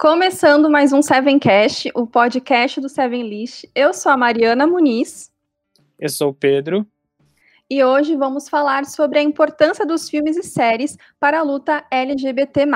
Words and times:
Começando 0.00 0.70
mais 0.70 0.94
um 0.94 1.02
Sevencast, 1.02 1.90
o 1.94 2.06
podcast 2.06 2.80
do 2.80 2.88
Seven 2.88 3.28
List. 3.28 3.66
Eu 3.74 3.92
sou 3.92 4.10
a 4.10 4.16
Mariana 4.16 4.66
Muniz. 4.66 5.30
Eu 5.98 6.08
sou 6.08 6.30
o 6.30 6.34
Pedro. 6.34 6.86
E 7.68 7.84
hoje 7.84 8.16
vamos 8.16 8.48
falar 8.48 8.86
sobre 8.86 9.18
a 9.18 9.22
importância 9.22 9.84
dos 9.84 10.08
filmes 10.08 10.38
e 10.38 10.42
séries 10.42 10.96
para 11.20 11.40
a 11.40 11.42
luta 11.42 11.84
LGBT+. 11.90 12.66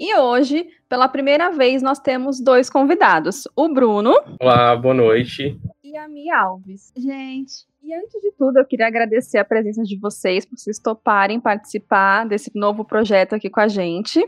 E 0.00 0.16
hoje, 0.16 0.66
pela 0.88 1.10
primeira 1.10 1.50
vez, 1.50 1.82
nós 1.82 1.98
temos 1.98 2.40
dois 2.40 2.70
convidados. 2.70 3.46
O 3.54 3.68
Bruno. 3.68 4.14
Olá, 4.40 4.74
boa 4.74 4.94
noite. 4.94 5.60
E 5.84 5.94
a 5.94 6.08
Mia 6.08 6.38
Alves. 6.38 6.90
Gente. 6.96 7.66
E 7.82 7.92
antes 7.94 8.18
de 8.22 8.32
tudo, 8.32 8.58
eu 8.58 8.64
queria 8.64 8.86
agradecer 8.86 9.36
a 9.36 9.44
presença 9.44 9.82
de 9.82 9.98
vocês, 9.98 10.46
por 10.46 10.56
vocês 10.56 10.78
toparem 10.78 11.38
participar 11.38 12.26
desse 12.26 12.50
novo 12.54 12.82
projeto 12.82 13.34
aqui 13.34 13.50
com 13.50 13.60
a 13.60 13.68
gente. 13.68 14.26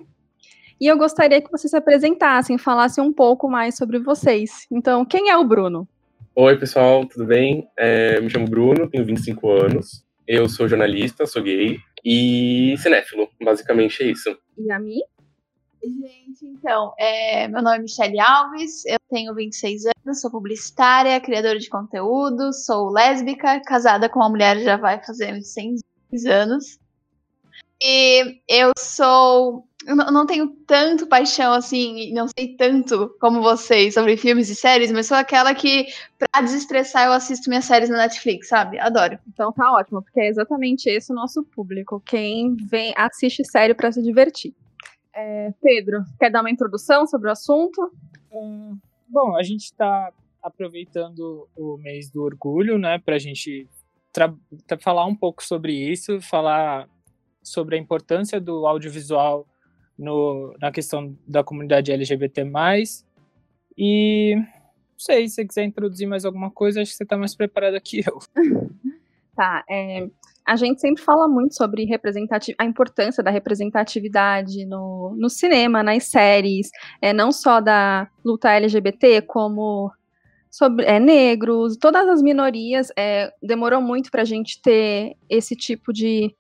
E 0.80 0.86
eu 0.86 0.96
gostaria 0.96 1.42
que 1.42 1.50
vocês 1.50 1.70
se 1.70 1.76
apresentassem, 1.76 2.56
falassem 2.56 3.04
um 3.04 3.12
pouco 3.12 3.50
mais 3.50 3.76
sobre 3.76 3.98
vocês. 3.98 4.66
Então, 4.70 5.04
quem 5.04 5.28
é 5.28 5.36
o 5.36 5.44
Bruno? 5.44 5.86
Oi, 6.34 6.56
pessoal, 6.56 7.04
tudo 7.04 7.26
bem? 7.26 7.68
É, 7.76 8.18
me 8.18 8.30
chamo 8.30 8.48
Bruno, 8.48 8.88
tenho 8.88 9.04
25 9.04 9.50
anos. 9.50 10.02
Eu 10.26 10.48
sou 10.48 10.66
jornalista, 10.66 11.26
sou 11.26 11.42
gay 11.42 11.76
e 12.02 12.76
cinéfilo, 12.78 13.28
basicamente 13.42 14.02
é 14.02 14.06
isso. 14.06 14.34
E 14.56 14.72
a 14.72 14.78
Mi? 14.78 15.02
Gente, 15.82 16.46
então, 16.46 16.94
é, 16.98 17.46
meu 17.48 17.62
nome 17.62 17.76
é 17.76 17.80
Michelle 17.80 18.18
Alves, 18.18 18.84
eu 18.86 18.98
tenho 19.10 19.34
26 19.34 19.82
anos, 19.86 20.20
sou 20.20 20.30
publicitária, 20.30 21.20
criadora 21.20 21.58
de 21.58 21.68
conteúdo, 21.68 22.54
sou 22.54 22.90
lésbica, 22.90 23.60
casada 23.66 24.08
com 24.08 24.20
uma 24.20 24.30
mulher 24.30 24.58
já 24.60 24.78
vai 24.78 25.02
fazer 25.04 25.42
100 25.42 25.76
anos. 26.26 26.78
E 27.82 28.40
eu 28.48 28.72
sou 28.78 29.66
eu 29.86 29.96
não 29.96 30.26
tenho 30.26 30.48
tanto 30.66 31.06
paixão 31.06 31.52
assim, 31.52 32.12
não 32.12 32.26
sei 32.28 32.54
tanto 32.56 33.16
como 33.18 33.40
vocês 33.40 33.94
sobre 33.94 34.16
filmes 34.16 34.50
e 34.50 34.54
séries, 34.54 34.92
mas 34.92 35.06
sou 35.06 35.16
aquela 35.16 35.54
que, 35.54 35.86
pra 36.18 36.42
desestressar, 36.42 37.06
eu 37.06 37.12
assisto 37.12 37.48
minhas 37.48 37.64
séries 37.64 37.88
na 37.88 37.96
Netflix, 37.96 38.48
sabe? 38.48 38.78
Adoro. 38.78 39.18
Então 39.28 39.52
tá 39.52 39.72
ótimo, 39.72 40.02
porque 40.02 40.20
é 40.20 40.28
exatamente 40.28 40.88
esse 40.88 41.10
o 41.10 41.14
nosso 41.14 41.42
público, 41.42 42.00
quem 42.04 42.54
vem 42.56 42.92
assiste 42.96 43.44
série 43.44 43.74
para 43.74 43.90
se 43.90 44.02
divertir. 44.02 44.54
É, 45.14 45.52
Pedro, 45.62 46.04
quer 46.18 46.30
dar 46.30 46.40
uma 46.40 46.50
introdução 46.50 47.06
sobre 47.06 47.28
o 47.28 47.32
assunto? 47.32 47.90
Hum, 48.30 48.78
bom, 49.08 49.36
a 49.36 49.42
gente 49.42 49.64
está 49.64 50.12
aproveitando 50.42 51.48
o 51.56 51.78
mês 51.78 52.10
do 52.10 52.22
orgulho, 52.22 52.78
né, 52.78 52.98
para 52.98 53.16
a 53.16 53.18
gente 53.18 53.66
falar 54.80 55.06
um 55.06 55.14
pouco 55.14 55.42
sobre 55.42 55.72
isso, 55.72 56.20
falar 56.20 56.88
sobre 57.42 57.76
a 57.76 57.78
importância 57.78 58.40
do 58.40 58.66
audiovisual 58.66 59.46
no, 60.00 60.56
na 60.58 60.72
questão 60.72 61.14
da 61.28 61.44
comunidade 61.44 61.92
LGBT+. 61.92 62.42
E 63.76 64.34
não 64.34 64.44
sei, 64.96 65.28
se 65.28 65.34
você 65.34 65.44
quiser 65.44 65.64
introduzir 65.64 66.08
mais 66.08 66.24
alguma 66.24 66.50
coisa, 66.50 66.80
acho 66.80 66.90
que 66.90 66.96
você 66.96 67.04
está 67.04 67.16
mais 67.16 67.34
preparada 67.34 67.78
que 67.80 68.00
eu. 68.00 68.18
tá, 69.36 69.62
é, 69.68 70.08
a 70.46 70.56
gente 70.56 70.80
sempre 70.80 71.02
fala 71.02 71.28
muito 71.28 71.54
sobre 71.54 71.86
a 72.58 72.64
importância 72.64 73.22
da 73.22 73.30
representatividade 73.30 74.64
no, 74.64 75.14
no 75.16 75.28
cinema, 75.28 75.82
nas 75.82 76.04
séries, 76.04 76.70
é, 77.00 77.12
não 77.12 77.30
só 77.30 77.60
da 77.60 78.08
luta 78.24 78.50
LGBT, 78.50 79.22
como 79.22 79.92
sobre 80.50 80.84
é, 80.86 80.98
negros, 80.98 81.76
todas 81.76 82.08
as 82.08 82.22
minorias. 82.22 82.88
É, 82.96 83.32
demorou 83.42 83.80
muito 83.80 84.10
para 84.10 84.22
a 84.22 84.24
gente 84.24 84.60
ter 84.62 85.14
esse 85.28 85.54
tipo 85.54 85.92
de 85.92 86.34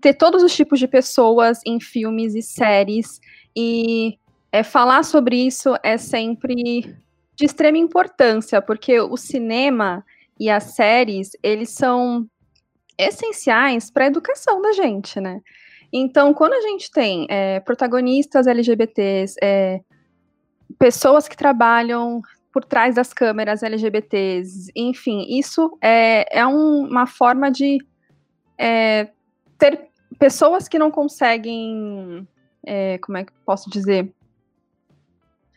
ter 0.00 0.14
todos 0.14 0.42
os 0.42 0.54
tipos 0.54 0.78
de 0.78 0.86
pessoas 0.86 1.60
em 1.66 1.80
filmes 1.80 2.34
e 2.34 2.42
séries 2.42 3.20
e 3.56 4.18
é, 4.52 4.62
falar 4.62 5.02
sobre 5.02 5.36
isso 5.36 5.74
é 5.82 5.98
sempre 5.98 6.96
de 7.34 7.44
extrema 7.44 7.78
importância, 7.78 8.60
porque 8.60 9.00
o 9.00 9.16
cinema 9.16 10.04
e 10.38 10.48
as 10.50 10.74
séries, 10.74 11.30
eles 11.42 11.70
são 11.70 12.26
essenciais 12.96 13.90
para 13.90 14.04
a 14.04 14.08
educação 14.08 14.60
da 14.60 14.72
gente, 14.72 15.20
né? 15.20 15.40
Então, 15.92 16.34
quando 16.34 16.52
a 16.52 16.60
gente 16.60 16.90
tem 16.90 17.26
é, 17.30 17.60
protagonistas 17.60 18.46
LGBTs, 18.46 19.36
é, 19.42 19.80
pessoas 20.78 21.26
que 21.26 21.36
trabalham 21.36 22.20
por 22.52 22.64
trás 22.64 22.94
das 22.94 23.12
câmeras 23.12 23.62
LGBTs, 23.62 24.70
enfim, 24.74 25.26
isso 25.28 25.78
é, 25.80 26.40
é 26.40 26.46
um, 26.46 26.86
uma 26.86 27.06
forma 27.06 27.50
de 27.50 27.78
é, 28.58 29.08
ter 29.56 29.87
pessoas 30.18 30.68
que 30.68 30.78
não 30.78 30.90
conseguem. 30.90 32.26
É, 32.66 32.98
como 32.98 33.16
é 33.16 33.24
que 33.24 33.32
posso 33.46 33.70
dizer? 33.70 34.12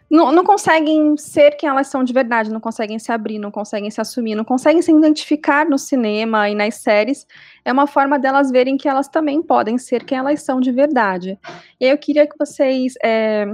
Não, 0.09 0.29
não, 0.29 0.43
conseguem 0.43 1.15
ser 1.15 1.51
quem 1.51 1.69
elas 1.69 1.87
são 1.87 2.03
de 2.03 2.11
verdade, 2.11 2.51
não 2.51 2.59
conseguem 2.59 2.99
se 2.99 3.13
abrir, 3.13 3.39
não 3.39 3.49
conseguem 3.49 3.89
se 3.89 4.01
assumir, 4.01 4.35
não 4.35 4.43
conseguem 4.43 4.81
se 4.81 4.91
identificar 4.91 5.65
no 5.65 5.79
cinema 5.79 6.49
e 6.49 6.55
nas 6.55 6.75
séries, 6.75 7.25
é 7.63 7.71
uma 7.71 7.87
forma 7.87 8.19
delas 8.19 8.51
verem 8.51 8.75
que 8.75 8.89
elas 8.89 9.07
também 9.07 9.41
podem 9.41 9.77
ser 9.77 10.03
quem 10.03 10.17
elas 10.17 10.41
são 10.41 10.59
de 10.59 10.69
verdade. 10.69 11.39
E 11.79 11.85
aí 11.85 11.91
eu 11.91 11.97
queria 11.97 12.27
que 12.27 12.37
vocês 12.37 12.95
é, 13.01 13.45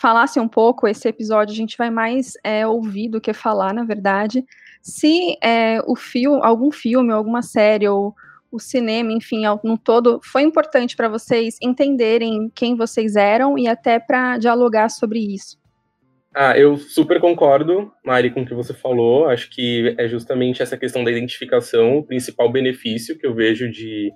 falassem 0.00 0.42
um 0.42 0.48
pouco, 0.48 0.88
esse 0.88 1.06
episódio 1.06 1.52
a 1.52 1.56
gente 1.56 1.76
vai 1.76 1.90
mais 1.90 2.38
é, 2.42 2.66
ouvir 2.66 3.10
do 3.10 3.20
que 3.20 3.34
falar, 3.34 3.74
na 3.74 3.84
verdade, 3.84 4.42
se 4.80 5.36
é, 5.42 5.82
o 5.86 5.94
filme, 5.94 6.40
algum 6.42 6.70
filme, 6.70 7.12
alguma 7.12 7.42
série 7.42 7.86
ou 7.86 8.14
o 8.50 8.58
cinema, 8.58 9.12
enfim, 9.12 9.42
no 9.62 9.76
todo, 9.76 10.20
foi 10.22 10.42
importante 10.42 10.96
para 10.96 11.08
vocês 11.08 11.56
entenderem 11.62 12.50
quem 12.54 12.76
vocês 12.76 13.16
eram 13.16 13.58
e 13.58 13.68
até 13.68 13.98
para 13.98 14.38
dialogar 14.38 14.88
sobre 14.88 15.18
isso? 15.18 15.58
Ah, 16.34 16.56
eu 16.56 16.76
super 16.76 17.20
concordo, 17.20 17.92
Mari, 18.04 18.30
com 18.30 18.42
o 18.42 18.46
que 18.46 18.54
você 18.54 18.72
falou. 18.72 19.26
Acho 19.26 19.50
que 19.50 19.94
é 19.98 20.06
justamente 20.06 20.62
essa 20.62 20.76
questão 20.76 21.02
da 21.02 21.10
identificação 21.10 21.98
o 21.98 22.04
principal 22.04 22.50
benefício 22.50 23.18
que 23.18 23.26
eu 23.26 23.34
vejo 23.34 23.70
de 23.70 24.12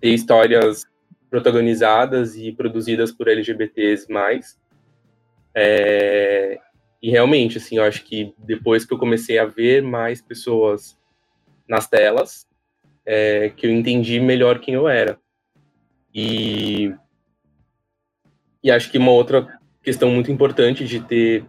ter 0.00 0.10
histórias 0.10 0.84
protagonizadas 1.28 2.36
e 2.36 2.52
produzidas 2.52 3.10
por 3.10 3.28
LGBTs 3.28 4.10
mais. 4.10 4.58
É, 5.54 6.58
e 7.02 7.10
realmente, 7.10 7.58
assim, 7.58 7.78
eu 7.78 7.84
acho 7.84 8.04
que 8.04 8.34
depois 8.38 8.84
que 8.84 8.94
eu 8.94 8.98
comecei 8.98 9.38
a 9.38 9.46
ver 9.46 9.82
mais 9.82 10.22
pessoas 10.22 10.98
nas 11.68 11.88
telas, 11.88 12.45
é, 13.06 13.50
que 13.50 13.66
eu 13.66 13.70
entendi 13.70 14.18
melhor 14.18 14.58
quem 14.58 14.74
eu 14.74 14.88
era. 14.88 15.18
E, 16.12 16.92
e 18.62 18.70
acho 18.70 18.90
que 18.90 18.98
uma 18.98 19.12
outra 19.12 19.46
questão 19.82 20.10
muito 20.10 20.32
importante 20.32 20.84
de 20.84 21.00
ter 21.00 21.44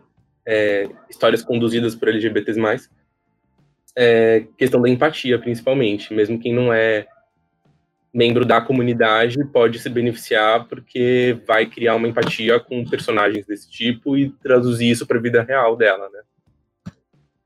é, 0.45 0.87
histórias 1.09 1.43
conduzidas 1.43 1.95
por 1.95 2.07
LGBTs+, 2.07 2.89
é 3.95 4.45
questão 4.57 4.79
da 4.79 4.87
empatia, 4.87 5.39
principalmente. 5.39 6.13
Mesmo 6.13 6.39
quem 6.39 6.53
não 6.53 6.71
é 6.71 7.07
membro 8.13 8.45
da 8.45 8.61
comunidade 8.61 9.37
pode 9.51 9.79
se 9.79 9.89
beneficiar 9.89 10.67
porque 10.67 11.39
vai 11.45 11.65
criar 11.65 11.95
uma 11.95 12.07
empatia 12.07 12.59
com 12.59 12.85
personagens 12.85 13.45
desse 13.45 13.69
tipo 13.69 14.15
e 14.15 14.29
traduzir 14.29 14.89
isso 14.89 15.05
para 15.05 15.17
a 15.17 15.21
vida 15.21 15.41
real 15.41 15.75
dela, 15.75 16.09
né? 16.09 16.21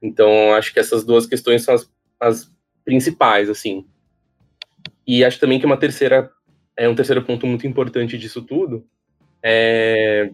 Então, 0.01 0.53
acho 0.53 0.73
que 0.73 0.79
essas 0.79 1.05
duas 1.05 1.25
questões 1.25 1.63
são 1.63 1.73
as, 1.73 1.89
as 2.19 2.51
principais, 2.83 3.49
assim. 3.49 3.85
E 5.05 5.23
acho 5.23 5.39
também 5.39 5.59
que 5.59 5.65
uma 5.65 5.77
terceira 5.77 6.31
é 6.75 6.87
um 6.87 6.95
terceiro 6.95 7.21
ponto 7.23 7.45
muito 7.45 7.67
importante 7.67 8.17
disso 8.17 8.41
tudo 8.41 8.85
é 9.43 10.31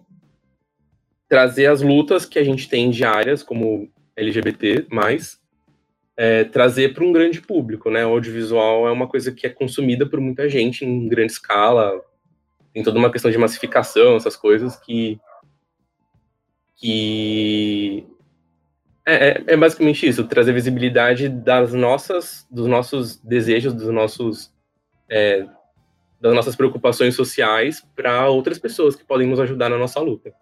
trazer 1.27 1.65
as 1.67 1.81
lutas 1.81 2.25
que 2.25 2.39
a 2.39 2.43
gente 2.43 2.69
tem 2.69 2.89
diárias 2.89 3.43
como 3.43 3.89
LGBT, 4.15 4.87
mais 4.89 5.39
é, 6.15 6.45
trazer 6.45 6.93
para 6.93 7.03
um 7.03 7.11
grande 7.11 7.41
público, 7.41 7.91
né? 7.91 8.05
O 8.05 8.09
audiovisual 8.09 8.87
é 8.87 8.91
uma 8.91 9.07
coisa 9.07 9.31
que 9.31 9.45
é 9.45 9.49
consumida 9.49 10.05
por 10.05 10.19
muita 10.19 10.49
gente 10.49 10.85
em 10.85 11.07
grande 11.07 11.33
escala, 11.33 12.01
tem 12.73 12.81
toda 12.81 12.97
uma 12.97 13.11
questão 13.11 13.29
de 13.29 13.37
massificação, 13.37 14.15
essas 14.15 14.35
coisas 14.35 14.75
que 14.77 15.19
que 16.75 18.05
é, 19.07 19.29
é, 19.29 19.43
é 19.47 19.57
basicamente 19.57 20.05
isso, 20.05 20.27
trazer 20.27 20.51
visibilidade 20.51 21.29
das 21.29 21.73
nossas, 21.73 22.45
dos 22.51 22.67
nossos 22.67 23.17
desejos, 23.21 23.73
dos 23.73 23.87
nossos 23.87 24.53
é, 25.09 25.47
das 26.19 26.33
nossas 26.33 26.55
preocupações 26.55 27.15
sociais 27.15 27.85
para 27.95 28.27
outras 28.27 28.59
pessoas 28.59 28.95
que 28.95 29.05
podem 29.05 29.27
nos 29.27 29.39
ajudar 29.39 29.69
na 29.69 29.77
nossa 29.77 30.01
luta. 30.01 30.33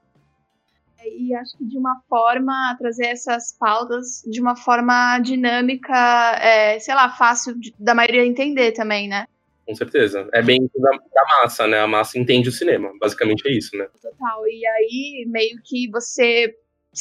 E 1.06 1.36
acho 1.36 1.56
que 1.58 1.66
de 1.66 1.78
uma 1.78 2.02
forma, 2.10 2.76
trazer 2.80 3.06
essas 3.06 3.56
pautas 3.58 4.24
de 4.26 4.42
uma 4.42 4.56
forma 4.56 5.20
dinâmica, 5.20 5.94
é, 6.42 6.80
sei 6.80 6.96
lá, 6.96 7.10
fácil 7.10 7.60
de, 7.60 7.74
da 7.78 7.94
maioria 7.94 8.26
entender 8.26 8.72
também, 8.72 9.08
né? 9.08 9.28
Com 9.68 9.76
certeza. 9.76 10.28
É 10.34 10.42
bem 10.42 10.68
da, 10.76 10.92
da, 10.92 11.42
massa, 11.42 11.68
né? 11.68 11.80
A 11.80 11.88
massa 11.88 12.18
entende 12.18 12.50
o 12.50 12.52
cinema. 12.52 12.92
Basicamente 13.00 13.48
é 13.48 13.52
isso, 13.52 13.76
né? 13.78 13.88
Total. 14.02 14.48
E 14.48 14.66
aí, 14.66 15.26
meio 15.28 15.60
que 15.64 15.90
você 15.92 16.56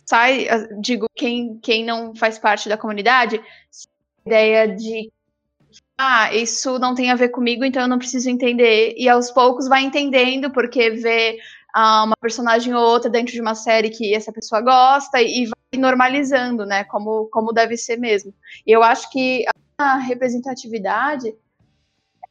sai, 0.06 0.48
digo, 0.80 1.06
quem, 1.14 1.58
quem 1.58 1.84
não 1.84 2.14
faz 2.14 2.38
parte 2.38 2.68
da 2.68 2.76
comunidade, 2.76 3.40
ideia 4.26 4.68
de 4.68 5.10
ah, 5.96 6.34
isso 6.34 6.78
não 6.78 6.94
tem 6.94 7.10
a 7.10 7.14
ver 7.14 7.28
comigo, 7.28 7.64
então 7.64 7.82
eu 7.82 7.88
não 7.88 7.98
preciso 7.98 8.28
entender. 8.28 8.94
E 8.96 9.08
aos 9.08 9.30
poucos 9.30 9.68
vai 9.68 9.82
entendendo, 9.82 10.50
porque 10.50 10.90
vê 10.90 11.38
uh, 11.76 12.04
uma 12.04 12.16
personagem 12.20 12.74
ou 12.74 12.82
outra 12.82 13.08
dentro 13.08 13.32
de 13.32 13.40
uma 13.40 13.54
série 13.54 13.90
que 13.90 14.14
essa 14.14 14.32
pessoa 14.32 14.60
gosta 14.60 15.22
e 15.22 15.46
vai 15.46 15.80
normalizando, 15.80 16.66
né? 16.66 16.84
Como, 16.84 17.26
como 17.26 17.52
deve 17.52 17.76
ser 17.76 17.96
mesmo. 17.96 18.34
E 18.66 18.72
eu 18.72 18.82
acho 18.82 19.10
que 19.10 19.44
a 19.78 19.96
representatividade 19.96 21.34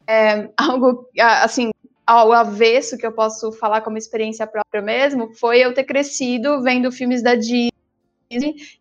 é 0.08 0.50
algo, 0.58 1.08
assim, 1.42 1.72
ao 2.06 2.32
avesso 2.32 2.98
que 2.98 3.06
eu 3.06 3.12
posso 3.12 3.52
falar 3.52 3.82
como 3.82 3.98
experiência 3.98 4.46
própria 4.46 4.82
mesmo, 4.82 5.34
foi 5.34 5.60
eu 5.60 5.74
ter 5.74 5.84
crescido 5.84 6.62
vendo 6.62 6.92
filmes 6.92 7.22
da 7.22 7.36
Disney 7.36 7.72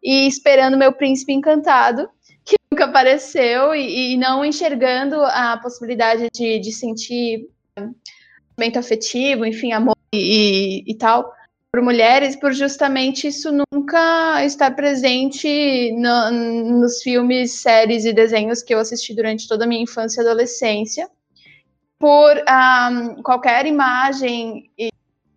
e 0.03 0.27
esperando 0.27 0.77
meu 0.77 0.93
príncipe 0.93 1.33
encantado, 1.33 2.09
que 2.45 2.57
nunca 2.71 2.87
apareceu, 2.87 3.75
e, 3.75 4.15
e 4.15 4.17
não 4.17 4.45
enxergando 4.45 5.23
a 5.23 5.59
possibilidade 5.59 6.29
de, 6.35 6.59
de 6.59 6.73
sentir 6.73 7.49
sentimento 7.79 8.79
afetivo, 8.79 9.47
enfim, 9.47 9.73
amor 9.73 9.97
e, 10.13 10.85
e, 10.87 10.95
tal, 10.97 11.33
por 11.71 11.83
mulheres, 11.83 12.37
por 12.37 12.53
justamente 12.53 13.27
isso 13.27 13.51
nunca 13.73 14.45
estar 14.45 14.71
presente 14.73 15.93
no, 15.93 16.31
nos 16.81 17.03
filmes, 17.03 17.61
séries 17.61 18.05
e 18.05 18.13
desenhos 18.13 18.63
que 18.63 18.75
eu 18.75 18.79
assisti 18.79 19.15
durante 19.15 19.49
toda 19.49 19.65
a 19.65 19.67
minha 19.67 19.83
infância 19.83 20.21
e 20.21 20.25
adolescência 20.25 21.09
por 22.03 22.35
um, 22.37 23.23
qualquer 23.23 23.65
imagem 23.65 24.69
e, 24.77 24.91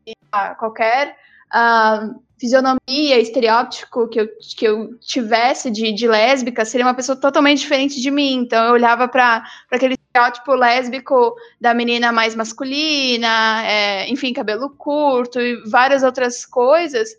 e 0.07 0.13
uh, 0.33 0.57
qualquer 0.57 1.15
uh, 1.53 2.19
fisionomia, 2.39 3.19
estereótipo 3.19 4.07
que 4.07 4.21
eu, 4.21 4.27
que 4.57 4.65
eu 4.65 4.97
tivesse 4.97 5.69
de, 5.69 5.93
de 5.93 6.07
lésbica, 6.07 6.65
seria 6.65 6.87
uma 6.87 6.95
pessoa 6.95 7.15
totalmente 7.15 7.59
diferente 7.59 8.01
de 8.01 8.09
mim. 8.09 8.37
Então, 8.37 8.65
eu 8.65 8.73
olhava 8.73 9.07
para 9.07 9.45
aquele 9.69 9.93
estereótipo 9.93 10.55
lésbico 10.55 11.35
da 11.61 11.71
menina 11.71 12.11
mais 12.11 12.33
masculina, 12.33 13.63
é, 13.63 14.09
enfim, 14.09 14.33
cabelo 14.33 14.71
curto 14.71 15.39
e 15.39 15.61
várias 15.69 16.01
outras 16.01 16.47
coisas. 16.47 17.11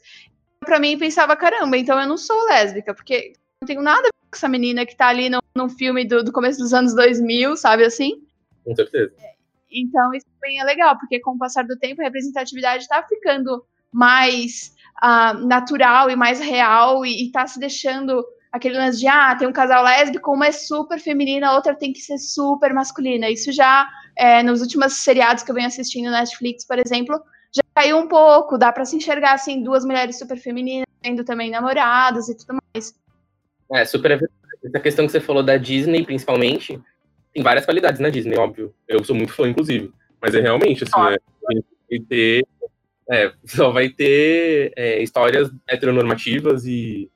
Para 0.58 0.80
mim, 0.80 0.98
pensava, 0.98 1.36
caramba, 1.36 1.76
então 1.76 2.00
eu 2.00 2.08
não 2.08 2.18
sou 2.18 2.46
lésbica, 2.46 2.92
porque 2.92 3.34
não 3.62 3.66
tenho 3.68 3.80
nada 3.80 4.00
a 4.00 4.02
ver 4.06 4.28
com 4.28 4.36
essa 4.36 4.48
menina 4.48 4.84
que 4.84 4.90
está 4.90 5.06
ali 5.06 5.30
no, 5.30 5.38
no 5.54 5.68
filme 5.68 6.04
do, 6.04 6.24
do 6.24 6.32
começo 6.32 6.58
dos 6.58 6.74
anos 6.74 6.96
2000, 6.96 7.56
sabe 7.56 7.84
assim? 7.84 8.26
Com 8.64 8.74
certeza. 8.74 9.12
Então, 9.76 10.14
isso 10.14 10.26
também 10.40 10.58
é 10.58 10.64
legal, 10.64 10.98
porque 10.98 11.20
com 11.20 11.32
o 11.32 11.38
passar 11.38 11.64
do 11.64 11.76
tempo, 11.76 12.00
a 12.00 12.04
representatividade 12.04 12.84
está 12.84 13.02
ficando 13.02 13.64
mais 13.92 14.74
uh, 15.02 15.46
natural 15.46 16.10
e 16.10 16.16
mais 16.16 16.40
real 16.40 17.04
e 17.04 17.26
está 17.26 17.46
se 17.46 17.60
deixando 17.60 18.24
aquele 18.50 18.78
lance 18.78 18.98
de, 18.98 19.06
ah, 19.06 19.36
tem 19.36 19.46
um 19.46 19.52
casal 19.52 19.84
lésbico, 19.84 20.32
uma 20.32 20.46
é 20.46 20.52
super 20.52 20.98
feminina, 20.98 21.48
a 21.48 21.54
outra 21.54 21.74
tem 21.74 21.92
que 21.92 22.00
ser 22.00 22.18
super 22.18 22.72
masculina. 22.72 23.28
Isso 23.28 23.52
já, 23.52 23.86
é, 24.16 24.42
nos 24.42 24.60
últimos 24.62 24.94
seriados 24.94 25.42
que 25.42 25.50
eu 25.50 25.54
venho 25.54 25.66
assistindo 25.66 26.10
na 26.10 26.20
Netflix, 26.20 26.66
por 26.66 26.78
exemplo, 26.78 27.20
já 27.54 27.62
caiu 27.74 27.98
um 27.98 28.08
pouco, 28.08 28.58
dá 28.58 28.72
para 28.72 28.84
se 28.84 28.96
enxergar, 28.96 29.34
assim, 29.34 29.62
duas 29.62 29.84
mulheres 29.84 30.18
super 30.18 30.38
femininas, 30.38 30.86
tendo 31.02 31.24
também 31.24 31.50
namorados 31.50 32.28
e 32.28 32.36
tudo 32.36 32.58
mais. 32.74 32.94
É, 33.72 33.84
super 33.84 34.28
Essa 34.64 34.80
questão 34.80 35.06
que 35.06 35.12
você 35.12 35.20
falou 35.20 35.42
da 35.42 35.56
Disney, 35.56 36.04
principalmente, 36.04 36.80
tem 37.36 37.42
várias 37.42 37.66
qualidades 37.66 38.00
na 38.00 38.08
Disney, 38.08 38.38
óbvio. 38.38 38.74
Eu 38.88 39.04
sou 39.04 39.14
muito 39.14 39.34
fã, 39.34 39.46
inclusive. 39.46 39.92
Mas 40.22 40.34
é 40.34 40.40
realmente, 40.40 40.84
assim, 40.84 40.98
é, 40.98 41.18
vai 41.86 42.00
ter, 42.00 42.46
é, 43.10 43.32
só 43.44 43.70
vai 43.70 43.90
ter 43.90 44.72
é, 44.74 45.02
histórias 45.02 45.52
heteronormativas 45.68 46.64
e 46.64 47.10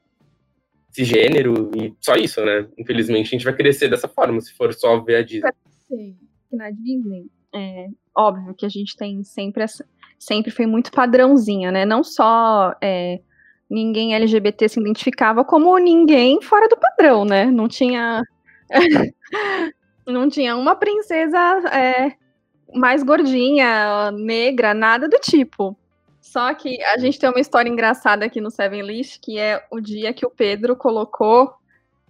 cisgênero 0.90 1.70
e 1.74 1.94
só 2.00 2.16
isso, 2.16 2.44
né? 2.44 2.68
Infelizmente, 2.76 3.28
a 3.28 3.30
gente 3.30 3.44
vai 3.44 3.56
crescer 3.56 3.88
dessa 3.88 4.08
forma, 4.08 4.38
se 4.42 4.52
for 4.52 4.74
só 4.74 5.00
ver 5.00 5.16
a 5.16 5.22
Disney. 5.22 5.50
Sim, 5.88 6.18
na 6.52 6.70
Disney, 6.70 7.26
é 7.54 7.86
óbvio 8.14 8.54
que 8.54 8.66
a 8.66 8.68
gente 8.68 8.94
tem 8.96 9.24
sempre 9.24 9.62
essa, 9.62 9.86
sempre 10.18 10.50
foi 10.50 10.66
muito 10.66 10.92
padrãozinha, 10.92 11.72
né? 11.72 11.86
Não 11.86 12.04
só 12.04 12.74
é, 12.82 13.20
ninguém 13.70 14.14
LGBT 14.14 14.68
se 14.68 14.80
identificava 14.80 15.44
como 15.46 15.78
ninguém 15.78 16.42
fora 16.42 16.68
do 16.68 16.76
padrão, 16.76 17.24
né? 17.24 17.46
Não 17.46 17.68
tinha 17.68 18.22
não 20.12 20.28
tinha 20.28 20.56
uma 20.56 20.74
princesa 20.74 21.38
é, 21.72 22.12
mais 22.74 23.02
gordinha, 23.02 24.10
negra, 24.12 24.74
nada 24.74 25.08
do 25.08 25.18
tipo. 25.18 25.76
Só 26.20 26.52
que 26.54 26.82
a 26.84 26.98
gente 26.98 27.18
tem 27.18 27.28
uma 27.28 27.40
história 27.40 27.68
engraçada 27.68 28.24
aqui 28.24 28.40
no 28.40 28.50
Seven 28.50 28.82
List, 28.82 29.20
que 29.20 29.38
é 29.38 29.66
o 29.70 29.80
dia 29.80 30.12
que 30.12 30.26
o 30.26 30.30
Pedro 30.30 30.76
colocou 30.76 31.54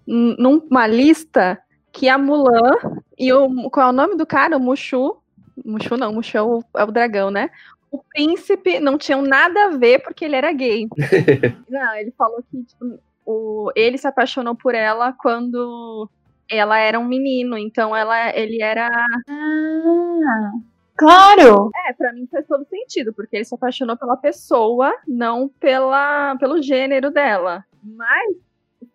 numa 0.06 0.86
lista 0.86 1.58
que 1.92 2.08
a 2.08 2.18
Mulan 2.18 2.72
e 3.18 3.32
o. 3.32 3.70
Qual 3.70 3.86
é 3.86 3.90
o 3.90 3.94
nome 3.94 4.16
do 4.16 4.26
cara? 4.26 4.56
O 4.56 4.60
Mushu. 4.60 5.16
Mushu 5.64 5.96
não, 5.96 6.12
Mushu 6.12 6.36
é 6.36 6.42
o, 6.42 6.64
é 6.76 6.84
o 6.84 6.90
dragão, 6.90 7.30
né? 7.30 7.50
O 7.90 8.02
príncipe 8.02 8.78
não 8.80 8.96
tinham 8.96 9.22
nada 9.22 9.66
a 9.66 9.70
ver 9.70 10.00
porque 10.00 10.24
ele 10.24 10.36
era 10.36 10.52
gay. 10.52 10.88
não, 11.68 11.94
ele 11.94 12.12
falou 12.12 12.42
que 12.50 12.62
tipo, 12.62 12.98
o, 13.24 13.70
ele 13.74 13.98
se 13.98 14.06
apaixonou 14.06 14.54
por 14.54 14.74
ela 14.74 15.12
quando 15.12 16.08
ela 16.50 16.78
era 16.78 16.98
um 16.98 17.04
menino, 17.04 17.56
então 17.56 17.94
ela, 17.94 18.36
ele 18.36 18.60
era. 18.60 18.88
Ah, 19.28 20.50
claro! 20.96 21.70
É, 21.88 21.92
pra 21.92 22.12
mim 22.12 22.26
faz 22.30 22.46
todo 22.46 22.66
sentido, 22.66 23.12
porque 23.12 23.36
ele 23.36 23.44
se 23.44 23.54
apaixonou 23.54 23.96
pela 23.96 24.16
pessoa, 24.16 24.92
não 25.06 25.48
pela, 25.48 26.36
pelo 26.36 26.60
gênero 26.60 27.10
dela. 27.10 27.64
Mas 27.82 28.36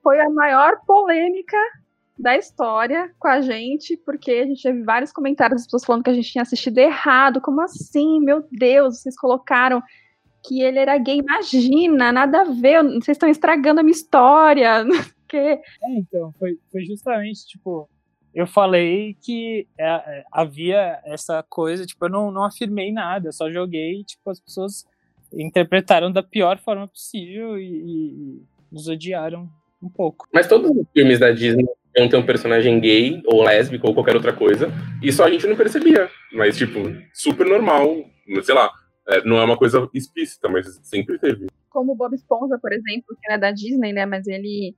foi 0.04 0.20
a 0.20 0.30
maior 0.30 0.82
polêmica 0.86 1.58
da 2.18 2.38
história 2.38 3.12
com 3.20 3.28
a 3.28 3.42
gente, 3.42 3.98
porque 3.98 4.32
a 4.32 4.46
gente 4.46 4.64
teve 4.64 4.84
vários 4.84 5.12
comentários 5.12 5.62
das 5.62 5.68
pessoas 5.68 5.86
falando 5.86 6.04
que 6.04 6.10
a 6.10 6.14
gente 6.14 6.32
tinha 6.32 6.42
assistido 6.42 6.78
errado. 6.78 7.42
Como 7.42 7.62
assim? 7.62 8.20
Meu 8.20 8.46
Deus, 8.52 9.02
vocês 9.02 9.18
colocaram 9.18 9.82
que 10.48 10.62
ele 10.62 10.80
era 10.80 10.98
gay. 10.98 11.20
Imagina, 11.20 12.12
nada 12.12 12.42
a 12.42 12.44
ver, 12.46 12.84
vocês 12.84 13.16
estão 13.16 13.30
estragando 13.30 13.80
a 13.80 13.84
minha 13.84 13.96
história. 13.96 14.86
quê. 15.36 15.62
É, 15.84 15.98
então, 15.98 16.34
foi, 16.40 16.58
foi 16.72 16.86
justamente, 16.86 17.46
tipo, 17.46 17.90
eu 18.34 18.48
falei 18.48 19.16
que 19.22 19.68
é, 19.78 19.86
é, 19.86 20.24
havia 20.32 21.00
essa 21.06 21.44
coisa, 21.44 21.86
tipo, 21.86 22.06
eu 22.06 22.10
não, 22.10 22.32
não 22.32 22.44
afirmei 22.44 22.92
nada, 22.92 23.30
eu 23.30 23.34
só 23.34 23.50
joguei, 23.50 24.04
tipo, 24.04 24.30
as 24.30 24.40
pessoas 24.40 24.86
interpretaram 25.34 26.12
da 26.12 26.24
pior 26.24 26.60
forma 26.60 26.88
possível 26.88 27.58
e, 27.58 27.66
e 27.66 28.42
nos 28.72 28.88
odiaram 28.88 29.50
um 29.82 29.90
pouco. 29.90 30.28
Mas 30.34 30.48
todos 30.48 30.70
os 30.70 30.86
filmes 30.94 31.20
da 31.20 31.32
Disney 31.32 31.66
iam 31.98 32.10
ter 32.10 32.18
um 32.18 32.26
personagem 32.26 32.80
gay 32.80 33.22
ou 33.26 33.44
lésbico 33.44 33.88
ou 33.88 33.94
qualquer 33.94 34.16
outra 34.16 34.34
coisa, 34.34 34.70
e 35.02 35.12
só 35.12 35.26
a 35.26 35.32
gente 35.32 35.48
não 35.48 35.56
percebia. 35.56 36.10
Mas, 36.34 36.58
tipo, 36.58 36.80
super 37.14 37.48
normal, 37.48 38.04
sei 38.44 38.54
lá, 38.54 38.70
é, 39.08 39.24
não 39.24 39.38
é 39.38 39.46
uma 39.46 39.58
coisa 39.58 39.88
explícita, 39.94 40.50
mas 40.50 40.80
sempre 40.84 41.18
teve. 41.20 41.48
Como 41.70 41.94
o 41.94 41.96
Bob 41.96 42.14
Esponja, 42.14 42.58
por 42.62 42.74
exemplo, 42.74 43.16
que 43.22 43.32
é 43.32 43.38
da 43.38 43.52
Disney, 43.52 43.94
né, 43.94 44.06
mas 44.06 44.28
ele 44.28 44.76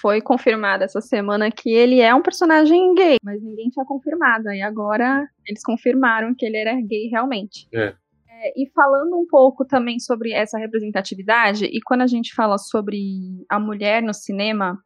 foi 0.00 0.20
confirmado 0.20 0.84
essa 0.84 1.00
semana 1.00 1.50
que 1.50 1.70
ele 1.70 2.00
é 2.00 2.14
um 2.14 2.22
personagem 2.22 2.94
gay, 2.94 3.16
mas 3.22 3.42
ninguém 3.42 3.68
tinha 3.68 3.84
confirmado. 3.84 4.50
E 4.50 4.62
agora 4.62 5.28
eles 5.46 5.62
confirmaram 5.62 6.34
que 6.34 6.44
ele 6.44 6.56
era 6.56 6.74
gay 6.80 7.08
realmente. 7.08 7.68
É. 7.72 7.94
É, 8.40 8.52
e 8.56 8.70
falando 8.72 9.18
um 9.18 9.26
pouco 9.26 9.64
também 9.64 9.98
sobre 9.98 10.32
essa 10.32 10.58
representatividade, 10.58 11.64
e 11.64 11.80
quando 11.80 12.02
a 12.02 12.06
gente 12.06 12.34
fala 12.34 12.56
sobre 12.56 13.44
a 13.48 13.58
mulher 13.58 14.00
no 14.00 14.14
cinema, 14.14 14.78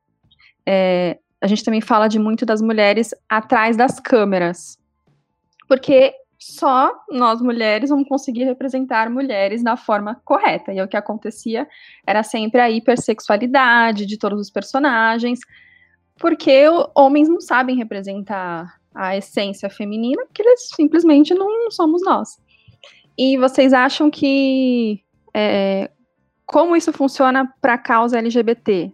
é, 0.66 1.18
a 1.40 1.46
gente 1.46 1.62
também 1.62 1.80
fala 1.80 2.08
de 2.08 2.18
muito 2.18 2.46
das 2.46 2.62
mulheres 2.62 3.10
atrás 3.28 3.76
das 3.76 4.00
câmeras. 4.00 4.78
Porque 5.68 6.14
só 6.42 6.92
nós 7.08 7.40
mulheres 7.40 7.90
vamos 7.90 8.08
conseguir 8.08 8.44
representar 8.44 9.08
mulheres 9.08 9.62
da 9.62 9.76
forma 9.76 10.20
correta. 10.24 10.72
E 10.72 10.82
o 10.82 10.88
que 10.88 10.96
acontecia 10.96 11.68
era 12.04 12.22
sempre 12.24 12.60
a 12.60 12.68
hipersexualidade 12.68 14.04
de 14.04 14.18
todos 14.18 14.40
os 14.40 14.50
personagens, 14.50 15.38
porque 16.18 16.64
homens 16.96 17.28
não 17.28 17.40
sabem 17.40 17.76
representar 17.76 18.74
a 18.92 19.16
essência 19.16 19.70
feminina, 19.70 20.24
porque 20.26 20.42
eles 20.42 20.68
simplesmente 20.74 21.32
não 21.32 21.70
somos 21.70 22.02
nós. 22.04 22.38
E 23.16 23.38
vocês 23.38 23.72
acham 23.72 24.10
que 24.10 25.00
é, 25.32 25.90
como 26.44 26.74
isso 26.74 26.92
funciona 26.92 27.54
para 27.60 27.74
a 27.74 27.78
causa 27.78 28.18
LGBT? 28.18 28.92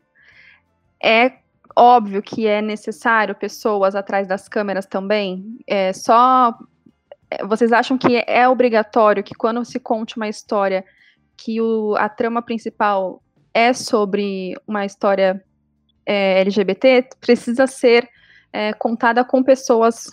É 1.03 1.33
óbvio 1.75 2.21
que 2.21 2.47
é 2.47 2.61
necessário 2.61 3.35
pessoas 3.35 3.95
atrás 3.95 4.29
das 4.29 4.49
câmeras 4.49 4.85
também. 4.85 5.59
É 5.67 5.93
só 5.93 6.55
vocês 7.47 7.73
acham 7.73 7.99
que 7.99 8.23
é 8.27 8.49
obrigatório 8.49 9.23
que 9.23 9.35
quando 9.35 9.65
se 9.65 9.79
conte 9.79 10.17
uma 10.17 10.29
história 10.29 10.85
que 11.37 11.61
o, 11.61 11.95
a 11.97 12.09
trama 12.09 12.43
principal 12.43 13.23
é 13.55 13.73
sobre 13.73 14.55
uma 14.67 14.85
história 14.85 15.43
é, 16.07 16.41
LGBT, 16.41 17.09
precisa 17.21 17.67
ser 17.67 18.09
é, 18.53 18.73
contada 18.73 19.25
com 19.25 19.43
pessoas 19.43 20.07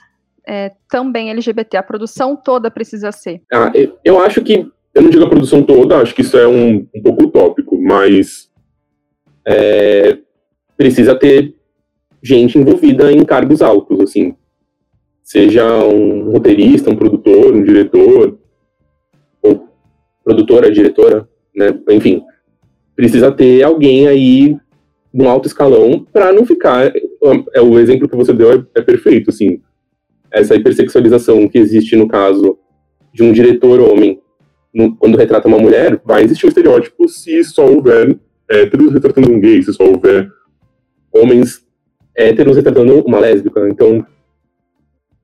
é, 0.47 0.71
também 0.89 1.29
LGBT. 1.29 1.77
A 1.77 1.83
produção 1.83 2.35
toda 2.35 2.69
precisa 2.69 3.11
ser. 3.11 3.41
Ah, 3.51 3.71
eu 4.03 4.19
acho 4.19 4.41
que, 4.43 4.69
eu 4.93 5.01
não 5.01 5.09
digo 5.09 5.23
a 5.23 5.29
produção 5.29 5.63
toda, 5.63 5.97
acho 5.97 6.13
que 6.13 6.21
isso 6.21 6.37
é 6.37 6.47
um, 6.47 6.87
um 6.93 7.01
pouco 7.01 7.23
utópico, 7.23 7.81
mas 7.81 8.49
é, 9.47 10.17
precisa 10.77 11.17
ter 11.17 11.55
gente 12.21 12.57
envolvida 12.57 13.11
em 13.11 13.23
cargos 13.23 13.61
altos, 13.61 13.99
assim, 14.01 14.35
seja 15.25 15.65
um 15.83 16.31
roteirista, 16.31 16.91
um 16.91 16.95
produtor, 16.95 17.51
um 17.51 17.63
diretor, 17.63 18.37
ou 19.41 19.67
produtora, 20.23 20.71
diretora, 20.71 21.27
né? 21.53 21.77
Enfim, 21.89 22.21
precisa 22.95 23.31
ter 23.31 23.63
alguém 23.63 24.07
aí 24.07 24.55
no 25.11 25.27
alto 25.27 25.47
escalão 25.47 26.05
para 26.13 26.31
não 26.31 26.45
ficar. 26.45 26.93
É 27.55 27.59
o 27.59 27.79
exemplo 27.79 28.07
que 28.07 28.15
você 28.15 28.31
deu 28.31 28.53
é, 28.53 28.65
é 28.75 28.81
perfeito, 28.81 29.31
assim. 29.31 29.59
Essa 30.31 30.55
hipersexualização 30.55 31.47
que 31.47 31.57
existe 31.57 31.95
no 31.95 32.07
caso 32.07 32.59
de 33.11 33.23
um 33.23 33.31
diretor 33.31 33.79
homem 33.79 34.21
no, 34.71 34.95
quando 34.95 35.17
retrata 35.17 35.47
uma 35.47 35.57
mulher, 35.57 35.99
vai 36.05 36.23
existir 36.23 36.45
um 36.45 36.49
estereótipo 36.49 37.07
se 37.07 37.43
só 37.45 37.65
houver 37.65 38.19
héteros 38.47 38.93
retratando 38.93 39.31
um 39.31 39.39
gay, 39.39 39.63
se 39.63 39.73
só 39.73 39.85
houver 39.85 40.29
homens 41.11 41.65
héteros 42.13 42.57
retratando 42.57 42.99
uma 43.05 43.19
lésbica. 43.19 43.67
Então, 43.69 44.05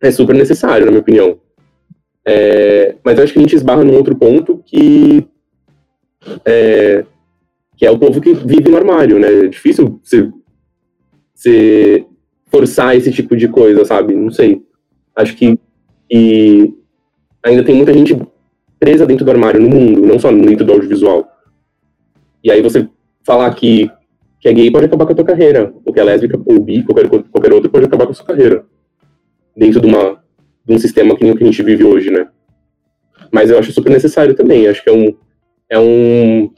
é 0.01 0.11
super 0.11 0.35
necessário, 0.35 0.85
na 0.85 0.91
minha 0.91 1.01
opinião. 1.01 1.39
É, 2.25 2.95
mas 3.03 3.17
eu 3.17 3.23
acho 3.23 3.33
que 3.33 3.39
a 3.39 3.41
gente 3.41 3.55
esbarra 3.55 3.83
num 3.83 3.95
outro 3.95 4.15
ponto 4.15 4.61
que 4.65 5.25
é, 6.45 7.03
que 7.75 7.85
é 7.85 7.91
o 7.91 7.97
povo 7.97 8.21
que 8.21 8.33
vive 8.33 8.69
no 8.69 8.77
armário, 8.77 9.19
né? 9.19 9.45
É 9.45 9.47
difícil 9.47 9.99
você, 10.03 10.29
você 11.33 12.05
forçar 12.47 12.95
esse 12.95 13.11
tipo 13.11 13.35
de 13.35 13.47
coisa, 13.47 13.83
sabe? 13.85 14.13
Não 14.13 14.31
sei. 14.31 14.61
Acho 15.15 15.35
que 15.35 15.57
e 16.09 16.73
ainda 17.43 17.63
tem 17.63 17.75
muita 17.75 17.93
gente 17.93 18.19
presa 18.79 19.05
dentro 19.05 19.23
do 19.23 19.31
armário 19.31 19.61
no 19.61 19.69
mundo, 19.69 20.01
não 20.01 20.19
só 20.19 20.31
dentro 20.31 20.65
do 20.65 20.73
audiovisual. 20.73 21.25
E 22.43 22.51
aí 22.51 22.61
você 22.61 22.87
falar 23.23 23.53
que, 23.53 23.89
que 24.39 24.49
é 24.49 24.53
gay 24.53 24.69
pode 24.69 24.85
acabar 24.85 25.05
com 25.05 25.13
a 25.13 25.15
tua 25.15 25.25
carreira, 25.25 25.73
ou 25.85 25.93
que 25.93 25.99
é 25.99 26.03
lésbica 26.03 26.39
ou 26.45 26.59
bi, 26.59 26.83
qualquer, 26.83 27.07
qualquer 27.07 27.53
outro 27.53 27.69
pode 27.69 27.85
acabar 27.85 28.05
com 28.05 28.11
a 28.11 28.15
sua 28.15 28.25
carreira. 28.25 28.65
Dentro 29.61 29.79
de, 29.79 29.87
uma, 29.87 30.23
de 30.65 30.73
um 30.73 30.79
sistema 30.79 31.15
que 31.15 31.23
nem 31.23 31.33
o 31.33 31.37
que 31.37 31.43
a 31.43 31.45
gente 31.45 31.61
vive 31.61 31.83
hoje, 31.83 32.09
né? 32.09 32.27
Mas 33.31 33.51
eu 33.51 33.59
acho 33.59 33.71
super 33.71 33.91
necessário 33.91 34.33
também. 34.33 34.67
Acho 34.67 34.83
que 34.83 34.89
é 34.89 34.93
um, 34.93 35.15
é 35.69 35.79
um 35.79 36.51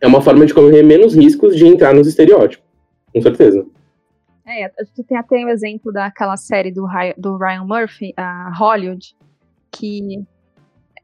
é 0.00 0.06
uma 0.06 0.20
forma 0.20 0.46
de 0.46 0.54
correr 0.54 0.84
menos 0.84 1.12
riscos 1.12 1.56
de 1.56 1.66
entrar 1.66 1.92
nos 1.92 2.06
estereótipos, 2.06 2.64
com 3.12 3.20
certeza. 3.20 3.66
É, 4.46 4.70
gente 4.84 5.06
tem 5.08 5.18
até 5.18 5.44
o 5.44 5.48
exemplo 5.48 5.92
daquela 5.92 6.36
série 6.36 6.70
do, 6.70 6.86
do 7.16 7.36
Ryan 7.36 7.64
Murphy, 7.64 8.14
a 8.16 8.52
Hollywood, 8.56 9.12
que 9.72 10.22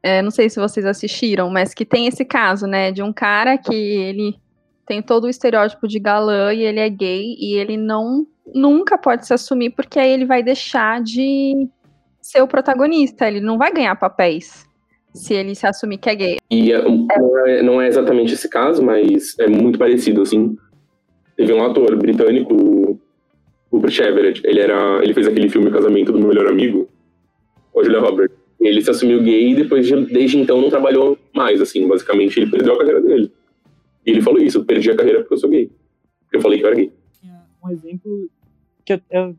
é, 0.01 0.21
não 0.21 0.31
sei 0.31 0.49
se 0.49 0.61
vocês 0.61 0.85
assistiram, 0.85 1.49
mas 1.49 1.73
que 1.73 1.83
tem 1.83 2.07
esse 2.07 2.23
caso, 2.23 2.65
né, 2.65 2.89
de 2.93 3.03
um 3.03 3.11
cara 3.11 3.57
que 3.57 3.75
ele 3.75 4.39
tem 4.85 5.01
todo 5.01 5.25
o 5.25 5.29
estereótipo 5.29 5.87
de 5.87 5.99
galã 5.99 6.53
e 6.53 6.63
ele 6.63 6.79
é 6.79 6.89
gay 6.89 7.35
e 7.39 7.55
ele 7.55 7.77
não 7.77 8.25
nunca 8.53 8.97
pode 8.97 9.25
se 9.25 9.33
assumir 9.33 9.71
porque 9.71 9.99
aí 9.99 10.11
ele 10.11 10.25
vai 10.25 10.43
deixar 10.43 11.01
de 11.01 11.67
ser 12.21 12.41
o 12.41 12.47
protagonista, 12.47 13.27
ele 13.27 13.41
não 13.41 13.57
vai 13.57 13.71
ganhar 13.71 13.95
papéis 13.95 14.65
se 15.15 15.33
ele 15.33 15.55
se 15.55 15.65
assumir 15.65 15.97
que 15.97 16.09
é 16.09 16.15
gay. 16.15 16.37
E 16.51 16.71
é, 16.71 16.81
não, 16.81 17.47
é, 17.47 17.63
não 17.63 17.81
é 17.81 17.87
exatamente 17.87 18.33
esse 18.33 18.49
caso, 18.49 18.83
mas 18.83 19.37
é 19.39 19.47
muito 19.47 19.79
parecido, 19.79 20.21
assim. 20.21 20.57
Teve 21.37 21.53
um 21.53 21.63
ator 21.63 21.95
britânico, 21.95 22.53
o 22.53 22.99
Rupert 23.71 23.99
Everett, 23.99 24.41
ele, 24.45 24.59
era, 24.59 25.01
ele 25.01 25.13
fez 25.13 25.27
aquele 25.27 25.49
filme 25.49 25.71
Casamento 25.71 26.11
do 26.11 26.19
Meu 26.19 26.27
Melhor 26.29 26.47
Amigo, 26.47 26.89
a 27.77 27.83
Julia 27.83 27.99
Roberts. 27.99 28.35
Ele 28.59 28.81
se 28.81 28.89
assumiu 28.89 29.21
gay 29.21 29.51
e 29.51 29.55
depois, 29.55 29.87
de, 29.87 29.95
desde 30.05 30.37
então, 30.37 30.61
não 30.61 30.69
trabalhou 30.69 31.17
mais, 31.33 31.61
assim. 31.61 31.87
Basicamente, 31.87 32.39
ele 32.39 32.51
perdeu 32.51 32.73
a 32.73 32.77
carreira 32.77 33.01
dele. 33.01 33.31
E 34.05 34.11
ele 34.11 34.21
falou 34.21 34.41
isso, 34.41 34.63
perdi 34.63 34.91
a 34.91 34.95
carreira 34.95 35.19
porque 35.19 35.33
eu 35.33 35.37
sou 35.37 35.49
gay. 35.49 35.71
Eu 36.31 36.41
falei 36.41 36.59
que 36.59 36.65
eu 36.65 36.67
era 36.67 36.75
gay. 36.75 36.93
Um 37.63 37.69
exemplo 37.71 38.29
que 38.85 38.93
eu, 38.93 39.01
eu, 39.09 39.35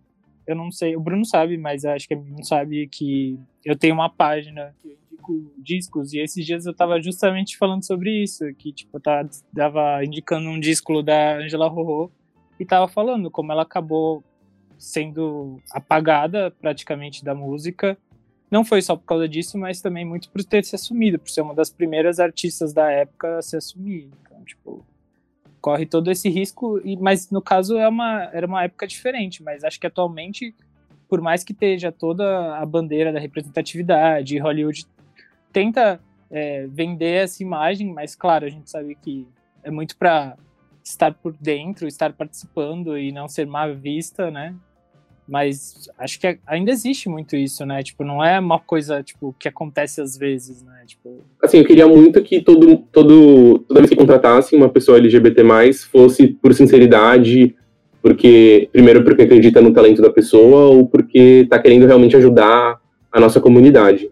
eu 0.47 0.57
não 0.57 0.73
sei, 0.73 0.97
o 0.97 1.01
Bruno 1.01 1.25
sabe, 1.25 1.57
mas 1.57 1.85
acho 1.85 2.09
que 2.09 2.15
ele 2.15 2.25
não 2.29 2.43
sabe 2.43 2.89
que 2.89 3.39
eu 3.65 3.77
tenho 3.77 3.95
uma 3.95 4.11
página 4.11 4.75
que 4.81 4.89
eu 4.89 4.97
indico 5.13 5.53
discos 5.59 6.13
e 6.13 6.19
esses 6.19 6.45
dias 6.45 6.67
eu 6.67 6.75
tava 6.75 7.01
justamente 7.01 7.57
falando 7.57 7.85
sobre 7.85 8.23
isso, 8.23 8.45
que 8.55 8.73
tipo, 8.73 8.97
eu 8.97 9.01
tava 9.01 10.05
indicando 10.05 10.49
um 10.49 10.59
disco 10.59 11.03
da 11.03 11.39
Angela 11.39 11.69
Rorô 11.69 12.11
e 12.59 12.65
tava 12.65 12.89
falando 12.89 13.31
como 13.31 13.53
ela 13.53 13.63
acabou 13.63 14.25
sendo 14.79 15.61
apagada 15.71 16.51
praticamente 16.51 17.25
da 17.25 17.35
música. 17.35 17.97
Não 18.51 18.65
foi 18.65 18.81
só 18.83 18.95
por 18.97 19.05
causa 19.05 19.29
disso, 19.29 19.59
mas 19.59 19.81
também 19.81 20.05
muito 20.05 20.31
por 20.31 20.43
ter 20.45 20.65
se 20.65 20.77
assumido, 20.77 21.19
por 21.19 21.29
ser 21.29 21.41
uma 21.41 21.55
das 21.55 21.71
primeiras 21.71 22.21
artistas 22.21 22.73
da 22.73 22.91
época 22.91 23.39
a 23.39 23.43
se 23.43 23.57
assumir. 23.57 24.11
Tipo, 24.47 24.85
corre 25.61 25.85
todo 25.85 26.11
esse 26.11 26.29
risco, 26.29 26.81
e, 26.85 26.97
mas 26.97 27.31
no 27.31 27.43
caso 27.43 27.77
é 27.77 27.89
uma, 27.89 28.31
era 28.33 28.47
uma 28.47 28.63
época 28.63 28.87
diferente, 28.87 29.43
mas 29.43 29.65
acho 29.65 29.81
que 29.81 29.87
atualmente, 29.87 30.55
por 31.09 31.21
mais 31.21 31.43
que 31.43 31.53
esteja 31.53 31.91
toda 31.91 32.57
a 32.57 32.65
bandeira 32.65 33.13
da 33.13 33.19
representatividade, 33.19 34.39
Hollywood 34.39 34.87
tenta 35.53 36.01
é, 36.31 36.67
vender 36.69 37.25
essa 37.25 37.43
imagem, 37.43 37.93
mas 37.93 38.15
claro, 38.15 38.47
a 38.47 38.49
gente 38.49 38.71
sabe 38.71 38.95
que 38.95 39.27
é 39.63 39.71
muito 39.71 39.97
para 39.97 40.37
estar 40.85 41.13
por 41.15 41.33
dentro, 41.33 41.89
estar 41.89 42.13
participando 42.13 42.97
e 42.97 43.11
não 43.11 43.27
ser 43.27 43.47
mal 43.47 43.75
vista, 43.75 44.31
né? 44.31 44.55
Mas 45.29 45.89
acho 45.99 46.21
que 46.21 46.39
ainda 46.47 46.71
existe 46.71 47.09
muito 47.09 47.35
isso, 47.35 47.67
né? 47.67 47.83
Tipo, 47.83 48.05
não 48.05 48.25
é 48.25 48.39
uma 48.39 48.61
coisa, 48.61 49.03
tipo, 49.03 49.35
que 49.39 49.49
acontece 49.49 50.01
às 50.01 50.17
vezes, 50.17 50.63
né? 50.63 50.83
Tipo... 50.87 51.25
Assim, 51.43 51.59
eu 51.59 51.65
queria 51.65 51.87
muito 51.87 52.23
que 52.23 52.41
todo, 52.41 52.77
todo, 52.93 53.59
toda 53.67 53.81
vez 53.81 53.91
que 53.91 53.97
contratasse 53.97 54.55
uma 54.55 54.69
pessoa 54.69 54.99
LGBT+, 54.99 55.43
fosse 55.91 56.29
por 56.29 56.55
sinceridade, 56.55 57.57
porque, 58.01 58.69
primeiro 58.73 59.03
porque 59.03 59.23
acredita 59.23 59.61
no 59.61 59.73
talento 59.73 60.01
da 60.01 60.11
pessoa, 60.11 60.67
ou 60.67 60.87
porque 60.87 61.47
tá 61.51 61.59
querendo 61.59 61.87
realmente 61.87 62.17
ajudar 62.17 62.81
a 63.11 63.21
nossa 63.21 63.41
comunidade. 63.41 64.09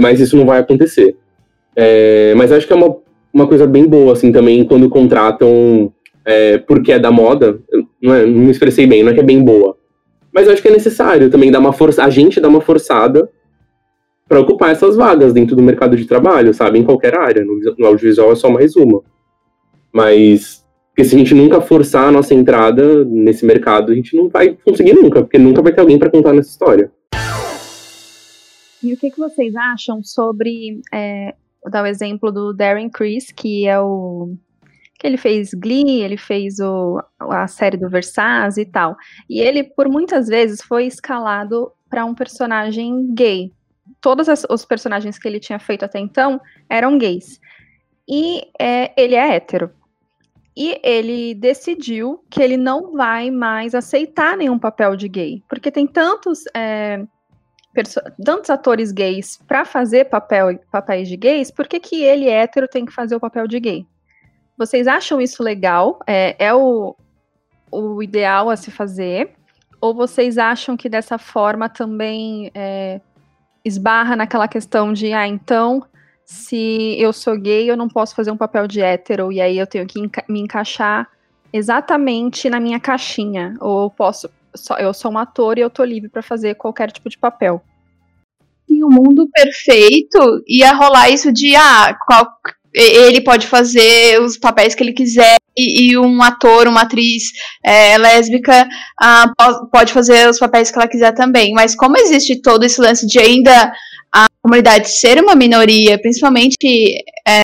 Mas 0.00 0.18
isso 0.18 0.36
não 0.36 0.44
vai 0.44 0.58
acontecer. 0.58 1.16
É, 1.76 2.34
mas 2.34 2.50
acho 2.50 2.66
que 2.66 2.72
é 2.72 2.76
uma, 2.76 2.96
uma 3.32 3.46
coisa 3.46 3.64
bem 3.64 3.86
boa, 3.86 4.12
assim, 4.12 4.32
também, 4.32 4.64
quando 4.64 4.88
contratam 4.88 5.92
é, 6.24 6.58
porque 6.58 6.92
é 6.92 6.98
da 6.98 7.10
moda, 7.10 7.60
não, 8.00 8.14
é, 8.14 8.24
não 8.24 8.40
me 8.40 8.50
expressei 8.50 8.86
bem, 8.86 9.02
não 9.02 9.10
é 9.10 9.14
que 9.14 9.20
é 9.20 9.24
bem 9.24 9.42
boa, 9.42 9.76
mas 10.34 10.48
eu 10.48 10.52
acho 10.52 10.60
que 10.60 10.66
é 10.66 10.72
necessário 10.72 11.30
também 11.30 11.50
dar 11.50 11.60
uma 11.60 11.72
força, 11.72 12.02
a 12.02 12.10
gente 12.10 12.40
dar 12.40 12.48
uma 12.48 12.60
forçada 12.60 13.30
para 14.28 14.40
ocupar 14.40 14.70
essas 14.70 14.96
vagas 14.96 15.32
dentro 15.32 15.54
do 15.54 15.62
mercado 15.62 15.96
de 15.96 16.06
trabalho, 16.06 16.52
sabe? 16.52 16.78
Em 16.78 16.84
qualquer 16.84 17.16
área. 17.16 17.44
No, 17.44 17.60
no 17.78 17.86
audiovisual 17.86 18.32
é 18.32 18.34
só 18.34 18.50
mais 18.50 18.74
uma. 18.74 19.00
Mas 19.92 20.64
porque 20.88 21.08
se 21.08 21.16
a 21.16 21.18
gente 21.18 21.34
nunca 21.34 21.60
forçar 21.60 22.08
a 22.08 22.12
nossa 22.12 22.34
entrada 22.34 23.04
nesse 23.04 23.44
mercado, 23.44 23.90
a 23.90 23.94
gente 23.94 24.16
não 24.16 24.28
vai 24.28 24.56
conseguir 24.64 24.92
nunca, 24.92 25.22
porque 25.22 25.38
nunca 25.38 25.60
vai 25.60 25.72
ter 25.72 25.80
alguém 25.80 25.98
para 25.98 26.10
contar 26.10 26.32
nessa 26.32 26.50
história. 26.50 26.92
E 28.82 28.92
o 28.92 28.96
que, 28.96 29.10
que 29.10 29.18
vocês 29.18 29.56
acham 29.56 30.04
sobre, 30.04 30.80
é, 30.92 31.34
vou 31.62 31.70
dar 31.70 31.82
o 31.82 31.86
exemplo 31.86 32.30
do 32.30 32.52
Darren 32.52 32.88
Criss, 32.88 33.32
que 33.34 33.66
é 33.66 33.80
o 33.80 34.36
ele 35.06 35.18
fez 35.18 35.52
Glee, 35.52 36.02
ele 36.02 36.16
fez 36.16 36.58
o, 36.60 36.98
a 37.20 37.46
série 37.46 37.76
do 37.76 37.90
Versace 37.90 38.62
e 38.62 38.66
tal. 38.66 38.96
E 39.28 39.38
ele, 39.40 39.62
por 39.62 39.88
muitas 39.88 40.28
vezes, 40.28 40.62
foi 40.62 40.86
escalado 40.86 41.70
para 41.90 42.04
um 42.04 42.14
personagem 42.14 43.12
gay. 43.14 43.52
Todos 44.00 44.28
as, 44.28 44.46
os 44.48 44.64
personagens 44.64 45.18
que 45.18 45.28
ele 45.28 45.38
tinha 45.38 45.58
feito 45.58 45.84
até 45.84 45.98
então 45.98 46.40
eram 46.70 46.96
gays. 46.96 47.38
E 48.08 48.48
é, 48.58 48.92
ele 48.96 49.14
é 49.14 49.34
hétero. 49.34 49.70
E 50.56 50.80
ele 50.82 51.34
decidiu 51.34 52.24
que 52.30 52.42
ele 52.42 52.56
não 52.56 52.92
vai 52.92 53.30
mais 53.30 53.74
aceitar 53.74 54.36
nenhum 54.36 54.58
papel 54.58 54.96
de 54.96 55.08
gay. 55.08 55.42
Porque 55.48 55.70
tem 55.70 55.86
tantos. 55.86 56.44
É, 56.54 57.04
tantos 58.24 58.50
atores 58.50 58.92
gays 58.92 59.36
para 59.48 59.64
fazer 59.64 60.04
papel, 60.04 60.56
papéis 60.70 61.08
de 61.08 61.16
gays, 61.16 61.50
por 61.50 61.66
que, 61.66 61.80
que 61.80 62.04
ele 62.04 62.28
hétero 62.28 62.68
tem 62.68 62.84
que 62.84 62.92
fazer 62.92 63.16
o 63.16 63.20
papel 63.20 63.48
de 63.48 63.58
gay? 63.58 63.86
Vocês 64.56 64.86
acham 64.86 65.20
isso 65.20 65.42
legal? 65.42 65.98
É, 66.06 66.36
é 66.38 66.54
o, 66.54 66.94
o 67.70 68.02
ideal 68.02 68.50
a 68.50 68.56
se 68.56 68.70
fazer? 68.70 69.32
Ou 69.80 69.92
vocês 69.92 70.38
acham 70.38 70.76
que 70.76 70.88
dessa 70.88 71.18
forma 71.18 71.68
também 71.68 72.50
é, 72.54 73.00
esbarra 73.64 74.16
naquela 74.16 74.46
questão 74.46 74.92
de, 74.92 75.12
ah, 75.12 75.26
então, 75.26 75.84
se 76.24 76.96
eu 76.98 77.12
sou 77.12 77.36
gay, 77.38 77.68
eu 77.70 77.76
não 77.76 77.88
posso 77.88 78.14
fazer 78.14 78.30
um 78.30 78.36
papel 78.36 78.66
de 78.66 78.80
hétero, 78.80 79.32
e 79.32 79.40
aí 79.40 79.58
eu 79.58 79.66
tenho 79.66 79.86
que 79.86 80.00
enca 80.00 80.24
me 80.28 80.40
encaixar 80.40 81.08
exatamente 81.52 82.48
na 82.48 82.60
minha 82.60 82.80
caixinha? 82.80 83.54
Ou 83.60 83.84
eu 83.84 83.90
posso, 83.90 84.30
só, 84.54 84.76
eu 84.78 84.94
sou 84.94 85.12
um 85.12 85.18
ator 85.18 85.58
e 85.58 85.62
eu 85.62 85.70
tô 85.70 85.84
livre 85.84 86.08
para 86.08 86.22
fazer 86.22 86.54
qualquer 86.54 86.90
tipo 86.90 87.08
de 87.08 87.18
papel? 87.18 87.62
Em 88.68 88.82
um 88.82 88.88
mundo 88.88 89.28
perfeito, 89.32 90.42
ia 90.48 90.72
rolar 90.72 91.10
isso 91.10 91.32
de, 91.32 91.54
ah, 91.56 91.94
qual, 92.06 92.26
ele 92.74 93.20
pode 93.20 93.46
fazer 93.46 94.20
os 94.20 94.36
papéis 94.36 94.74
que 94.74 94.82
ele 94.82 94.92
quiser 94.92 95.36
e, 95.56 95.90
e 95.90 95.98
um 95.98 96.22
ator, 96.22 96.66
uma 96.66 96.82
atriz 96.82 97.22
é, 97.62 97.96
lésbica 97.96 98.68
uh, 99.00 99.70
pode 99.70 99.92
fazer 99.92 100.28
os 100.28 100.38
papéis 100.38 100.70
que 100.70 100.78
ela 100.78 100.88
quiser 100.88 101.12
também. 101.12 101.52
Mas 101.52 101.74
como 101.74 101.96
existe 101.96 102.42
todo 102.42 102.64
esse 102.64 102.80
lance 102.80 103.06
de 103.06 103.18
ainda 103.18 103.72
a 104.12 104.26
comunidade 104.42 104.88
ser 104.88 105.20
uma 105.20 105.34
minoria, 105.34 105.98
principalmente 106.00 106.56
é, 107.26 107.42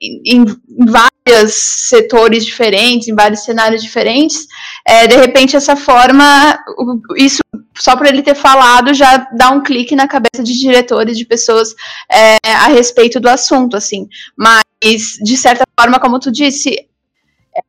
em, 0.00 0.22
em, 0.26 0.44
vários 0.78 1.54
setores 1.88 2.44
diferentes, 2.44 3.08
em 3.08 3.14
vários 3.14 3.44
cenários 3.44 3.82
diferentes, 3.82 4.46
é, 4.86 5.06
de 5.06 5.16
repente 5.16 5.56
essa 5.56 5.76
forma, 5.76 6.58
isso 7.16 7.40
só 7.78 7.96
por 7.96 8.06
ele 8.06 8.22
ter 8.22 8.34
falado 8.34 8.92
já 8.92 9.28
dá 9.32 9.50
um 9.50 9.62
clique 9.62 9.96
na 9.96 10.08
cabeça 10.08 10.42
de 10.42 10.58
diretores, 10.58 11.16
de 11.16 11.24
pessoas 11.24 11.74
é, 12.10 12.36
a 12.44 12.68
respeito 12.68 13.18
do 13.20 13.28
assunto, 13.28 13.76
assim. 13.76 14.08
Mas, 14.36 14.61
de 15.22 15.36
certa 15.36 15.64
forma, 15.78 16.00
como 16.00 16.18
tu 16.18 16.30
disse, 16.30 16.88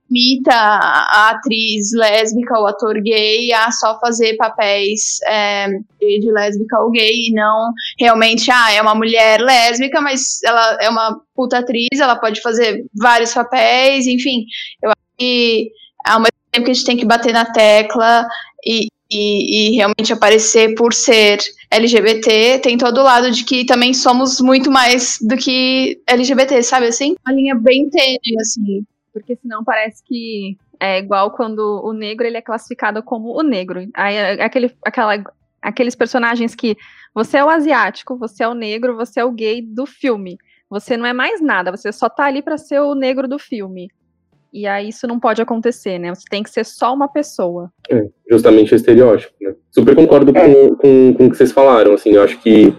limita 0.09 0.53
a 0.53 1.31
atriz 1.31 1.91
lésbica 1.93 2.57
ou 2.57 2.67
ator 2.67 3.01
gay 3.01 3.51
a 3.51 3.71
só 3.71 3.99
fazer 3.99 4.35
papéis 4.37 5.19
é, 5.27 5.67
de 5.99 6.31
lésbica 6.31 6.79
ou 6.79 6.91
gay 6.91 7.29
e 7.29 7.33
não 7.33 7.73
realmente, 7.99 8.49
ah, 8.51 8.71
é 8.71 8.81
uma 8.81 8.95
mulher 8.95 9.41
lésbica, 9.41 9.99
mas 10.01 10.41
ela 10.43 10.77
é 10.81 10.89
uma 10.89 11.19
puta 11.35 11.59
atriz, 11.59 11.99
ela 11.99 12.15
pode 12.15 12.41
fazer 12.41 12.85
vários 12.95 13.33
papéis, 13.33 14.07
enfim. 14.07 14.45
Eu 14.81 14.91
acho 14.91 15.01
que 15.17 15.71
ao 16.05 16.19
mesmo 16.19 16.31
tempo 16.51 16.65
que 16.65 16.71
a 16.71 16.73
gente 16.73 16.85
tem 16.85 16.97
que 16.97 17.05
bater 17.05 17.33
na 17.33 17.45
tecla 17.45 18.25
e, 18.65 18.87
e, 19.13 19.71
e 19.71 19.75
realmente 19.75 20.11
aparecer 20.11 20.75
por 20.75 20.93
ser 20.93 21.39
LGBT, 21.71 22.59
tem 22.59 22.77
todo 22.77 22.99
o 22.99 23.03
lado 23.03 23.31
de 23.31 23.43
que 23.43 23.65
também 23.65 23.93
somos 23.93 24.39
muito 24.39 24.71
mais 24.71 25.17
do 25.21 25.35
que 25.35 26.01
LGBT, 26.07 26.61
sabe 26.63 26.87
assim? 26.87 27.15
Uma 27.25 27.35
linha 27.35 27.55
bem 27.55 27.89
tênue, 27.89 28.39
assim 28.39 28.85
porque 29.13 29.35
senão 29.35 29.63
parece 29.63 30.03
que 30.03 30.57
é 30.79 30.97
igual 30.97 31.31
quando 31.31 31.81
o 31.85 31.93
negro 31.93 32.25
ele 32.25 32.35
é 32.35 32.41
classificado 32.41 33.01
como 33.03 33.37
o 33.37 33.43
negro. 33.43 33.87
Aí 33.93 34.15
é 34.15 34.43
aquele, 34.43 34.75
aquela, 34.83 35.23
aqueles 35.61 35.95
personagens 35.95 36.55
que 36.55 36.75
você 37.13 37.37
é 37.37 37.45
o 37.45 37.49
asiático, 37.49 38.17
você 38.17 38.43
é 38.43 38.47
o 38.47 38.55
negro, 38.55 38.97
você 38.97 39.19
é 39.19 39.23
o 39.23 39.31
gay 39.31 39.61
do 39.61 39.85
filme. 39.85 40.37
Você 40.67 40.97
não 40.97 41.05
é 41.05 41.13
mais 41.13 41.39
nada, 41.39 41.69
você 41.69 41.91
só 41.91 42.09
tá 42.09 42.25
ali 42.25 42.41
para 42.41 42.57
ser 42.57 42.81
o 42.81 42.95
negro 42.95 43.27
do 43.27 43.37
filme. 43.37 43.89
E 44.53 44.67
aí 44.67 44.89
isso 44.89 45.07
não 45.07 45.19
pode 45.19 45.41
acontecer, 45.41 45.97
né? 45.97 46.13
Você 46.13 46.25
tem 46.29 46.43
que 46.43 46.49
ser 46.49 46.63
só 46.63 46.93
uma 46.93 47.07
pessoa. 47.07 47.71
É, 47.89 48.07
justamente 48.29 48.73
o 48.73 48.75
estereótipo, 48.75 49.33
né? 49.41 49.55
Super 49.71 49.95
concordo 49.95 50.31
é. 50.37 50.41
com, 50.41 50.75
com, 50.75 51.13
com 51.15 51.25
o 51.25 51.31
que 51.31 51.37
vocês 51.37 51.51
falaram, 51.51 51.93
assim, 51.93 52.11
eu 52.11 52.21
acho 52.21 52.39
que 52.39 52.73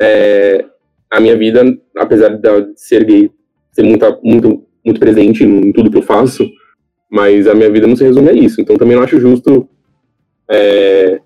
é, 0.00 0.64
a 1.10 1.18
minha 1.18 1.36
vida, 1.36 1.64
apesar 1.96 2.36
de 2.36 2.72
ser 2.76 3.04
gay, 3.04 3.30
ser 3.72 3.82
muito, 3.82 4.20
muito 4.22 4.66
muito 4.84 5.00
presente 5.00 5.44
em 5.44 5.72
tudo 5.72 5.90
que 5.90 5.98
eu 5.98 6.02
faço, 6.02 6.48
mas 7.10 7.46
a 7.46 7.54
minha 7.54 7.70
vida 7.70 7.86
não 7.86 7.96
se 7.96 8.04
resume 8.04 8.30
a 8.30 8.32
isso. 8.32 8.60
Então 8.60 8.76
também 8.76 8.96
não 8.96 9.02
acho 9.02 9.20
justo, 9.20 9.68
é, 10.50 11.20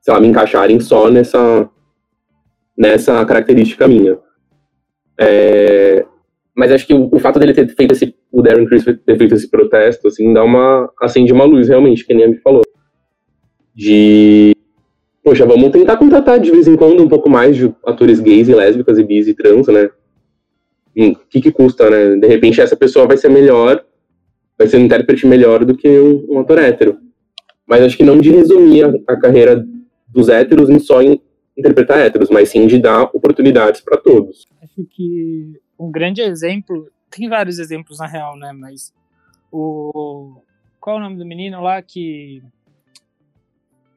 sei 0.00 0.14
lá, 0.14 0.20
me 0.20 0.28
encaixarem 0.28 0.80
só 0.80 1.10
nessa, 1.10 1.68
nessa 2.76 3.24
característica 3.24 3.86
minha. 3.86 4.18
É, 5.18 6.04
mas 6.54 6.72
acho 6.72 6.86
que 6.86 6.94
o, 6.94 7.08
o, 7.12 7.18
fato 7.18 7.38
dele 7.38 7.54
ter 7.54 7.68
feito 7.68 7.92
esse, 7.92 8.14
o 8.36 8.42
Darren 8.42 8.66
Criss 8.66 8.84
ter 8.84 9.16
feito 9.16 9.34
esse 9.34 9.48
protesto, 9.48 10.08
assim, 10.08 10.30
dá 10.34 10.44
uma, 10.44 10.92
acende 11.00 11.32
uma 11.32 11.44
luz 11.44 11.68
realmente, 11.68 12.04
que 12.04 12.12
nem 12.12 12.26
a 12.26 12.28
me 12.28 12.36
falou. 12.36 12.60
De, 13.74 14.54
poxa, 15.24 15.46
vamos 15.46 15.70
tentar 15.70 15.96
contratar 15.96 16.38
de 16.38 16.50
vez 16.50 16.68
em 16.68 16.76
quando 16.76 17.02
um 17.02 17.08
pouco 17.08 17.30
mais 17.30 17.56
de 17.56 17.74
atores 17.82 18.20
gays 18.20 18.46
e 18.48 18.54
lésbicas 18.54 18.98
e 18.98 19.04
bis 19.04 19.26
e 19.26 19.34
trans, 19.34 19.68
né? 19.68 19.88
o 20.98 21.14
que, 21.30 21.40
que 21.40 21.50
custa, 21.50 21.88
né? 21.88 22.16
De 22.16 22.26
repente 22.26 22.60
essa 22.60 22.76
pessoa 22.76 23.06
vai 23.06 23.16
ser 23.16 23.30
melhor, 23.30 23.82
vai 24.58 24.68
ser 24.68 24.76
um 24.76 24.84
intérprete 24.84 25.26
melhor 25.26 25.64
do 25.64 25.74
que 25.74 25.88
um, 25.88 26.26
um 26.28 26.38
ator 26.40 26.58
hétero. 26.58 26.98
Mas 27.66 27.82
acho 27.82 27.96
que 27.96 28.04
não 28.04 28.18
de 28.18 28.30
resumir 28.30 28.84
a, 28.84 29.14
a 29.14 29.18
carreira 29.18 29.66
dos 30.08 30.28
héteros 30.28 30.68
em 30.68 30.78
só 30.78 31.00
em 31.00 31.18
interpretar 31.56 32.00
héteros, 32.00 32.28
mas 32.28 32.50
sim 32.50 32.66
de 32.66 32.78
dar 32.78 33.04
oportunidades 33.14 33.80
para 33.80 33.96
todos. 33.96 34.46
Acho 34.62 34.86
que 34.90 35.58
um 35.78 35.90
grande 35.90 36.20
exemplo, 36.20 36.86
tem 37.10 37.28
vários 37.28 37.58
exemplos 37.58 37.98
na 37.98 38.06
real, 38.06 38.36
né? 38.36 38.52
Mas 38.52 38.94
o 39.50 40.40
qual 40.80 40.96
é 40.96 40.98
o 41.00 41.02
nome 41.02 41.16
do 41.16 41.26
menino 41.26 41.60
lá 41.60 41.82
que 41.82 42.42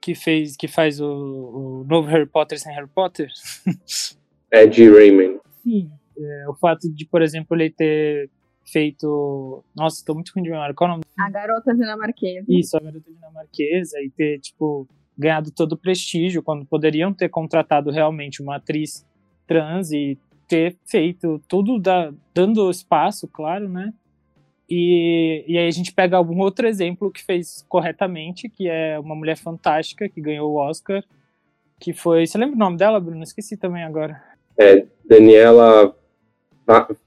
que 0.01 0.15
fez 0.15 0.55
que 0.55 0.67
faz 0.67 0.99
o, 0.99 1.05
o 1.05 1.85
novo 1.87 2.07
Harry 2.07 2.25
Potter 2.25 2.59
sem 2.59 2.73
Harry 2.73 2.87
Potter? 2.87 3.29
Ed 4.51 4.89
Raymond. 4.89 5.39
Sim, 5.63 5.91
é, 6.17 6.49
o 6.49 6.53
fato 6.55 6.89
de, 6.91 7.05
por 7.05 7.21
exemplo, 7.21 7.55
ele 7.55 7.69
ter 7.69 8.29
feito. 8.65 9.63
Nossa, 9.75 9.97
estou 9.97 10.15
muito 10.15 10.31
ruim 10.35 10.43
de 10.43 10.49
memória. 10.49 10.73
Qual 10.73 10.89
é 10.89 10.93
o 10.93 10.95
nome? 10.95 11.03
A 11.17 11.29
garota 11.29 11.73
dinamarquesa. 11.73 12.45
Isso, 12.49 12.77
a 12.77 12.79
garota 12.79 13.11
dinamarquesa. 13.11 13.99
E 14.01 14.09
ter, 14.09 14.39
tipo, 14.39 14.87
ganhado 15.17 15.51
todo 15.51 15.73
o 15.73 15.77
prestígio, 15.77 16.43
quando 16.43 16.65
poderiam 16.65 17.13
ter 17.13 17.29
contratado 17.29 17.91
realmente 17.91 18.41
uma 18.41 18.57
atriz 18.57 19.05
trans 19.47 19.91
e 19.91 20.17
ter 20.49 20.75
feito 20.83 21.39
tudo 21.47 21.79
da, 21.79 22.11
dando 22.33 22.69
espaço, 22.71 23.27
claro, 23.27 23.69
né? 23.69 23.93
E, 24.67 25.45
e 25.47 25.57
aí 25.57 25.67
a 25.67 25.71
gente 25.71 25.93
pega 25.93 26.17
algum 26.17 26.39
outro 26.41 26.67
exemplo 26.67 27.11
que 27.11 27.23
fez 27.23 27.65
corretamente, 27.69 28.49
que 28.49 28.67
é 28.67 28.99
uma 28.99 29.15
mulher 29.15 29.37
fantástica 29.37 30.09
que 30.09 30.19
ganhou 30.19 30.51
o 30.51 30.57
Oscar, 30.57 31.03
que 31.79 31.93
foi. 31.93 32.25
Você 32.25 32.37
lembra 32.37 32.55
o 32.55 32.59
nome 32.59 32.77
dela, 32.77 32.99
Bruno? 32.99 33.23
Esqueci 33.23 33.55
também 33.55 33.83
agora. 33.83 34.21
É 34.57 34.85
Daniela 35.05 35.95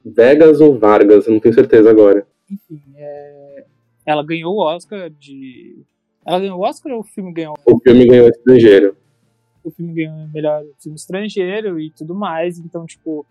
Vegas 0.04 0.60
ou 0.60 0.78
Vargas, 0.78 1.26
não 1.26 1.38
tenho 1.38 1.54
certeza 1.54 1.90
agora. 1.90 2.26
Enfim, 2.50 2.80
é... 2.96 3.64
ela 4.06 4.24
ganhou 4.24 4.54
o 4.54 4.60
Oscar 4.60 5.10
de. 5.10 5.84
Ela 6.24 6.38
ganhou 6.38 6.58
o 6.60 6.62
Oscar 6.62 6.92
ou 6.92 7.00
o 7.00 7.04
filme 7.04 7.32
ganhou? 7.32 7.54
O 7.66 7.78
filme 7.80 8.06
ganhou 8.06 8.28
estrangeiro. 8.28 8.96
O 9.64 9.70
filme 9.70 9.94
ganhou 9.94 10.28
melhor 10.32 10.64
filme 10.80 10.96
estrangeiro 10.96 11.78
e 11.78 11.90
tudo 11.90 12.14
mais, 12.14 12.58
então, 12.58 12.84
tipo, 12.86 13.24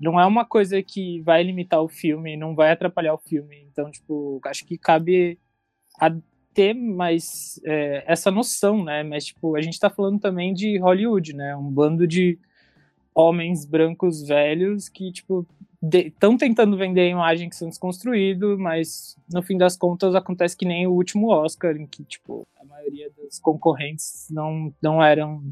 não 0.00 0.20
é 0.20 0.26
uma 0.26 0.44
coisa 0.44 0.82
que 0.82 1.20
vai 1.22 1.42
limitar 1.42 1.82
o 1.82 1.88
filme, 1.88 2.36
não 2.36 2.54
vai 2.54 2.72
atrapalhar 2.72 3.14
o 3.14 3.18
filme. 3.18 3.66
Então, 3.70 3.90
tipo, 3.90 4.40
acho 4.44 4.64
que 4.64 4.76
cabe 4.76 5.38
a 5.98 6.14
ter 6.52 6.74
mais 6.74 7.60
é, 7.64 8.04
essa 8.06 8.30
noção, 8.30 8.84
né? 8.84 9.02
Mas, 9.02 9.26
tipo, 9.26 9.56
a 9.56 9.62
gente 9.62 9.78
tá 9.78 9.90
falando 9.90 10.20
também 10.20 10.54
de 10.54 10.78
Hollywood, 10.78 11.34
né? 11.34 11.56
Um 11.56 11.70
bando 11.70 12.06
de 12.06 12.38
homens 13.14 13.64
brancos 13.64 14.26
velhos 14.26 14.88
que, 14.88 15.10
tipo, 15.10 15.46
estão 15.82 16.36
tentando 16.36 16.76
vender 16.76 17.02
a 17.02 17.08
imagem 17.08 17.48
que 17.48 17.56
são 17.56 17.68
desconstruídos, 17.68 18.58
mas 18.58 19.16
no 19.32 19.42
fim 19.42 19.56
das 19.56 19.76
contas 19.76 20.14
acontece 20.14 20.56
que 20.56 20.66
nem 20.66 20.86
o 20.86 20.92
último 20.92 21.28
Oscar, 21.28 21.76
em 21.76 21.86
que 21.86 22.04
tipo 22.04 22.46
a 22.58 22.64
maioria 22.64 23.10
dos 23.10 23.38
concorrentes 23.38 24.26
não, 24.30 24.72
não 24.82 25.02
eram 25.02 25.42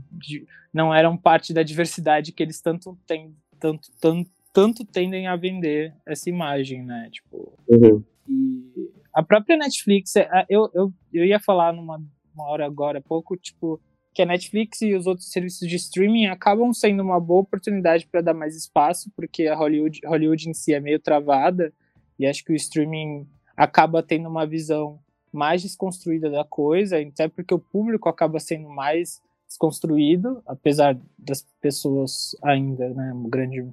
não 0.72 0.94
eram 0.94 1.16
parte 1.16 1.52
da 1.52 1.62
diversidade 1.62 2.32
que 2.32 2.42
eles 2.42 2.60
tanto 2.60 2.98
tem, 3.06 3.34
tanto, 3.60 3.88
tanto, 4.00 4.30
tanto 4.54 4.84
tendem 4.84 5.26
a 5.26 5.36
vender 5.36 5.92
essa 6.06 6.30
imagem, 6.30 6.84
né? 6.84 7.10
Tipo, 7.10 7.52
uhum. 7.68 8.02
e 8.28 8.90
a 9.12 9.22
própria 9.22 9.56
Netflix, 9.56 10.14
é, 10.14 10.28
eu, 10.48 10.70
eu, 10.72 10.92
eu 11.12 11.24
ia 11.24 11.40
falar 11.40 11.72
numa 11.72 12.00
uma 12.34 12.48
hora 12.48 12.66
agora, 12.66 13.00
pouco, 13.00 13.36
tipo, 13.36 13.80
que 14.12 14.22
a 14.22 14.26
Netflix 14.26 14.82
e 14.82 14.94
os 14.94 15.06
outros 15.06 15.30
serviços 15.30 15.68
de 15.68 15.76
streaming 15.76 16.26
acabam 16.26 16.72
sendo 16.72 17.02
uma 17.02 17.20
boa 17.20 17.40
oportunidade 17.40 18.06
para 18.06 18.20
dar 18.20 18.34
mais 18.34 18.56
espaço, 18.56 19.10
porque 19.16 19.46
a 19.46 19.54
Hollywood, 19.54 20.00
Hollywood 20.04 20.48
em 20.48 20.54
si 20.54 20.74
é 20.74 20.80
meio 20.80 20.98
travada, 20.98 21.72
e 22.18 22.26
acho 22.26 22.44
que 22.44 22.52
o 22.52 22.56
streaming 22.56 23.26
acaba 23.56 24.02
tendo 24.02 24.28
uma 24.28 24.46
visão 24.46 24.98
mais 25.32 25.62
desconstruída 25.62 26.30
da 26.30 26.44
coisa, 26.44 26.98
até 26.98 27.28
porque 27.28 27.54
o 27.54 27.58
público 27.58 28.08
acaba 28.08 28.38
sendo 28.38 28.68
mais 28.68 29.20
desconstruído, 29.46 30.42
apesar 30.46 30.98
das 31.18 31.44
pessoas 31.60 32.36
ainda, 32.42 32.88
né, 32.90 33.12
a 33.12 33.28
grande 33.28 33.64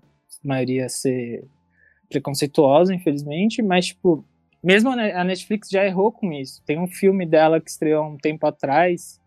maioria 0.44 0.90
ser 0.90 1.46
preconceituosa, 2.10 2.94
infelizmente, 2.94 3.62
mas, 3.62 3.88
tipo, 3.88 4.26
mesmo 4.64 4.92
a 4.92 5.24
Netflix 5.24 5.70
já 5.70 5.86
errou 5.86 6.12
com 6.12 6.32
isso. 6.32 6.62
Tem 6.66 6.78
um 6.78 6.88
filme 6.88 7.26
dela 7.26 7.60
que 7.60 7.70
estreou 7.70 8.06
um 8.06 8.18
tempo 8.18 8.46
atrás, 8.46 9.20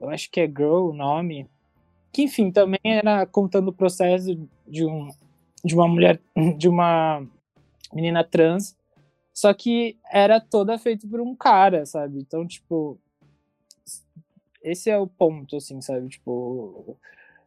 eu 0.00 0.08
acho 0.10 0.30
que 0.30 0.40
é 0.40 0.46
Girl 0.46 0.90
o 0.90 0.92
nome, 0.92 1.48
que 2.12 2.22
enfim, 2.22 2.50
também 2.50 2.80
era 2.84 3.24
contando 3.24 3.68
o 3.68 3.72
processo 3.72 4.38
de, 4.66 4.84
um, 4.84 5.08
de 5.64 5.74
uma 5.74 5.88
mulher, 5.88 6.20
de 6.58 6.68
uma 6.68 7.26
menina 7.92 8.22
trans, 8.22 8.76
só 9.32 9.52
que 9.54 9.96
era 10.10 10.40
toda 10.40 10.78
feita 10.78 11.06
por 11.08 11.20
um 11.20 11.34
cara, 11.34 11.86
sabe? 11.86 12.18
Então, 12.18 12.46
tipo, 12.46 12.98
esse 14.62 14.90
é 14.90 14.98
o 14.98 15.06
ponto, 15.06 15.56
assim, 15.56 15.80
sabe? 15.80 16.08
Tipo, 16.08 16.96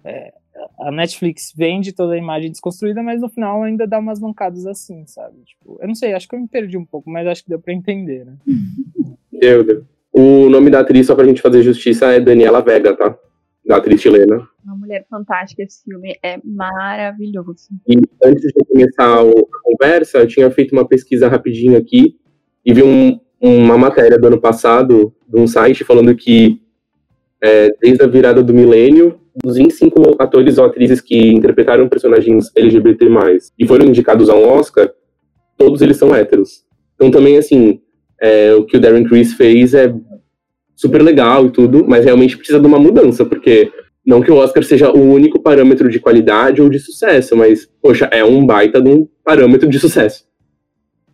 é, 0.04 0.34
a 0.80 0.92
Netflix 0.92 1.54
vende 1.56 1.94
toda 1.94 2.14
a 2.14 2.18
imagem 2.18 2.52
desconstruída, 2.52 3.02
mas 3.04 3.22
no 3.22 3.30
final 3.30 3.64
ainda 3.64 3.88
dá 3.88 4.00
umas 4.00 4.20
mancadas 4.20 4.66
assim, 4.66 5.06
sabe? 5.06 5.38
Tipo, 5.46 5.78
eu 5.82 5.88
não 5.88 5.96
sei, 5.96 6.14
acho 6.14 6.28
que 6.28 6.36
eu 6.36 6.40
me 6.40 6.48
perdi 6.48 6.78
um 6.78 6.86
pouco, 6.86 7.10
mas 7.10 7.28
acho 7.28 7.44
que 7.44 7.50
deu 7.50 7.60
pra 7.60 7.74
entender, 7.74 8.26
né? 8.26 8.38
Deu, 9.32 9.64
deu. 9.64 9.86
O 10.14 10.50
nome 10.50 10.70
da 10.70 10.80
atriz, 10.80 11.08
só 11.08 11.16
pra 11.16 11.26
gente 11.26 11.42
fazer 11.42 11.62
justiça, 11.62 12.06
é 12.06 12.20
Daniela 12.20 12.62
Vega, 12.62 12.96
tá? 12.96 13.18
Da 13.66 13.78
atriz 13.78 14.00
chilena. 14.00 14.48
Uma 14.64 14.78
mulher 14.78 15.06
fantástica, 15.10 15.62
esse 15.62 15.84
filme 15.84 16.18
é 16.24 16.40
maravilhoso. 16.44 17.68
E 17.88 17.98
antes 18.24 18.44
de 18.44 18.66
começar 18.66 19.22
a 19.22 19.24
conversa, 19.64 20.20
eu 20.20 20.28
tinha 20.28 20.50
feito 20.52 20.72
uma 20.72 20.88
pesquisa 20.88 21.28
rapidinho 21.28 21.78
aqui 21.78 22.18
e 22.66 22.74
vi 22.74 22.82
um, 22.82 23.20
uma 23.42 23.78
matéria 23.78 24.18
do 24.18 24.28
ano 24.28 24.40
passado 24.40 25.14
de 25.28 25.40
um 25.40 25.48
site 25.48 25.84
falando 25.84 26.16
que 26.16 26.62
é, 27.44 27.70
desde 27.82 28.04
a 28.04 28.08
virada 28.08 28.42
do 28.42 28.54
milênio, 28.54 29.20
dos 29.44 29.58
25 29.58 30.16
atores 30.20 30.58
ou 30.58 30.66
atrizes 30.66 31.02
que 31.02 31.18
interpretaram 31.18 31.90
personagens 31.90 32.52
LGBT+, 32.56 33.08
e 33.60 33.68
foram 33.68 33.86
indicados 33.86 34.30
a 34.30 34.36
um 34.36 34.48
Oscar, 34.48 34.92
todos 35.58 35.82
eles 35.82 35.98
são 35.98 36.16
héteros. 36.16 36.64
Então 36.96 37.12
também, 37.12 37.38
assim, 37.38 37.82
é, 38.22 38.54
o 38.54 38.66
que 38.66 38.78
o 38.78 38.80
Darren 38.80 39.04
Criss 39.04 39.34
fez 39.34 39.74
é 39.74 39.94
super 40.76 41.02
legal 41.02 41.48
e 41.48 41.52
tudo, 41.52 41.86
mas 41.88 42.06
realmente 42.06 42.38
precisa 42.38 42.60
de 42.60 42.68
uma 42.68 42.80
mudança, 42.80 43.26
porque 43.26 43.72
não 44.06 44.22
que 44.22 44.32
o 44.32 44.36
Oscar 44.36 44.64
seja 44.64 44.92
o 44.92 45.00
único 45.00 45.42
parâmetro 45.42 45.90
de 45.90 46.00
qualidade 46.00 46.62
ou 46.62 46.70
de 46.70 46.80
sucesso, 46.80 47.36
mas, 47.36 47.68
poxa, 47.82 48.06
é 48.12 48.24
um 48.24 48.46
baita 48.46 48.82
de 48.82 48.90
um 48.90 49.08
parâmetro 49.24 49.68
de 49.68 49.80
sucesso. 49.80 50.26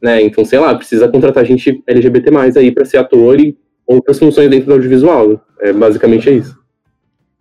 Né? 0.02 0.22
Então, 0.24 0.44
sei 0.44 0.60
lá, 0.60 0.76
precisa 0.76 1.08
contratar 1.08 1.46
gente 1.46 1.82
LGBT 1.88 2.30
aí 2.58 2.72
para 2.72 2.86
ser 2.86 2.98
ator 2.98 3.40
e 3.40 3.58
outras 3.86 4.18
funções 4.20 4.50
dentro 4.50 4.68
do 4.68 4.74
audiovisual. 4.74 5.40
É, 5.62 5.72
basicamente 5.72 6.28
é 6.30 6.34
isso. 6.34 6.61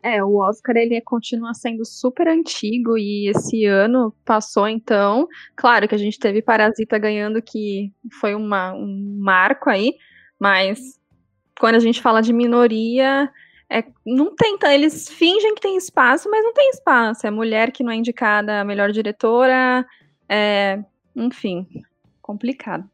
É, 0.02 0.24
o 0.24 0.36
Oscar 0.36 0.76
ele 0.76 0.98
continua 1.02 1.52
sendo 1.52 1.84
super 1.84 2.26
antigo 2.26 2.96
e 2.96 3.28
esse 3.28 3.66
ano 3.66 4.14
passou 4.24 4.66
então, 4.66 5.28
claro 5.54 5.86
que 5.86 5.94
a 5.94 5.98
gente 5.98 6.18
teve 6.18 6.40
Parasita 6.40 6.98
ganhando 6.98 7.42
que 7.42 7.92
foi 8.18 8.34
uma, 8.34 8.72
um 8.72 9.18
marco 9.20 9.68
aí, 9.68 9.94
mas 10.38 10.98
quando 11.58 11.74
a 11.74 11.80
gente 11.80 12.00
fala 12.00 12.22
de 12.22 12.32
minoria, 12.32 13.30
é, 13.70 13.84
não 14.06 14.34
tem, 14.34 14.58
eles 14.72 15.08
fingem 15.08 15.54
que 15.54 15.60
tem 15.60 15.76
espaço, 15.76 16.28
mas 16.30 16.42
não 16.42 16.54
tem 16.54 16.70
espaço. 16.70 17.26
É 17.26 17.30
mulher 17.30 17.70
que 17.70 17.84
não 17.84 17.92
é 17.92 17.96
indicada 17.96 18.60
a 18.60 18.64
melhor 18.64 18.90
diretora, 18.90 19.86
é, 20.26 20.82
enfim, 21.14 21.66
complicado. 22.22 22.88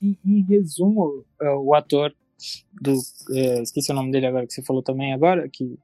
Em, 0.00 0.16
em 0.24 0.42
resumo, 0.42 1.24
é, 1.40 1.50
o 1.50 1.74
ator 1.74 2.14
do, 2.80 2.92
é, 3.32 3.62
esqueci 3.62 3.90
o 3.90 3.94
nome 3.94 4.12
dele 4.12 4.26
agora 4.26 4.46
que 4.46 4.52
você 4.52 4.62
falou 4.62 4.82
também 4.82 5.12
agora, 5.12 5.48
que 5.48 5.78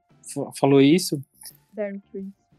falou 0.58 0.80
isso. 0.80 1.20
Darren 1.72 2.00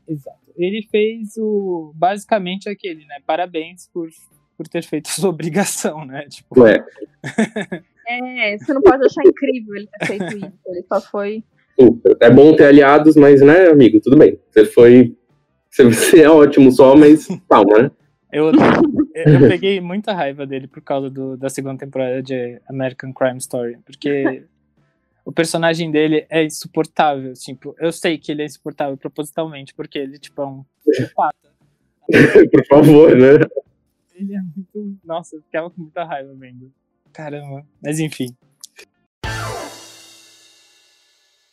Exato. 0.07 0.37
Ele 0.55 0.87
fez 0.91 1.37
o 1.37 1.91
basicamente 1.95 2.69
aquele, 2.69 3.05
né? 3.05 3.17
Parabéns 3.25 3.89
por, 3.93 4.09
por 4.57 4.67
ter 4.67 4.83
feito 4.83 5.09
sua 5.09 5.29
obrigação, 5.29 6.05
né? 6.05 6.27
Tipo... 6.29 6.67
É. 6.67 6.85
é, 8.07 8.57
você 8.57 8.73
não 8.73 8.81
pode 8.81 9.05
achar 9.05 9.25
incrível 9.25 9.75
ele 9.75 9.87
ter 9.87 10.05
feito 10.05 10.37
isso. 10.37 10.53
Ele 10.67 10.83
só 10.83 11.01
foi. 11.01 11.43
É 12.19 12.29
bom 12.29 12.55
ter 12.55 12.65
aliados, 12.65 13.15
mas, 13.15 13.41
né, 13.41 13.67
amigo, 13.67 13.99
tudo 13.99 14.17
bem. 14.17 14.39
Você 14.51 14.65
foi. 14.65 15.15
Você 15.71 16.21
é 16.21 16.29
ótimo 16.29 16.71
só, 16.71 16.95
mas 16.95 17.27
calma, 17.49 17.79
né? 17.79 17.91
Eu, 18.31 18.51
eu 19.15 19.39
peguei 19.47 19.79
muita 19.79 20.13
raiva 20.13 20.45
dele 20.45 20.67
por 20.67 20.81
causa 20.81 21.09
do, 21.09 21.37
da 21.37 21.49
segunda 21.49 21.77
temporada 21.77 22.21
de 22.21 22.59
American 22.67 23.13
Crime 23.13 23.37
Story, 23.37 23.77
porque 23.85 24.43
o 25.25 25.31
personagem 25.31 25.91
dele 25.91 26.25
é 26.29 26.43
insuportável. 26.43 27.33
Tipo, 27.33 27.75
eu 27.79 27.91
sei 27.91 28.17
que 28.17 28.31
ele 28.31 28.41
é 28.41 28.45
insuportável 28.45 28.97
propositalmente, 28.97 29.73
porque 29.73 29.97
ele, 29.97 30.19
tipo, 30.19 30.41
é 30.41 30.45
um 30.45 30.65
psicopata. 30.85 31.53
Por 32.51 32.65
favor, 32.67 33.15
né? 33.15 33.45
Ele 34.13 34.35
é 34.35 34.41
muito. 34.41 34.99
Nossa, 35.03 35.35
eu 35.35 35.41
ficava 35.41 35.69
com 35.69 35.81
muita 35.81 36.03
raiva 36.03 36.33
vendo. 36.35 36.71
Caramba. 37.11 37.65
Mas 37.81 37.99
enfim. 37.99 38.35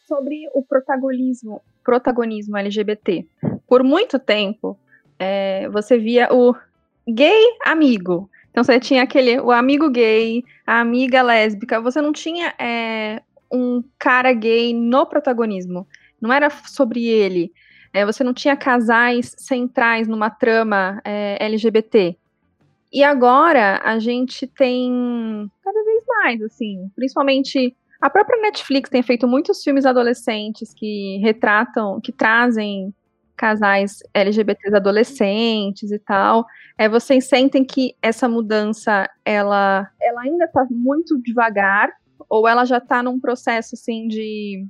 Sobre 0.06 0.48
o 0.52 0.62
protagonismo, 0.62 1.62
protagonismo 1.84 2.56
LGBT. 2.56 3.26
Por 3.66 3.84
muito 3.84 4.18
tempo, 4.18 4.76
é, 5.18 5.68
você 5.68 5.96
via 5.96 6.28
o 6.32 6.54
gay 7.08 7.56
amigo. 7.64 8.28
Então 8.50 8.64
você 8.64 8.80
tinha 8.80 9.04
aquele, 9.04 9.38
o 9.38 9.52
amigo 9.52 9.88
gay, 9.88 10.42
a 10.66 10.80
amiga 10.80 11.22
lésbica. 11.22 11.80
Você 11.80 12.00
não 12.02 12.12
tinha 12.12 12.52
é, 12.58 13.22
um 13.52 13.82
cara 13.98 14.32
gay 14.32 14.72
no 14.72 15.06
protagonismo. 15.06 15.86
Não 16.20 16.32
era 16.32 16.50
sobre 16.50 17.06
ele. 17.06 17.52
É, 17.92 18.04
você 18.06 18.22
não 18.22 18.32
tinha 18.32 18.56
casais 18.56 19.34
centrais 19.36 20.06
numa 20.06 20.30
trama 20.30 21.00
é, 21.04 21.36
LGBT. 21.44 22.16
E 22.92 23.02
agora 23.04 23.80
a 23.84 23.98
gente 23.98 24.46
tem 24.46 25.50
cada 25.64 25.84
vez 25.84 26.04
mais, 26.06 26.42
assim, 26.42 26.90
principalmente 26.94 27.74
a 28.00 28.08
própria 28.08 28.40
Netflix 28.40 28.88
tem 28.88 29.02
feito 29.02 29.28
muitos 29.28 29.62
filmes 29.62 29.84
adolescentes 29.84 30.72
que 30.72 31.18
retratam, 31.18 32.00
que 32.00 32.10
trazem 32.10 32.94
casais 33.36 34.02
LGBTs 34.14 34.74
adolescentes 34.74 35.90
e 35.90 35.98
tal. 35.98 36.46
É, 36.78 36.88
vocês 36.88 37.26
sentem 37.26 37.64
que 37.64 37.94
essa 38.02 38.28
mudança 38.28 39.08
ela, 39.24 39.88
ela 40.00 40.22
ainda 40.22 40.46
está 40.46 40.66
muito 40.70 41.20
devagar 41.22 41.90
ou 42.28 42.48
ela 42.48 42.64
já 42.64 42.78
está 42.78 43.02
num 43.02 43.18
processo 43.18 43.74
assim 43.74 44.08
de 44.08 44.66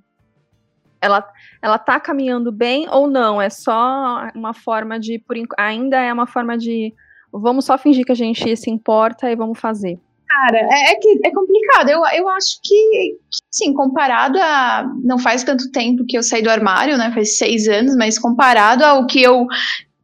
ela 1.01 1.27
ela 1.63 1.79
tá 1.79 1.99
caminhando 1.99 2.53
bem 2.53 2.87
ou 2.91 3.09
não? 3.09 3.41
É 3.41 3.49
só 3.51 4.29
uma 4.35 4.53
forma 4.53 4.99
de 4.99 5.19
por 5.19 5.37
ainda 5.59 5.99
é 5.99 6.13
uma 6.13 6.27
forma 6.27 6.57
de 6.59 6.93
vamos 7.33 7.65
só 7.65 7.79
fingir 7.79 8.05
que 8.05 8.13
a 8.13 8.17
gente 8.17 8.57
se 8.57 8.71
importa 8.71 9.31
e 9.31 9.37
vamos 9.37 9.59
fazer. 9.59 9.99
Cara, 10.29 10.59
é, 10.59 10.93
é 10.93 10.95
que 10.95 11.21
é 11.25 11.31
complicado. 11.33 11.89
Eu, 11.89 12.01
eu 12.15 12.29
acho 12.29 12.61
que, 12.63 13.19
sim, 13.51 13.75
comparado 13.75 14.39
a. 14.39 14.89
Não 15.03 15.19
faz 15.19 15.43
tanto 15.43 15.71
tempo 15.73 16.05
que 16.07 16.17
eu 16.17 16.23
saí 16.23 16.41
do 16.41 16.51
armário, 16.51 16.97
né? 16.97 17.11
Faz 17.13 17.37
seis 17.37 17.67
anos, 17.67 17.97
mas 17.97 18.19
comparado 18.19 18.85
ao 18.85 19.07
que 19.07 19.21
eu 19.21 19.47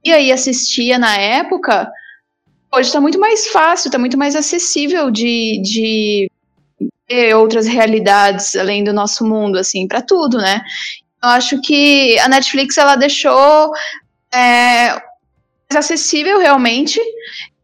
ia 0.04 0.20
e 0.20 0.32
assistia 0.32 0.98
na 0.98 1.16
época, 1.16 1.90
hoje 2.74 2.88
está 2.88 3.00
muito 3.00 3.20
mais 3.20 3.46
fácil, 3.48 3.88
está 3.88 3.98
muito 3.98 4.18
mais 4.18 4.34
acessível 4.34 5.10
de, 5.10 5.60
de 5.62 6.30
outras 7.34 7.66
realidades 7.66 8.56
além 8.56 8.82
do 8.82 8.92
nosso 8.92 9.24
mundo, 9.24 9.58
assim, 9.58 9.86
para 9.86 10.02
tudo, 10.02 10.38
né? 10.38 10.60
Eu 11.22 11.30
acho 11.30 11.60
que 11.60 12.18
a 12.20 12.28
Netflix 12.28 12.76
ela 12.76 12.96
deixou 12.96 13.72
é, 14.32 14.90
mais 15.70 15.76
acessível 15.76 16.38
realmente 16.38 17.00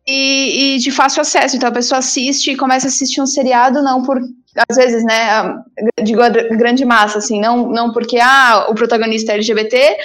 e, 0.07 0.75
e, 0.75 0.79
de 0.79 0.91
fácil 0.91 1.23
acesso. 1.23 1.57
Então 1.57 1.69
a 1.69 1.73
pessoa 1.73 1.99
assiste 1.99 2.51
e 2.51 2.57
começa 2.57 2.87
a 2.87 2.89
assistir 2.89 3.21
um 3.21 3.27
seriado 3.27 3.83
não 3.83 4.03
por 4.03 4.21
às 4.69 4.77
vezes, 4.77 5.03
né, 5.03 5.55
digo 6.03 6.21
a 6.21 6.29
grande 6.29 6.85
massa, 6.85 7.19
assim, 7.19 7.41
não, 7.41 7.71
não 7.71 7.91
porque 7.91 8.19
ah, 8.19 8.67
o 8.69 8.75
protagonista 8.75 9.33
é 9.33 9.37
LGBT, 9.37 9.97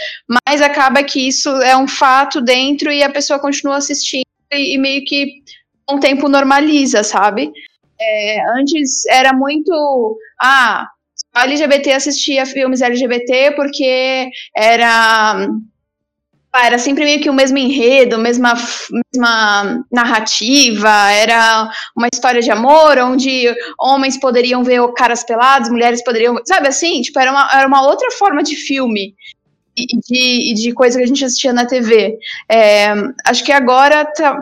mas 0.48 0.62
acaba 0.62 1.04
que 1.04 1.28
isso 1.28 1.50
é 1.64 1.76
um 1.76 1.88
fato 1.88 2.40
dentro 2.40 2.90
e 2.90 3.04
a 3.04 3.10
pessoa 3.10 3.40
continua 3.40 3.76
assistindo 3.76 4.24
e, 4.54 4.76
e 4.76 4.78
meio 4.78 5.04
que 5.04 5.42
com 5.86 5.96
o 5.96 6.00
tempo 6.00 6.30
normaliza, 6.30 7.04
sabe? 7.04 7.52
É, 8.00 8.40
antes 8.60 9.06
era 9.08 9.34
muito. 9.34 10.18
Ah, 10.42 10.88
a 11.34 11.44
LGBT 11.44 11.94
assistia 11.94 12.46
filmes 12.46 12.82
LGBT 12.82 13.52
porque 13.56 14.30
era. 14.56 15.48
Era 16.56 16.80
sempre 16.80 17.04
meio 17.04 17.22
que 17.22 17.30
o 17.30 17.34
mesmo 17.34 17.58
enredo, 17.58 18.18
mesma, 18.18 18.56
mesma 18.90 19.84
narrativa, 19.92 21.12
era 21.12 21.70
uma 21.96 22.08
história 22.12 22.42
de 22.42 22.50
amor 22.50 22.98
onde 22.98 23.54
homens 23.80 24.20
poderiam 24.20 24.64
ver 24.64 24.82
caras 24.94 25.24
pelados, 25.24 25.70
mulheres 25.70 26.04
poderiam. 26.04 26.36
Sabe 26.46 26.70
assim? 26.70 27.02
Tipo, 27.02 27.20
era 27.20 27.32
uma, 27.32 27.50
era 27.54 27.68
uma 27.68 27.86
outra 27.86 28.10
forma 28.12 28.42
de 28.42 28.56
filme 28.56 29.14
e 29.78 29.86
de, 30.00 30.54
de 30.64 30.74
coisa 30.74 30.98
que 30.98 31.04
a 31.04 31.08
gente 31.08 31.24
assistia 31.24 31.54
na 31.54 31.68
TV. 31.68 32.18
É, 32.50 32.88
acho 33.26 33.44
que 33.44 33.52
agora 33.52 34.04
tá, 34.06 34.42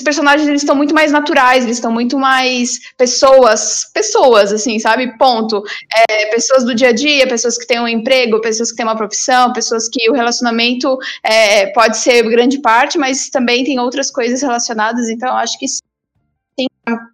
os 0.00 0.02
personagens 0.02 0.48
eles 0.48 0.62
estão 0.62 0.74
muito 0.74 0.94
mais 0.94 1.12
naturais, 1.12 1.64
eles 1.64 1.76
estão 1.76 1.92
muito 1.92 2.18
mais 2.18 2.80
pessoas, 2.96 3.84
pessoas, 3.92 4.50
assim, 4.50 4.78
sabe? 4.78 5.16
Ponto. 5.18 5.62
É, 6.08 6.26
pessoas 6.26 6.64
do 6.64 6.74
dia 6.74 6.88
a 6.88 6.92
dia, 6.92 7.28
pessoas 7.28 7.58
que 7.58 7.66
têm 7.66 7.78
um 7.78 7.86
emprego, 7.86 8.40
pessoas 8.40 8.70
que 8.70 8.76
têm 8.78 8.86
uma 8.86 8.96
profissão, 8.96 9.52
pessoas 9.52 9.88
que 9.88 10.10
o 10.10 10.14
relacionamento 10.14 10.98
é, 11.22 11.66
pode 11.66 11.98
ser 11.98 12.22
grande 12.30 12.60
parte, 12.60 12.96
mas 12.96 13.28
também 13.28 13.62
tem 13.62 13.78
outras 13.78 14.10
coisas 14.10 14.40
relacionadas, 14.40 15.10
então 15.10 15.36
acho 15.36 15.58
que 15.58 15.68
sim, 15.68 16.66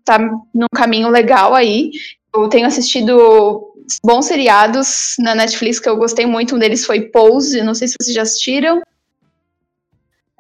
tá 0.05 0.19
num 0.55 0.69
caminho 0.73 1.09
legal 1.09 1.55
aí. 1.55 1.91
Eu 2.33 2.49
tenho 2.49 2.69
assistido 2.69 3.75
bons 4.05 4.27
seriados 4.27 5.17
na 5.19 5.35
Netflix 5.35 5.81
que 5.81 5.89
eu 5.89 5.97
gostei 5.97 6.25
muito, 6.25 6.55
um 6.55 6.59
deles 6.59 6.87
foi 6.87 7.01
Pose, 7.01 7.63
não 7.63 7.75
sei 7.75 7.89
se 7.89 7.97
vocês 8.01 8.15
já 8.15 8.23
assistiram. 8.23 8.81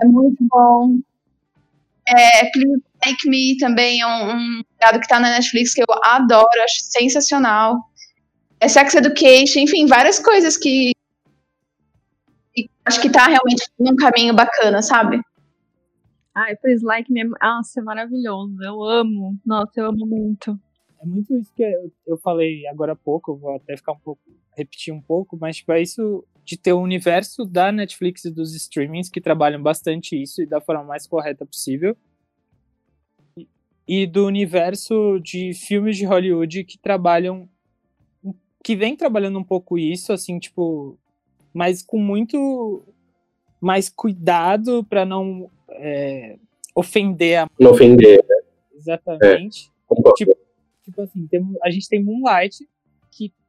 É 0.01 0.05
muito 0.05 0.37
bom. 0.43 0.99
É, 2.09 2.51
Please 2.51 2.83
Like 3.05 3.29
Me 3.29 3.59
também 3.59 4.01
é 4.01 4.07
um, 4.07 4.31
um 4.33 4.63
que 5.01 5.09
tá 5.09 5.19
na 5.19 5.31
Netflix 5.31 5.75
que 5.75 5.83
eu 5.83 5.87
adoro, 6.05 6.49
acho 6.63 6.81
sensacional. 6.81 7.79
É 8.61 8.69
Sex 8.69 8.95
Education, 8.95 9.61
enfim, 9.61 9.87
várias 9.87 10.19
coisas 10.19 10.57
que, 10.57 10.93
que 12.55 12.71
acho 12.85 13.01
que 13.01 13.11
tá 13.11 13.27
realmente 13.27 13.69
num 13.79 13.97
caminho 13.97 14.35
bacana, 14.35 14.81
sabe? 14.83 15.21
Ai, 16.35 16.55
Please 16.57 16.85
Like 16.85 17.13
Me, 17.13 17.25
nossa, 17.25 17.81
é 17.81 17.83
maravilhoso, 17.83 18.57
eu 18.63 18.83
amo, 18.83 19.37
nossa, 19.45 19.73
eu 19.77 19.87
amo 19.87 20.07
muito. 20.07 20.59
É 21.03 21.07
muito 21.07 21.35
isso 21.37 21.53
que 21.55 21.63
eu, 21.63 21.93
eu 22.07 22.17
falei 22.19 22.67
agora 22.69 22.93
há 22.93 22.97
pouco, 22.97 23.33
eu 23.33 23.37
vou 23.37 23.57
até 23.57 23.77
ficar 23.77 23.93
um 23.93 23.99
pouco, 23.99 24.23
repetir 24.57 24.93
um 24.93 25.01
pouco, 25.01 25.37
mas 25.39 25.57
tipo, 25.57 25.73
é 25.73 25.83
isso 25.83 26.25
de 26.47 26.57
ter 26.57 26.73
o 26.73 26.81
universo 26.81 27.45
da 27.45 27.73
Netflix 27.73 28.25
e 28.25 28.31
dos 28.31 28.55
streamings 28.55 29.11
que 29.11 29.21
trabalham 29.21 29.61
bastante 29.61 30.21
isso 30.21 30.41
e 30.41 30.47
da 30.47 30.61
forma 30.61 30.85
mais 30.85 31.05
correta 31.05 31.45
possível. 31.45 31.97
E 33.87 34.07
do 34.07 34.25
universo 34.25 35.19
de 35.19 35.53
filmes 35.53 35.97
de 35.97 36.05
Hollywood 36.05 36.63
que 36.63 36.79
trabalham. 36.79 37.49
que 38.63 38.77
vem 38.77 38.97
trabalhando 38.97 39.41
um 39.41 39.45
pouco 39.45 39.77
isso, 39.77 40.13
assim, 40.13 40.39
tipo. 40.39 40.97
Mas 41.53 41.83
com 41.83 41.99
muito 41.99 42.85
mais 43.61 43.89
cuidado 43.89 44.85
para 44.85 45.05
não 45.05 45.51
é, 45.71 46.37
ofender 46.77 47.41
a. 47.41 47.51
Não 47.59 47.73
ofender, 47.73 48.25
né? 48.29 48.37
Exatamente. 48.73 49.73
É, 49.91 50.13
tipo, 50.15 50.37
tipo 50.85 51.03
assim, 51.03 51.27
tem, 51.27 51.45
a 51.63 51.71
gente 51.71 51.89
tem 51.89 52.03
Moonlight, 52.03 52.69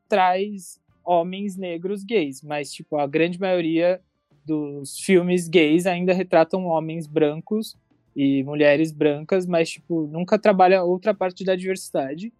traz 0.08 0.80
homens 1.08 1.56
negros 1.56 2.04
gays, 2.04 2.42
mas 2.42 2.72
tipo 2.72 2.98
a 2.98 3.08
grande 3.08 3.40
maioria 3.40 4.02
dos 4.46 5.00
filmes 5.00 5.48
gays 5.48 5.86
ainda 5.86 6.12
retratam 6.12 6.66
homens 6.66 7.08
brancos 7.08 7.78
e 8.14 8.44
mulheres 8.44 8.92
brancas, 8.92 9.46
mas 9.46 9.70
tipo 9.70 10.08
nunca 10.08 10.38
trabalha 10.38 10.84
outra 10.84 11.14
parte 11.14 11.46
da 11.46 11.56
diversidade. 11.56 12.34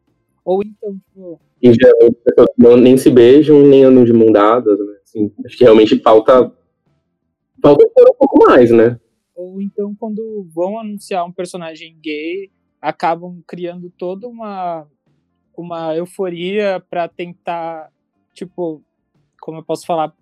Ou 0.44 0.62
então, 0.64 0.98
tipo, 0.98 1.40
e 1.62 1.72
pessoas 2.24 2.82
nem 2.82 2.98
se 2.98 3.10
beijam, 3.10 3.62
nem 3.62 3.84
andam 3.84 4.04
de 4.04 4.14
mão 4.14 4.32
dadas, 4.32 4.78
né? 4.78 4.98
Assim, 5.04 5.32
acho 5.46 5.58
que 5.58 5.64
realmente 5.64 6.00
falta 6.00 6.52
falta 7.62 7.86
um 7.86 8.16
pouco 8.18 8.46
mais, 8.46 8.70
né? 8.70 9.00
Ou 9.34 9.62
então 9.62 9.96
quando 9.96 10.46
vão 10.54 10.78
anunciar 10.78 11.26
um 11.26 11.32
personagem 11.32 11.98
gay, 12.02 12.52
acabam 12.82 13.42
criando 13.48 13.90
toda 13.98 14.28
uma 14.28 14.88
uma 15.56 15.96
euforia 15.96 16.84
para 16.88 17.08
tentar, 17.08 17.92
tipo, 18.38 18.84
como 19.42 19.60
eu 19.60 19.64
posso 19.64 19.86
falar, 19.86 20.14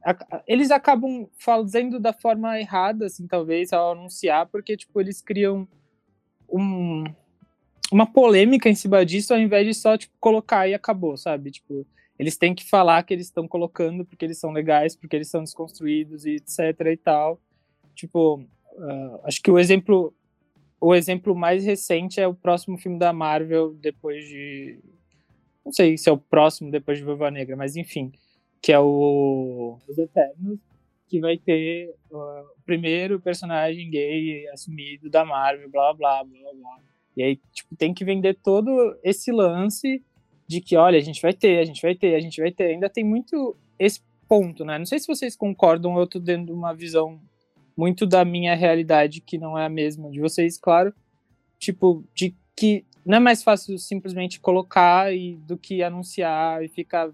eles 0.48 0.72
acabam 0.72 1.28
fazendo 1.38 2.00
da 2.00 2.14
forma 2.14 2.60
errada, 2.60 3.06
assim, 3.08 3.28
talvez, 3.28 3.74
ao 3.74 3.92
anunciar, 3.92 4.48
porque, 4.48 4.78
tipo, 4.78 5.00
eles 5.02 5.22
criam 5.22 5.68
um, 6.50 7.04
uma 7.92 8.06
polêmica 8.06 8.70
em 8.70 8.76
cima 8.76 9.06
disso, 9.06 9.34
ao 9.34 9.40
invés 9.40 9.66
de 9.68 9.74
só, 9.74 9.98
tipo, 9.98 10.14
colocar 10.20 10.68
e 10.68 10.74
acabou, 10.74 11.18
sabe? 11.18 11.52
Tipo, 11.52 11.86
eles 12.18 12.38
têm 12.38 12.56
que 12.56 12.68
falar 12.68 13.04
que 13.04 13.14
eles 13.14 13.28
estão 13.28 13.48
colocando 13.48 14.06
porque 14.06 14.24
eles 14.24 14.40
são 14.40 14.52
legais, 14.52 14.96
porque 14.96 15.16
eles 15.16 15.30
são 15.30 15.44
desconstruídos 15.44 16.26
e 16.26 16.36
etc 16.36 16.60
e 16.92 16.98
tal. 16.98 17.40
Tipo, 17.94 18.38
uh, 18.38 19.20
acho 19.24 19.42
que 19.42 19.52
o 19.52 19.60
exemplo 19.60 20.14
o 20.80 20.94
exemplo 20.94 21.36
mais 21.36 21.66
recente 21.66 22.20
é 22.20 22.28
o 22.28 22.36
próximo 22.36 22.78
filme 22.78 23.00
da 23.00 23.12
Marvel 23.12 23.74
depois 23.74 24.28
de 24.28 24.80
não 25.66 25.74
sei 25.74 25.98
se 25.98 26.08
é 26.08 26.12
o 26.12 26.18
próximo 26.18 26.70
depois 26.70 26.98
de 26.98 27.04
Viúva 27.04 27.32
Negra, 27.32 27.56
mas 27.56 27.76
enfim, 27.76 28.12
que 28.62 28.72
é 28.72 28.80
o 28.80 29.78
Os 29.88 29.98
Eternos, 29.98 30.60
que 31.08 31.20
vai 31.20 31.38
ter 31.38 31.94
uh, 32.12 32.18
o 32.18 32.62
primeiro 32.66 33.20
personagem 33.20 33.90
gay 33.90 34.48
assumido 34.50 35.10
da 35.10 35.26
Marvel, 35.26 35.70
blá 35.70 35.94
blá 35.94 36.24
blá 36.24 36.54
blá. 36.54 36.80
E 37.18 37.24
aí, 37.24 37.40
tipo, 37.54 37.76
tem 37.76 37.94
que 37.94 38.04
vender 38.04 38.38
todo 38.44 38.98
esse 39.04 39.32
lance 39.32 40.04
de 40.48 40.62
que, 40.62 40.76
olha, 40.76 40.98
a 40.98 41.02
gente 41.02 41.22
vai 41.22 41.34
ter, 41.34 41.60
a 41.60 41.66
gente 41.66 41.82
vai 41.82 41.96
ter, 41.96 42.16
a 42.16 42.20
gente 42.20 42.42
vai 42.42 42.52
ter. 42.52 42.66
Ainda 42.66 42.90
tem 42.90 43.04
muito 43.04 43.56
esse 43.80 44.02
ponto, 44.28 44.66
né? 44.66 44.78
Não 44.78 44.86
sei 44.86 45.00
se 45.00 45.08
vocês 45.08 45.36
concordam, 45.36 45.98
eu 45.98 46.08
tô 46.08 46.20
dando 46.20 46.54
uma 46.54 46.74
visão 46.74 47.20
muito 47.78 48.06
da 48.06 48.24
minha 48.26 48.56
realidade, 48.56 49.22
que 49.22 49.38
não 49.38 49.58
é 49.58 49.66
a 49.66 49.70
mesma 49.70 50.10
de 50.10 50.20
vocês, 50.20 50.58
claro. 50.58 50.94
Tipo, 51.60 52.04
de 52.14 52.36
que 52.56 52.86
não 53.06 53.18
é 53.18 53.20
mais 53.20 53.44
fácil 53.44 53.78
simplesmente 53.78 54.40
colocar 54.40 55.14
e 55.14 55.36
do 55.38 55.58
que 55.58 55.84
anunciar 55.84 56.64
e 56.64 56.68
ficar 56.68 57.12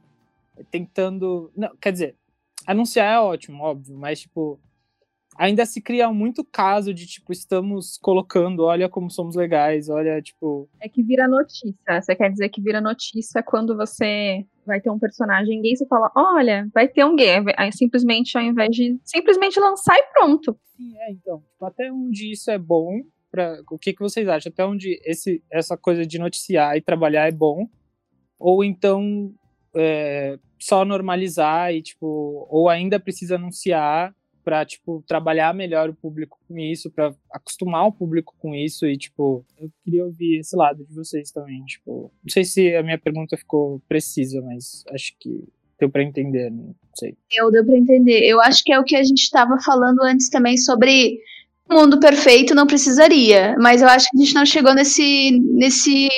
tentando. 0.69 1.51
Não, 1.56 1.75
quer 1.77 1.91
dizer, 1.91 2.15
anunciar 2.65 3.13
é 3.13 3.19
ótimo, 3.19 3.63
óbvio, 3.63 3.97
mas 3.97 4.21
tipo 4.21 4.60
ainda 5.38 5.65
se 5.65 5.82
cria 5.82 6.12
muito 6.12 6.43
caso 6.43 6.93
de 6.93 7.06
tipo 7.06 7.32
estamos 7.32 7.97
colocando, 7.97 8.63
olha 8.63 8.89
como 8.89 9.10
somos 9.10 9.36
legais, 9.36 9.89
olha 9.89 10.21
tipo. 10.21 10.69
É 10.80 10.88
que 10.88 11.01
vira 11.04 11.27
notícia. 11.27 12.01
Você 12.01 12.15
quer 12.15 12.30
dizer 12.30 12.49
que 12.49 12.62
vira 12.62 12.82
notícia 12.82 13.41
quando 13.43 13.75
você 13.75 14.45
vai 14.65 14.80
ter 14.80 14.89
um 14.89 14.99
personagem 14.99 15.62
gay, 15.62 15.75
você 15.75 15.86
fala, 15.88 16.12
olha, 16.15 16.69
vai 16.73 16.88
ter 16.88 17.04
um 17.06 17.15
gay. 17.15 17.43
Aí 17.58 17.71
simplesmente, 17.71 18.38
ao 18.38 18.43
invés 18.43 18.69
de 18.69 18.99
simplesmente 19.04 19.60
lançar 19.60 19.95
e 19.97 20.04
pronto. 20.13 20.58
Sim, 20.75 20.97
é, 20.97 21.12
então. 21.12 21.39
Tipo, 21.39 21.65
até 21.65 21.91
onde 21.91 22.32
isso 22.32 22.51
é 22.51 22.58
bom, 22.58 23.01
para 23.32 23.62
o 23.72 23.80
que, 23.80 23.94
que 23.94 24.02
vocês 24.02 24.28
acham? 24.28 24.52
Até 24.52 24.65
onde 24.65 25.00
esse, 25.06 25.41
essa 25.50 25.78
coisa 25.78 26.06
de 26.06 26.20
noticiar 26.20 26.76
e 26.76 26.82
trabalhar 26.82 27.28
é 27.28 27.32
bom? 27.32 27.67
Ou 28.38 28.63
então 28.63 29.34
é, 29.76 30.38
só 30.60 30.84
normalizar 30.84 31.74
e, 31.74 31.82
tipo, 31.82 32.48
ou 32.50 32.70
ainda 32.70 33.00
precisa 33.00 33.36
anunciar 33.36 34.13
para 34.44 34.65
tipo 34.65 35.04
trabalhar 35.08 35.54
melhor 35.54 35.89
o 35.89 35.94
público 35.94 36.39
com 36.48 36.58
isso, 36.58 36.89
para 36.89 37.13
acostumar 37.32 37.86
o 37.86 37.91
público 37.91 38.36
com 38.39 38.56
isso 38.56 38.88
e 38.88 38.98
tipo, 38.98 39.46
eu 39.60 39.70
queria 39.84 40.04
ouvir 40.04 40.39
esse 40.39 40.56
lado 40.56 40.84
de 40.84 40.94
vocês 40.94 41.32
também, 41.32 41.63
tipo, 41.65 42.12
não 42.24 42.30
sei 42.30 42.44
se 42.44 42.76
a 42.76 42.82
minha 42.82 42.98
pergunta 42.98 43.38
ficou 43.38 43.80
precisa, 43.88 44.41
mas 44.41 44.84
acho 44.89 45.13
que 45.20 45.44
deu 45.80 45.89
para 45.89 46.04
entender, 46.04 46.50
não 46.50 46.76
sei. 46.96 47.15
Eu 47.32 47.52
deu 47.52 47.65
para 47.65 47.78
entender. 47.78 48.24
Eu 48.24 48.41
acho 48.41 48.63
que 48.63 48.72
é 48.72 48.80
o 48.80 48.84
que 48.84 48.96
a 48.96 49.04
gente 49.04 49.22
estava 49.22 49.58
falando 49.63 50.02
antes 50.04 50.30
também 50.30 50.58
sobre 50.58 51.20
mundo 51.71 51.99
perfeito 51.99 52.55
não 52.55 52.67
precisaria, 52.67 53.55
mas 53.60 53.81
eu 53.81 53.88
acho 53.88 54.07
que 54.10 54.17
a 54.17 54.19
gente 54.19 54.36
não 54.36 54.45
chegou 54.45 54.73
nesse, 54.73 55.31
nesse 55.53 56.10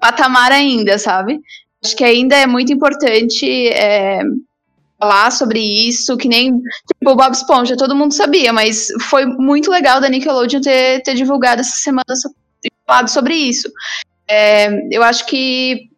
patamar 0.00 0.52
ainda, 0.52 0.98
sabe? 0.98 1.38
Acho 1.84 1.96
que 1.96 2.04
ainda 2.04 2.36
é 2.36 2.46
muito 2.46 2.72
importante 2.72 3.68
é, 3.68 4.20
falar 5.00 5.30
sobre 5.32 5.60
isso, 5.60 6.16
que 6.16 6.28
nem 6.28 6.58
tipo, 6.58 7.10
o 7.10 7.16
Bob 7.16 7.32
Esponja, 7.32 7.76
todo 7.76 7.96
mundo 7.96 8.12
sabia, 8.12 8.52
mas 8.52 8.88
foi 9.08 9.24
muito 9.24 9.70
legal 9.70 10.00
da 10.00 10.08
Nickelodeon 10.08 10.60
ter, 10.60 11.02
ter 11.02 11.14
divulgado 11.14 11.62
essa 11.62 11.76
semana 11.76 12.04
e 12.64 12.70
falado 12.86 13.08
sobre 13.08 13.34
isso. 13.34 13.70
É, 14.28 14.68
eu 14.94 15.02
acho 15.02 15.26
que 15.26 15.88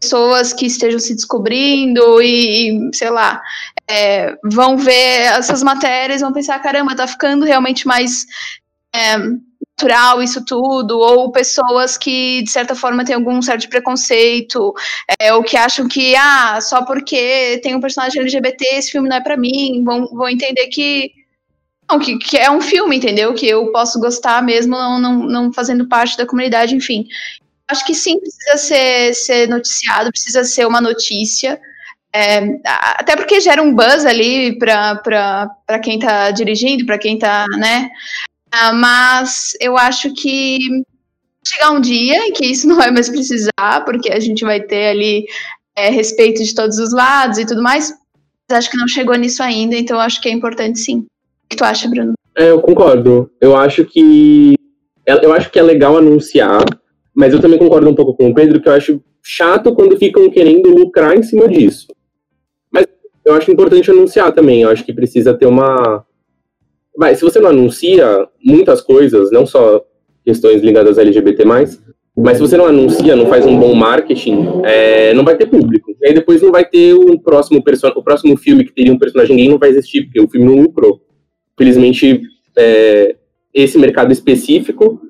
pessoas 0.00 0.52
que 0.52 0.66
estejam 0.66 0.98
se 0.98 1.14
descobrindo 1.14 2.22
e, 2.22 2.70
e 2.70 2.96
sei 2.96 3.10
lá, 3.10 3.42
é, 3.88 4.36
vão 4.44 4.76
ver 4.76 5.32
essas 5.38 5.62
matérias, 5.62 6.20
vão 6.20 6.32
pensar, 6.32 6.58
caramba, 6.60 6.94
tá 6.94 7.06
ficando 7.06 7.44
realmente 7.44 7.86
mais 7.86 8.26
é, 8.94 9.16
natural 9.78 10.20
isso 10.22 10.44
tudo, 10.44 10.98
ou 10.98 11.30
pessoas 11.30 11.96
que, 11.96 12.42
de 12.42 12.50
certa 12.50 12.74
forma, 12.74 13.04
têm 13.04 13.14
algum 13.14 13.40
certo 13.40 13.68
preconceito, 13.68 14.74
é, 15.20 15.32
ou 15.32 15.42
que 15.42 15.56
acham 15.56 15.86
que, 15.86 16.16
ah, 16.16 16.60
só 16.60 16.84
porque 16.84 17.60
tem 17.62 17.76
um 17.76 17.80
personagem 17.80 18.20
LGBT, 18.20 18.64
esse 18.74 18.90
filme 18.90 19.08
não 19.08 19.16
é 19.16 19.20
para 19.20 19.36
mim, 19.36 19.82
vão, 19.84 20.06
vão 20.08 20.28
entender 20.28 20.66
que, 20.66 21.12
não, 21.88 21.98
que, 21.98 22.18
que 22.18 22.36
é 22.36 22.50
um 22.50 22.60
filme, 22.60 22.96
entendeu? 22.96 23.32
Que 23.34 23.46
eu 23.46 23.70
posso 23.70 24.00
gostar 24.00 24.42
mesmo 24.42 24.76
não, 24.76 24.98
não, 24.98 25.14
não 25.26 25.52
fazendo 25.52 25.88
parte 25.88 26.16
da 26.16 26.26
comunidade, 26.26 26.74
enfim. 26.74 27.06
Acho 27.68 27.84
que 27.86 27.94
sim, 27.94 28.18
precisa 28.18 28.56
ser, 28.56 29.14
ser 29.14 29.48
noticiado, 29.48 30.10
precisa 30.10 30.42
ser 30.42 30.66
uma 30.66 30.80
notícia, 30.80 31.60
é, 32.14 32.60
até 32.64 33.16
porque 33.16 33.40
gera 33.40 33.62
um 33.62 33.74
buzz 33.74 34.04
ali 34.04 34.58
para 34.58 35.78
quem 35.82 35.98
está 35.98 36.30
dirigindo, 36.30 36.86
para 36.86 36.98
quem 36.98 37.14
está, 37.14 37.46
né? 37.58 37.90
Ah, 38.50 38.72
mas 38.72 39.52
eu 39.60 39.76
acho 39.76 40.12
que 40.14 40.58
chegar 41.46 41.70
um 41.70 41.80
dia 41.80 42.26
em 42.26 42.32
que 42.32 42.46
isso 42.46 42.66
não 42.68 42.76
vai 42.76 42.90
mais 42.90 43.08
precisar, 43.08 43.84
porque 43.84 44.10
a 44.10 44.20
gente 44.20 44.44
vai 44.44 44.60
ter 44.60 44.88
ali 44.88 45.24
é, 45.76 45.90
respeito 45.90 46.42
de 46.42 46.54
todos 46.54 46.78
os 46.78 46.92
lados 46.92 47.38
e 47.38 47.46
tudo 47.46 47.62
mais. 47.62 47.92
Mas 48.48 48.58
acho 48.58 48.70
que 48.70 48.78
não 48.78 48.88
chegou 48.88 49.14
nisso 49.14 49.42
ainda, 49.42 49.76
então 49.76 50.00
acho 50.00 50.20
que 50.20 50.28
é 50.28 50.32
importante 50.32 50.78
sim. 50.78 51.00
O 51.00 51.48
que 51.50 51.56
tu 51.56 51.64
acha, 51.64 51.88
Bruno? 51.88 52.14
É, 52.36 52.50
eu 52.50 52.60
concordo. 52.60 53.30
Eu 53.40 53.56
acho 53.56 53.84
que 53.84 54.54
é, 55.06 55.24
eu 55.24 55.32
acho 55.32 55.50
que 55.50 55.58
é 55.58 55.62
legal 55.62 55.96
anunciar, 55.96 56.64
mas 57.14 57.32
eu 57.32 57.40
também 57.40 57.58
concordo 57.58 57.88
um 57.88 57.94
pouco 57.94 58.14
com 58.14 58.30
o 58.30 58.34
Pedro 58.34 58.60
que 58.60 58.68
eu 58.68 58.72
acho 58.72 59.02
chato 59.22 59.74
quando 59.74 59.98
ficam 59.98 60.30
querendo 60.30 60.70
lucrar 60.70 61.16
em 61.16 61.22
cima 61.22 61.48
disso. 61.48 61.86
Eu 63.28 63.34
acho 63.34 63.50
importante 63.50 63.90
anunciar 63.90 64.32
também. 64.32 64.62
Eu 64.62 64.70
acho 64.70 64.84
que 64.84 64.92
precisa 64.92 65.34
ter 65.34 65.46
uma 65.46 66.04
vai, 66.98 67.14
se 67.14 67.22
você 67.22 67.38
não 67.38 67.50
anuncia 67.50 68.26
muitas 68.44 68.80
coisas, 68.80 69.30
não 69.30 69.46
só 69.46 69.84
questões 70.24 70.60
ligadas 70.60 70.98
a 70.98 71.02
LGBT+, 71.02 71.44
mas 71.44 72.36
se 72.36 72.40
você 72.40 72.56
não 72.56 72.66
anuncia, 72.66 73.14
não 73.14 73.28
faz 73.28 73.46
um 73.46 73.56
bom 73.56 73.72
marketing, 73.72 74.62
é, 74.64 75.14
não 75.14 75.24
vai 75.24 75.36
ter 75.36 75.46
público. 75.46 75.94
E 76.02 76.08
aí 76.08 76.12
depois 76.12 76.42
não 76.42 76.50
vai 76.50 76.64
ter 76.64 76.92
o 76.92 77.16
próximo, 77.20 77.62
o 77.94 78.02
próximo 78.02 78.36
filme 78.36 78.64
que 78.64 78.72
teria 78.72 78.92
um 78.92 78.98
personagem 78.98 79.36
gay 79.36 79.48
não 79.48 79.58
vai 79.58 79.68
existir, 79.68 80.02
porque 80.02 80.20
o 80.20 80.28
filme 80.28 80.44
não 80.44 80.60
lucrou. 80.60 81.00
Felizmente, 81.56 82.20
é, 82.56 83.14
esse 83.54 83.78
mercado 83.78 84.12
específico 84.12 85.00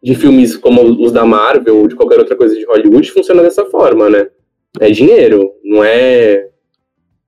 de 0.00 0.14
filmes 0.14 0.56
como 0.56 0.82
os 1.04 1.10
da 1.10 1.24
Marvel 1.24 1.78
ou 1.78 1.88
de 1.88 1.96
qualquer 1.96 2.20
outra 2.20 2.36
coisa 2.36 2.54
de 2.54 2.64
Hollywood 2.64 3.10
funciona 3.10 3.42
dessa 3.42 3.64
forma, 3.66 4.08
né? 4.08 4.28
É 4.78 4.90
dinheiro, 4.90 5.50
não 5.64 5.82
é 5.82 6.50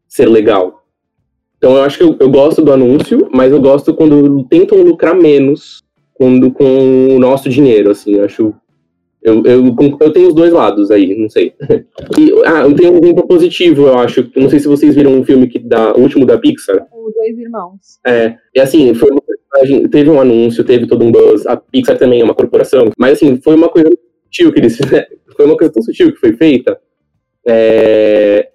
ser 0.08 0.28
legal. 0.28 0.86
Então 1.58 1.76
eu 1.76 1.82
acho 1.82 1.98
que 1.98 2.04
eu, 2.04 2.16
eu, 2.20 2.30
gosto 2.30 2.62
do 2.62 2.72
anúncio, 2.72 3.28
mas 3.32 3.50
eu 3.50 3.60
gosto 3.60 3.94
quando 3.94 4.44
tentam 4.44 4.82
lucrar 4.82 5.14
menos 5.14 5.82
quando 6.14 6.50
com 6.50 7.08
o 7.14 7.18
nosso 7.18 7.48
dinheiro, 7.48 7.90
assim, 7.90 8.14
eu 8.14 8.24
acho. 8.24 8.54
Eu, 9.22 9.42
eu, 9.44 9.74
eu 10.00 10.12
tenho 10.12 10.28
os 10.28 10.34
dois 10.34 10.52
lados 10.52 10.90
aí, 10.90 11.14
não 11.18 11.28
sei. 11.28 11.52
E, 12.18 12.32
ah, 12.46 12.62
eu 12.62 12.74
tenho 12.74 12.94
um 12.94 13.14
positivo, 13.26 13.88
eu 13.88 13.98
acho. 13.98 14.30
Não 14.36 14.48
sei 14.48 14.60
se 14.60 14.68
vocês 14.68 14.94
viram 14.94 15.12
um 15.12 15.24
filme 15.24 15.48
que 15.48 15.58
da, 15.58 15.92
o 15.94 16.00
último 16.00 16.24
da 16.24 16.38
Pixar. 16.38 16.86
O 16.92 17.10
Dois 17.10 17.38
Irmãos. 17.38 17.98
É, 18.06 18.36
e 18.54 18.60
assim, 18.60 18.94
foi 18.94 19.10
uma, 19.10 19.20
teve 19.90 20.08
um 20.08 20.20
anúncio, 20.20 20.64
teve 20.64 20.86
todo 20.86 21.04
um 21.04 21.10
buzz. 21.10 21.46
A 21.46 21.56
Pixar 21.56 21.98
também 21.98 22.20
é 22.20 22.24
uma 22.24 22.34
corporação, 22.34 22.90
mas 22.96 23.14
assim, 23.14 23.38
foi 23.40 23.54
uma 23.54 23.68
coisa 23.68 23.90
sutil 24.26 24.52
que 24.52 24.60
eles 24.60 24.76
fizeram. 24.78 25.06
Foi 25.36 25.44
uma 25.44 25.56
coisa 25.56 25.72
tão 25.72 25.82
sutil 25.82 26.12
que 26.12 26.20
foi 26.20 26.34
feita. 26.34 26.78
É, 27.46 28.50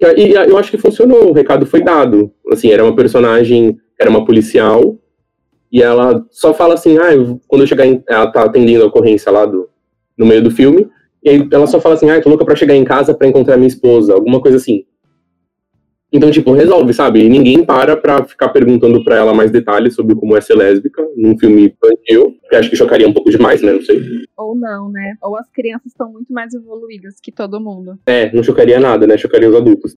e 0.00 0.32
eu 0.32 0.58
acho 0.58 0.70
que 0.70 0.78
funcionou, 0.78 1.30
o 1.30 1.32
recado 1.32 1.66
foi 1.66 1.82
dado. 1.82 2.30
Assim, 2.50 2.70
era 2.70 2.84
uma 2.84 2.94
personagem, 2.94 3.78
era 3.98 4.10
uma 4.10 4.24
policial, 4.24 4.98
e 5.72 5.82
ela 5.82 6.24
só 6.30 6.54
fala 6.54 6.74
assim, 6.74 6.96
ah, 6.98 7.10
quando 7.46 7.62
eu 7.62 7.66
chegar 7.66 7.86
em, 7.86 8.02
ela 8.08 8.30
tá 8.30 8.42
atendendo 8.42 8.84
a 8.84 8.86
ocorrência 8.86 9.32
lá 9.32 9.44
do, 9.44 9.68
no 10.16 10.26
meio 10.26 10.42
do 10.42 10.50
filme, 10.50 10.88
e 11.22 11.30
aí 11.30 11.48
ela 11.52 11.66
só 11.66 11.80
fala 11.80 11.94
assim, 11.94 12.10
ah, 12.10 12.20
tô 12.20 12.28
louca 12.28 12.44
pra 12.44 12.56
chegar 12.56 12.74
em 12.74 12.84
casa 12.84 13.14
pra 13.14 13.26
encontrar 13.26 13.56
minha 13.56 13.68
esposa, 13.68 14.14
alguma 14.14 14.40
coisa 14.40 14.58
assim. 14.58 14.84
Então, 16.16 16.30
tipo, 16.30 16.54
resolve, 16.54 16.94
sabe? 16.94 17.22
E 17.22 17.28
ninguém 17.28 17.62
para 17.62 17.94
pra 17.94 18.24
ficar 18.24 18.48
perguntando 18.48 19.04
pra 19.04 19.16
ela 19.16 19.34
mais 19.34 19.50
detalhes 19.50 19.94
sobre 19.94 20.16
como 20.16 20.34
é 20.34 20.40
ser 20.40 20.54
lésbica 20.54 21.06
num 21.14 21.38
filme 21.38 21.66
infantil, 21.66 22.34
que 22.48 22.56
acho 22.56 22.70
que 22.70 22.76
chocaria 22.76 23.06
um 23.06 23.12
pouco 23.12 23.30
demais, 23.30 23.60
né? 23.60 23.74
Não 23.74 23.82
sei. 23.82 24.00
Ou 24.34 24.54
não, 24.54 24.88
né? 24.90 25.14
Ou 25.22 25.36
as 25.36 25.46
crianças 25.50 25.88
estão 25.88 26.10
muito 26.10 26.32
mais 26.32 26.54
evoluídas 26.54 27.16
que 27.22 27.30
todo 27.30 27.60
mundo. 27.60 27.98
É, 28.06 28.32
não 28.32 28.42
chocaria 28.42 28.80
nada, 28.80 29.06
né? 29.06 29.18
Chocaria 29.18 29.46
os 29.46 29.54
adultos. 29.54 29.94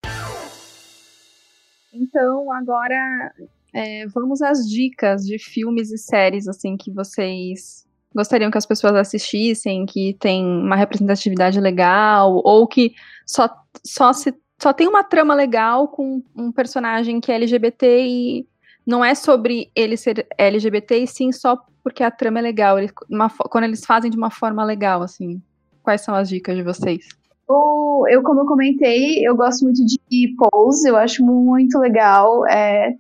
Então, 1.93 2.51
agora 2.51 3.31
é, 3.73 4.05
vamos 4.07 4.41
às 4.41 4.67
dicas 4.69 5.25
de 5.25 5.39
filmes 5.39 5.89
e 5.89 5.97
séries, 5.97 6.49
assim, 6.49 6.75
que 6.75 6.91
vocês 6.91 7.87
gostariam 8.13 8.51
que 8.51 8.57
as 8.57 8.65
pessoas 8.65 8.95
assistissem, 8.95 9.85
que 9.85 10.17
tem 10.19 10.43
uma 10.43 10.75
representatividade 10.75 11.61
legal, 11.61 12.41
ou 12.43 12.67
que 12.67 12.91
só, 13.25 13.49
só 13.85 14.11
se 14.11 14.33
só 14.61 14.73
tem 14.73 14.87
uma 14.87 15.03
trama 15.03 15.33
legal 15.33 15.87
com 15.87 16.21
um 16.35 16.51
personagem 16.51 17.19
que 17.21 17.31
é 17.31 17.35
LGBT 17.35 18.05
e 18.05 18.47
não 18.85 19.03
é 19.03 19.13
sobre 19.15 19.71
ele 19.75 19.95
ser 19.95 20.27
LGBT, 20.37 20.97
e 20.97 21.07
sim 21.07 21.31
só 21.31 21.57
porque 21.83 22.03
a 22.03 22.11
trama 22.11 22.39
é 22.39 22.41
legal, 22.41 22.77
ele, 22.77 22.91
uma, 23.09 23.29
quando 23.29 23.63
eles 23.63 23.85
fazem 23.85 24.11
de 24.11 24.17
uma 24.17 24.29
forma 24.29 24.63
legal, 24.63 25.01
assim. 25.01 25.41
Quais 25.81 26.01
são 26.01 26.13
as 26.13 26.27
dicas 26.27 26.55
de 26.55 26.63
vocês? 26.63 27.07
Eu, 27.49 28.21
como 28.23 28.41
eu 28.41 28.45
comentei, 28.45 29.27
eu 29.27 29.35
gosto 29.35 29.63
muito 29.63 29.83
de 29.85 30.35
Pose, 30.37 30.87
eu 30.87 30.97
acho 30.97 31.25
muito 31.25 31.79
legal. 31.79 32.45
É, 32.47 32.95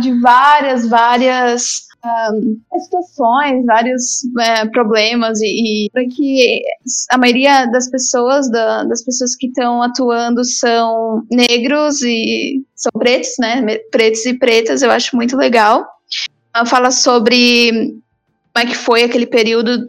de 0.00 0.18
várias, 0.20 0.88
várias 0.88 1.86
um, 2.04 2.60
situações, 2.80 3.64
vários 3.64 4.22
é, 4.40 4.66
problemas 4.66 5.40
e, 5.40 5.46
e 5.86 5.90
para 5.90 6.04
que 6.04 6.62
a 7.10 7.18
maioria 7.18 7.66
das 7.66 7.88
pessoas, 7.90 8.50
da, 8.50 8.84
das 8.84 9.04
pessoas 9.04 9.36
que 9.36 9.46
estão 9.46 9.82
atuando 9.82 10.44
são 10.44 11.24
negros 11.30 12.02
e 12.02 12.62
são 12.74 12.92
pretos, 12.98 13.34
né? 13.38 13.78
Pretos 13.90 14.26
e 14.26 14.34
pretas, 14.34 14.82
eu 14.82 14.90
acho 14.90 15.14
muito 15.14 15.36
legal. 15.36 15.86
Ela 16.54 16.66
fala 16.66 16.90
sobre 16.90 17.94
como 18.52 18.66
é 18.66 18.66
que 18.66 18.76
foi 18.76 19.04
aquele 19.04 19.26
período 19.26 19.88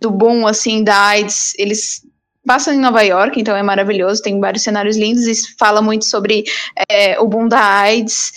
do 0.00 0.10
boom, 0.10 0.46
assim, 0.46 0.84
da 0.84 0.96
AIDS. 0.96 1.54
Eles 1.58 2.02
passam 2.46 2.74
em 2.74 2.78
Nova 2.78 3.02
York, 3.02 3.40
então 3.40 3.56
é 3.56 3.62
maravilhoso, 3.62 4.22
tem 4.22 4.38
vários 4.38 4.62
cenários 4.62 4.96
lindos 4.96 5.26
e 5.26 5.56
fala 5.58 5.80
muito 5.80 6.04
sobre 6.04 6.44
é, 6.90 7.18
o 7.18 7.26
boom 7.26 7.48
da 7.48 7.58
AIDS, 7.58 8.32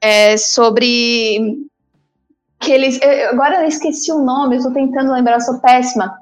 é, 0.00 0.36
sobre 0.36 1.67
aqueles. 2.60 2.98
Eu, 3.00 3.30
agora 3.30 3.62
eu 3.62 3.68
esqueci 3.68 4.12
o 4.12 4.22
nome, 4.22 4.56
eu 4.56 4.62
tô 4.62 4.72
tentando 4.72 5.12
lembrar, 5.12 5.40
sou 5.40 5.60
péssima. 5.60 6.18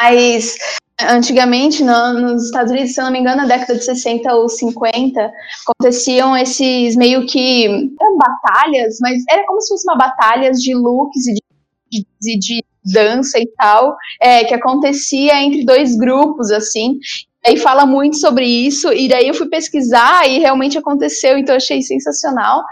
Mas 0.00 0.56
antigamente, 1.00 1.82
no, 1.82 2.12
nos 2.14 2.46
Estados 2.46 2.72
Unidos, 2.72 2.94
se 2.94 3.00
eu 3.00 3.04
não 3.04 3.12
me 3.12 3.20
engano, 3.20 3.42
na 3.42 3.46
década 3.46 3.76
de 3.76 3.84
60 3.84 4.34
ou 4.34 4.48
50, 4.48 5.30
aconteciam 5.66 6.36
esses 6.36 6.96
meio 6.96 7.26
que. 7.26 7.66
eram 7.66 8.18
batalhas, 8.18 8.98
mas 9.00 9.22
era 9.30 9.44
como 9.46 9.60
se 9.60 9.68
fosse 9.68 9.88
uma 9.88 9.96
batalhas 9.96 10.58
de 10.58 10.74
looks 10.74 11.26
e 11.26 11.34
de, 11.34 12.06
de, 12.20 12.38
de 12.38 12.64
dança 12.84 13.38
e 13.38 13.46
tal, 13.58 13.96
é, 14.20 14.44
que 14.44 14.54
acontecia 14.54 15.42
entre 15.42 15.64
dois 15.64 15.96
grupos, 15.96 16.50
assim. 16.50 16.98
Aí 17.46 17.56
fala 17.56 17.86
muito 17.86 18.16
sobre 18.16 18.44
isso, 18.44 18.92
e 18.92 19.08
daí 19.08 19.28
eu 19.28 19.34
fui 19.34 19.48
pesquisar 19.48 20.28
e 20.28 20.40
realmente 20.40 20.76
aconteceu, 20.76 21.38
então 21.38 21.54
achei 21.54 21.80
sensacional. 21.80 22.62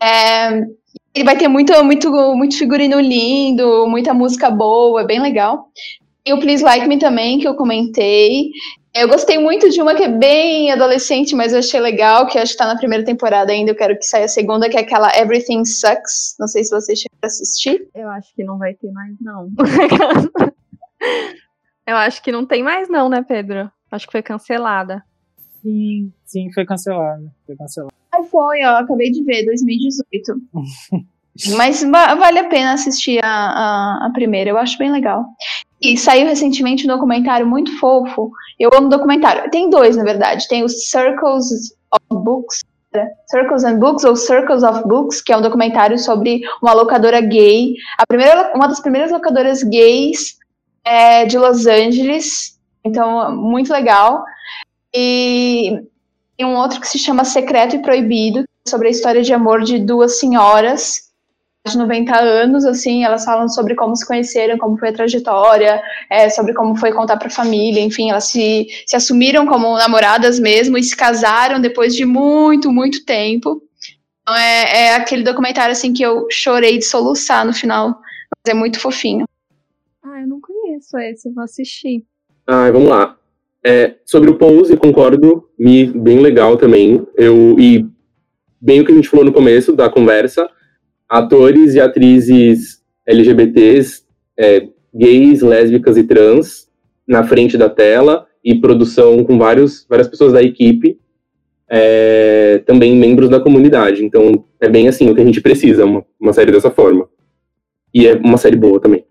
É, 0.00 0.62
ele 1.14 1.24
vai 1.24 1.36
ter 1.36 1.48
muito, 1.48 1.72
muito, 1.84 2.10
muito 2.34 2.56
figurino 2.56 2.98
lindo, 2.98 3.86
muita 3.86 4.14
música 4.14 4.50
boa, 4.50 5.02
é 5.02 5.06
bem 5.06 5.20
legal. 5.20 5.68
E 6.24 6.32
o 6.32 6.40
Please 6.40 6.62
Like 6.62 6.86
Me 6.86 6.98
também, 6.98 7.38
que 7.38 7.46
eu 7.46 7.54
comentei. 7.54 8.50
Eu 8.94 9.08
gostei 9.08 9.38
muito 9.38 9.68
de 9.70 9.80
uma 9.80 9.94
que 9.94 10.04
é 10.04 10.08
bem 10.08 10.70
adolescente, 10.70 11.34
mas 11.34 11.52
eu 11.52 11.58
achei 11.58 11.80
legal, 11.80 12.26
que 12.26 12.38
acho 12.38 12.52
que 12.52 12.58
tá 12.58 12.66
na 12.66 12.76
primeira 12.76 13.04
temporada 13.04 13.50
ainda, 13.50 13.70
eu 13.70 13.74
quero 13.74 13.98
que 13.98 14.04
saia 14.04 14.26
a 14.26 14.28
segunda, 14.28 14.68
que 14.68 14.76
é 14.76 14.80
aquela 14.80 15.10
Everything 15.18 15.64
Sucks. 15.64 16.36
Não 16.38 16.46
sei 16.46 16.62
se 16.62 16.70
vocês 16.70 16.98
chegaram 16.98 17.18
a 17.22 17.26
assistir. 17.26 17.88
Eu 17.94 18.08
acho 18.10 18.34
que 18.34 18.44
não 18.44 18.58
vai 18.58 18.74
ter 18.74 18.90
mais, 18.92 19.14
não. 19.20 19.48
eu 21.86 21.96
acho 21.96 22.22
que 22.22 22.30
não 22.30 22.46
tem 22.46 22.62
mais, 22.62 22.88
não, 22.88 23.08
né, 23.08 23.24
Pedro? 23.26 23.70
Acho 23.90 24.06
que 24.06 24.12
foi 24.12 24.22
cancelada. 24.22 25.02
Sim, 25.62 26.12
sim, 26.24 26.52
foi 26.52 26.64
cancelada. 26.64 27.24
Foi 27.46 27.56
cancelada. 27.56 28.01
Foi, 28.24 28.64
ó, 28.64 28.78
acabei 28.78 29.10
de 29.10 29.22
ver, 29.24 29.44
2018. 29.44 30.34
Mas 31.56 31.82
vale 31.82 32.38
a 32.40 32.48
pena 32.48 32.74
assistir 32.74 33.24
a, 33.24 33.26
a, 33.26 34.06
a, 34.06 34.10
primeira, 34.12 34.50
eu 34.50 34.58
acho 34.58 34.76
bem 34.76 34.92
legal. 34.92 35.24
E 35.80 35.96
saiu 35.96 36.26
recentemente 36.26 36.84
um 36.84 36.94
documentário 36.94 37.46
muito 37.46 37.78
fofo. 37.78 38.30
Eu 38.58 38.70
amo 38.74 38.88
documentário. 38.88 39.50
Tem 39.50 39.70
dois, 39.70 39.96
na 39.96 40.04
verdade. 40.04 40.46
Tem 40.46 40.62
os 40.62 40.90
Circles 40.90 41.74
of 41.90 42.22
Books, 42.22 42.60
Circles 43.26 43.64
and 43.64 43.78
Books 43.78 44.04
ou 44.04 44.14
Circles 44.14 44.62
of 44.62 44.82
Books, 44.86 45.22
que 45.22 45.32
é 45.32 45.36
um 45.36 45.42
documentário 45.42 45.98
sobre 45.98 46.40
uma 46.62 46.72
locadora 46.72 47.20
gay. 47.20 47.74
A 47.98 48.06
primeira, 48.06 48.52
uma 48.54 48.68
das 48.68 48.80
primeiras 48.80 49.10
locadoras 49.10 49.62
gays 49.62 50.36
é, 50.84 51.24
de 51.24 51.38
Los 51.38 51.66
Angeles. 51.66 52.58
Então, 52.84 53.34
muito 53.34 53.72
legal. 53.72 54.22
E 54.94 55.82
um 56.44 56.56
outro 56.56 56.80
que 56.80 56.88
se 56.88 56.98
chama 56.98 57.24
Secreto 57.24 57.76
e 57.76 57.82
Proibido, 57.82 58.44
sobre 58.66 58.88
a 58.88 58.90
história 58.90 59.22
de 59.22 59.32
amor 59.32 59.62
de 59.62 59.78
duas 59.78 60.18
senhoras 60.18 61.12
de 61.66 61.78
90 61.78 62.16
anos, 62.16 62.64
assim, 62.64 63.04
elas 63.04 63.24
falam 63.24 63.48
sobre 63.48 63.76
como 63.76 63.94
se 63.94 64.04
conheceram, 64.04 64.58
como 64.58 64.76
foi 64.76 64.88
a 64.88 64.92
trajetória, 64.92 65.80
é, 66.10 66.28
sobre 66.28 66.52
como 66.54 66.74
foi 66.74 66.92
contar 66.92 67.16
para 67.16 67.28
a 67.28 67.30
família, 67.30 67.80
enfim, 67.80 68.10
elas 68.10 68.24
se, 68.24 68.66
se 68.84 68.96
assumiram 68.96 69.46
como 69.46 69.76
namoradas 69.76 70.40
mesmo 70.40 70.76
e 70.76 70.82
se 70.82 70.96
casaram 70.96 71.60
depois 71.60 71.94
de 71.94 72.04
muito, 72.04 72.72
muito 72.72 73.04
tempo. 73.04 73.62
Então 74.22 74.34
é, 74.36 74.86
é 74.86 74.94
aquele 74.96 75.22
documentário, 75.22 75.72
assim, 75.72 75.92
que 75.92 76.02
eu 76.02 76.26
chorei 76.30 76.78
de 76.78 76.84
soluçar 76.84 77.46
no 77.46 77.52
final, 77.52 77.90
mas 77.90 78.52
é 78.52 78.54
muito 78.54 78.80
fofinho. 78.80 79.24
Ah, 80.02 80.20
eu 80.20 80.26
não 80.26 80.40
conheço 80.40 80.98
esse, 80.98 81.28
eu 81.28 81.34
vou 81.34 81.44
assistir. 81.44 82.04
Ah, 82.44 82.70
vamos 82.72 82.88
lá. 82.88 83.16
É, 83.64 83.94
sobre 84.04 84.28
o 84.28 84.34
Pose, 84.34 84.76
concordo, 84.76 85.48
me 85.58 85.86
bem 85.86 86.18
legal 86.20 86.56
também. 86.56 87.06
Eu 87.16 87.56
e 87.58 87.86
bem 88.60 88.80
o 88.80 88.84
que 88.84 88.92
a 88.92 88.94
gente 88.94 89.08
falou 89.08 89.24
no 89.24 89.32
começo 89.32 89.74
da 89.74 89.88
conversa, 89.88 90.48
atores 91.08 91.74
e 91.74 91.80
atrizes 91.80 92.82
LGBTs, 93.06 94.02
é, 94.38 94.68
gays, 94.94 95.42
lésbicas 95.42 95.96
e 95.96 96.04
trans 96.04 96.68
na 97.06 97.24
frente 97.24 97.56
da 97.56 97.68
tela 97.68 98.26
e 98.44 98.54
produção 98.54 99.24
com 99.24 99.38
vários, 99.38 99.86
várias 99.88 100.08
pessoas 100.08 100.32
da 100.32 100.42
equipe, 100.42 100.98
é, 101.68 102.62
também 102.66 102.96
membros 102.96 103.28
da 103.28 103.40
comunidade. 103.40 104.04
Então 104.04 104.44
é 104.60 104.68
bem 104.68 104.88
assim 104.88 105.08
o 105.08 105.14
que 105.14 105.20
a 105.20 105.24
gente 105.24 105.40
precisa, 105.40 105.84
uma, 105.84 106.04
uma 106.20 106.32
série 106.32 106.52
dessa 106.52 106.70
forma. 106.70 107.08
E 107.94 108.06
é 108.06 108.14
uma 108.14 108.38
série 108.38 108.56
boa 108.56 108.80
também. 108.80 109.04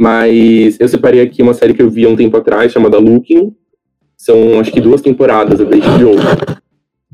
Mas 0.00 0.80
eu 0.80 0.88
separei 0.88 1.20
aqui 1.20 1.42
uma 1.42 1.52
série 1.52 1.74
que 1.74 1.82
eu 1.82 1.90
vi 1.90 2.06
há 2.06 2.08
um 2.08 2.16
tempo 2.16 2.34
atrás, 2.34 2.72
chamada 2.72 2.96
Looking. 2.96 3.54
São, 4.16 4.58
acho 4.58 4.72
que, 4.72 4.80
duas 4.80 5.02
temporadas 5.02 5.58
da 5.58 5.64
HBO. 5.66 6.16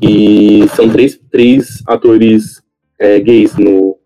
E 0.00 0.68
são 0.68 0.88
três, 0.88 1.18
três 1.28 1.82
atores 1.84 2.62
é, 2.96 3.18
gays 3.18 3.56
no, 3.56 3.98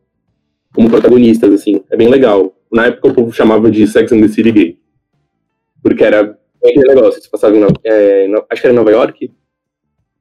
como 0.75 0.89
protagonistas, 0.89 1.53
assim. 1.53 1.83
É 1.91 1.97
bem 1.97 2.09
legal. 2.09 2.57
Na 2.73 2.87
época 2.87 3.09
o 3.09 3.15
povo 3.15 3.33
chamava 3.33 3.71
de 3.71 3.87
Sex 3.87 4.13
and 4.13 4.23
the 4.23 4.29
City 4.29 4.51
Gay. 4.51 4.79
Porque 5.83 6.03
era 6.03 6.39
aquele 6.65 6.89
negócio, 6.89 7.21
se 7.21 7.31
passava 7.31 7.55
em, 7.55 7.63
é, 7.85 8.29
acho 8.51 8.63
que 8.63 8.67
era 8.67 8.73
em 8.73 8.79
Nova 8.79 8.91
York, 8.93 9.31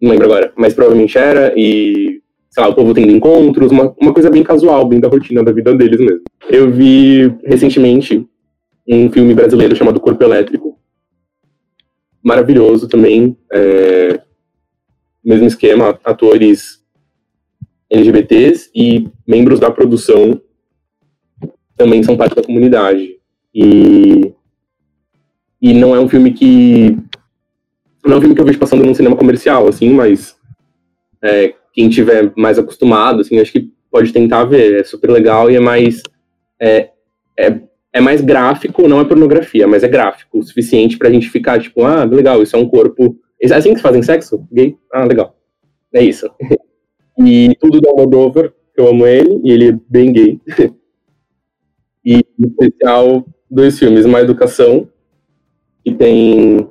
não 0.01 0.11
lembro 0.11 0.25
agora, 0.25 0.51
mas 0.57 0.73
provavelmente 0.73 1.17
era, 1.17 1.53
e 1.55 2.21
sei 2.49 2.63
lá, 2.63 2.67
o 2.67 2.75
povo 2.75 2.93
tendo 2.93 3.11
encontros, 3.11 3.71
uma, 3.71 3.95
uma 4.01 4.13
coisa 4.13 4.29
bem 4.29 4.43
casual, 4.43 4.85
bem 4.85 4.99
da 4.99 5.07
rotina 5.07 5.43
da 5.43 5.51
vida 5.53 5.73
deles 5.73 5.99
mesmo. 5.99 6.23
Eu 6.49 6.69
vi 6.69 7.33
recentemente 7.45 8.27
um 8.89 9.11
filme 9.11 9.33
brasileiro 9.33 9.75
chamado 9.75 9.99
Corpo 9.99 10.23
Elétrico. 10.23 10.79
Maravilhoso 12.23 12.87
também. 12.87 13.37
É, 13.51 14.19
mesmo 15.23 15.45
esquema, 15.45 15.99
atores 16.03 16.83
LGBTs 17.89 18.71
e 18.73 19.07
membros 19.27 19.59
da 19.59 19.69
produção 19.69 20.41
também 21.77 22.03
são 22.03 22.17
parte 22.17 22.35
da 22.35 22.43
comunidade. 22.43 23.17
E, 23.53 24.33
e 25.61 25.73
não 25.73 25.95
é 25.95 25.99
um 25.99 26.09
filme 26.09 26.33
que. 26.33 26.97
Não 28.03 28.13
é 28.13 28.17
um 28.17 28.21
filme 28.21 28.35
que 28.35 28.41
eu 28.41 28.45
vejo 28.45 28.59
passando 28.59 28.83
num 28.83 28.93
cinema 28.93 29.15
comercial, 29.15 29.67
assim, 29.67 29.89
mas 29.89 30.35
é, 31.21 31.53
quem 31.73 31.89
tiver 31.89 32.31
mais 32.35 32.57
acostumado, 32.57 33.21
assim, 33.21 33.39
acho 33.39 33.51
que 33.51 33.71
pode 33.91 34.11
tentar 34.11 34.45
ver. 34.45 34.79
É 34.79 34.83
super 34.83 35.11
legal 35.11 35.49
e 35.49 35.55
é 35.55 35.59
mais. 35.59 36.01
É, 36.59 36.89
é 37.37 37.68
é 37.99 38.01
mais 38.01 38.21
gráfico, 38.21 38.87
não 38.87 38.99
é 38.99 39.05
pornografia, 39.05 39.67
mas 39.67 39.83
é 39.83 39.87
gráfico 39.87 40.39
o 40.39 40.43
suficiente 40.43 40.97
pra 40.97 41.11
gente 41.11 41.29
ficar, 41.29 41.59
tipo, 41.59 41.83
ah, 41.83 42.05
legal, 42.05 42.41
isso 42.41 42.55
é 42.55 42.59
um 42.59 42.67
corpo. 42.67 43.17
É 43.41 43.53
assim 43.53 43.73
que 43.73 43.81
fazem 43.81 44.01
sexo? 44.01 44.47
Gay? 44.51 44.77
Ah, 44.91 45.05
legal. 45.05 45.37
É 45.93 46.03
isso. 46.03 46.29
E 47.21 47.53
tudo 47.59 47.81
do 47.81 47.89
Almodóvar, 47.89 48.53
eu 48.77 48.87
amo 48.87 49.05
ele, 49.05 49.41
e 49.43 49.51
ele 49.51 49.69
é 49.69 49.77
bem 49.89 50.13
gay. 50.13 50.39
E, 52.05 52.23
em 52.39 52.47
especial, 52.47 53.25
dois 53.51 53.77
filmes, 53.77 54.05
Uma 54.05 54.21
Educação, 54.21 54.87
que 55.83 55.93
tem 55.93 56.65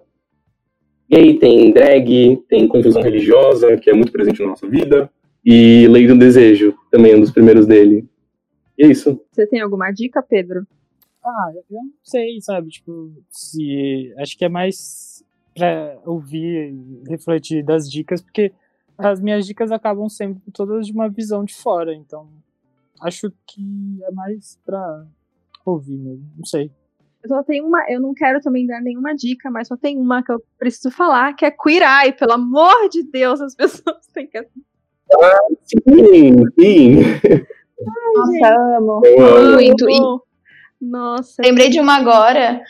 gay, 1.08 1.38
tem 1.38 1.70
drag, 1.70 2.42
tem 2.48 2.66
confusão 2.66 3.02
religiosa, 3.02 3.76
que 3.76 3.90
é 3.90 3.92
muito 3.92 4.10
presente 4.10 4.40
na 4.40 4.48
nossa 4.48 4.66
vida, 4.66 5.10
e 5.44 5.86
Lei 5.86 6.06
do 6.06 6.16
Desejo, 6.18 6.74
também 6.90 7.12
é 7.12 7.16
um 7.16 7.20
dos 7.20 7.30
primeiros 7.30 7.66
dele. 7.66 8.06
E 8.78 8.86
é 8.86 8.88
isso. 8.88 9.20
Você 9.30 9.46
tem 9.46 9.60
alguma 9.60 9.92
dica, 9.92 10.22
Pedro? 10.22 10.66
Ah, 11.28 11.52
eu 11.54 11.64
não 11.70 11.90
sei, 12.02 12.40
sabe? 12.40 12.70
Tipo, 12.70 13.12
se. 13.30 14.14
Acho 14.18 14.36
que 14.36 14.44
é 14.44 14.48
mais 14.48 15.22
pra 15.54 15.98
ouvir 16.06 16.72
e 16.72 17.02
refletir 17.08 17.64
das 17.64 17.90
dicas, 17.90 18.22
porque 18.22 18.52
as 18.96 19.20
minhas 19.20 19.44
dicas 19.46 19.70
acabam 19.70 20.08
sempre 20.08 20.42
todas 20.52 20.86
de 20.86 20.92
uma 20.92 21.08
visão 21.08 21.44
de 21.44 21.54
fora, 21.54 21.94
então 21.94 22.28
acho 23.02 23.32
que 23.46 23.98
é 24.02 24.10
mais 24.12 24.58
pra 24.64 25.06
ouvir 25.64 25.98
mesmo, 25.98 26.24
não 26.36 26.44
sei. 26.44 26.70
Eu 27.22 27.28
só 27.28 27.42
tenho 27.42 27.66
uma, 27.66 27.84
eu 27.90 28.00
não 28.00 28.14
quero 28.14 28.40
também 28.40 28.66
dar 28.66 28.80
nenhuma 28.80 29.14
dica, 29.14 29.50
mas 29.50 29.66
só 29.68 29.76
tem 29.76 29.98
uma 29.98 30.22
que 30.22 30.30
eu 30.30 30.40
preciso 30.58 30.90
falar, 30.90 31.34
que 31.34 31.44
é 31.44 31.50
Queer 31.50 31.82
Eye, 31.82 32.12
pelo 32.12 32.32
amor 32.32 32.88
de 32.88 33.02
Deus, 33.02 33.40
as 33.40 33.54
pessoas 33.56 34.06
têm 34.14 34.28
que 34.28 34.38
Ah, 34.38 35.38
sim, 35.64 36.34
sim. 36.58 36.96
Nossa, 38.14 38.76
amo. 38.76 39.00
Eu 39.04 39.36
amo. 39.36 39.56
Muito. 39.56 40.27
E 40.80 40.86
Nossa. 40.86 41.42
lembrei 41.42 41.68
de 41.68 41.80
uma 41.80 41.96
agora, 41.96 42.60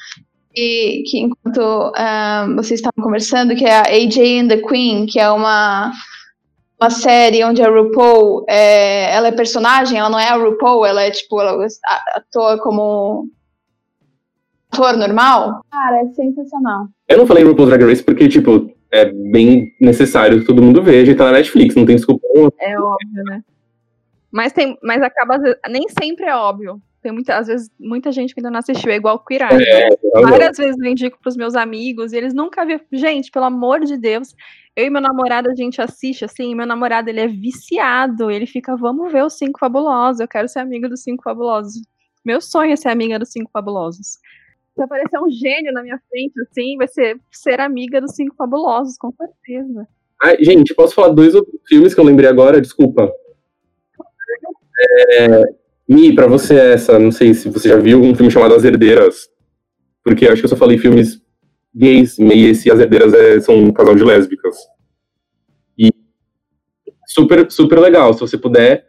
que, 0.52 1.02
que 1.06 1.18
enquanto 1.20 1.92
ah, 1.96 2.46
vocês 2.56 2.80
estavam 2.80 3.04
conversando, 3.04 3.54
que 3.54 3.64
é 3.64 3.76
a 3.76 3.82
AJ 3.82 4.40
and 4.40 4.48
the 4.48 4.62
Queen, 4.66 5.06
que 5.06 5.20
é 5.20 5.30
uma, 5.30 5.92
uma 6.80 6.90
série 6.90 7.44
onde 7.44 7.62
a 7.62 7.68
RuPaul, 7.68 8.44
é, 8.48 9.14
ela 9.14 9.28
é 9.28 9.32
personagem, 9.32 9.98
ela 9.98 10.10
não 10.10 10.18
é 10.18 10.28
a 10.28 10.36
RuPaul, 10.36 10.84
ela 10.84 11.02
é 11.02 11.10
tipo, 11.10 11.40
ela 11.40 11.66
atua 12.14 12.58
como 12.58 13.28
ator 14.72 14.96
normal. 14.96 15.64
Cara, 15.70 16.02
é 16.02 16.06
sensacional. 16.12 16.86
Eu 17.08 17.18
não 17.18 17.26
falei 17.26 17.44
RuPaul's 17.44 17.70
Drag 17.70 17.84
Race 17.84 18.02
porque, 18.02 18.28
tipo, 18.28 18.70
é 18.90 19.06
bem 19.06 19.74
necessário 19.80 20.40
que 20.40 20.46
todo 20.46 20.62
mundo 20.62 20.82
veja 20.82 21.12
e 21.12 21.14
tá 21.14 21.24
na 21.26 21.32
Netflix, 21.32 21.74
não 21.74 21.86
tem 21.86 21.96
desculpa. 21.96 22.26
É 22.60 22.78
óbvio, 22.78 23.24
né? 23.24 23.42
Mas 24.30 24.52
tem, 24.52 24.76
mas 24.82 25.02
acaba 25.02 25.38
nem 25.70 25.88
sempre 25.88 26.26
é 26.26 26.36
óbvio. 26.36 26.80
Tem 27.00 27.12
muita, 27.12 27.36
às 27.36 27.46
vezes 27.46 27.70
muita 27.78 28.10
gente 28.10 28.34
que 28.34 28.40
ainda 28.40 28.50
não 28.50 28.58
assistiu, 28.58 28.90
é 28.90 28.96
igual 28.96 29.24
Queer 29.24 29.42
Eye. 29.42 29.62
É, 29.62 29.88
Várias 30.20 30.56
vezes 30.56 30.76
eu 30.80 30.90
indico 30.90 31.18
pros 31.20 31.36
meus 31.36 31.54
amigos 31.54 32.12
e 32.12 32.16
eles 32.16 32.34
nunca 32.34 32.64
viram. 32.64 32.80
Gente, 32.92 33.30
pelo 33.30 33.44
amor 33.44 33.80
de 33.80 33.96
Deus, 33.96 34.34
eu 34.74 34.86
e 34.86 34.90
meu 34.90 35.00
namorado 35.00 35.48
a 35.48 35.54
gente 35.54 35.80
assiste 35.80 36.24
assim. 36.24 36.54
Meu 36.54 36.66
namorado 36.66 37.08
ele 37.08 37.20
é 37.20 37.28
viciado, 37.28 38.30
ele 38.30 38.46
fica, 38.46 38.76
vamos 38.76 39.12
ver 39.12 39.24
os 39.24 39.34
Cinco 39.34 39.60
Fabulosos. 39.60 40.20
Eu 40.20 40.28
quero 40.28 40.48
ser 40.48 40.58
amiga 40.58 40.88
dos 40.88 41.02
Cinco 41.02 41.22
Fabulosos. 41.22 41.80
Meu 42.24 42.40
sonho 42.40 42.72
é 42.72 42.76
ser 42.76 42.88
amiga 42.88 43.18
dos 43.18 43.30
Cinco 43.30 43.50
Fabulosos. 43.52 44.18
Se 44.74 44.82
aparecer 44.82 45.18
um 45.20 45.30
gênio 45.30 45.72
na 45.72 45.82
minha 45.82 46.00
frente, 46.10 46.34
assim, 46.42 46.76
vai 46.76 46.88
ser 46.88 47.18
ser 47.30 47.60
amiga 47.60 48.00
dos 48.00 48.14
Cinco 48.14 48.34
Fabulosos, 48.34 48.96
com 48.98 49.12
certeza. 49.12 49.86
Ai, 50.22 50.36
gente, 50.40 50.74
posso 50.74 50.96
falar 50.96 51.08
dois 51.08 51.34
outros 51.34 51.60
filmes 51.68 51.94
que 51.94 52.00
eu 52.00 52.04
lembrei 52.04 52.28
agora? 52.28 52.60
Desculpa. 52.60 53.12
É, 54.80 55.42
Mi, 55.88 56.14
pra 56.14 56.26
você 56.26 56.54
essa, 56.54 56.98
não 56.98 57.10
sei 57.10 57.32
se 57.32 57.48
você 57.48 57.70
já 57.70 57.76
viu 57.76 58.02
um 58.02 58.14
filme 58.14 58.30
chamado 58.30 58.54
As 58.54 58.62
Herdeiras. 58.62 59.28
Porque 60.04 60.26
acho 60.26 60.42
que 60.42 60.44
eu 60.44 60.50
só 60.50 60.56
falei 60.56 60.76
filmes 60.76 61.22
gays, 61.74 62.18
e 62.18 62.44
esse 62.46 62.70
As 62.70 62.78
Herdeiras 62.78 63.14
é, 63.14 63.40
são 63.40 63.56
um 63.56 63.72
casal 63.72 63.94
de 63.94 64.04
lésbicas. 64.04 64.56
E 65.78 65.90
super, 67.06 67.50
super 67.50 67.78
legal, 67.78 68.12
se 68.12 68.20
você 68.20 68.36
puder. 68.36 68.86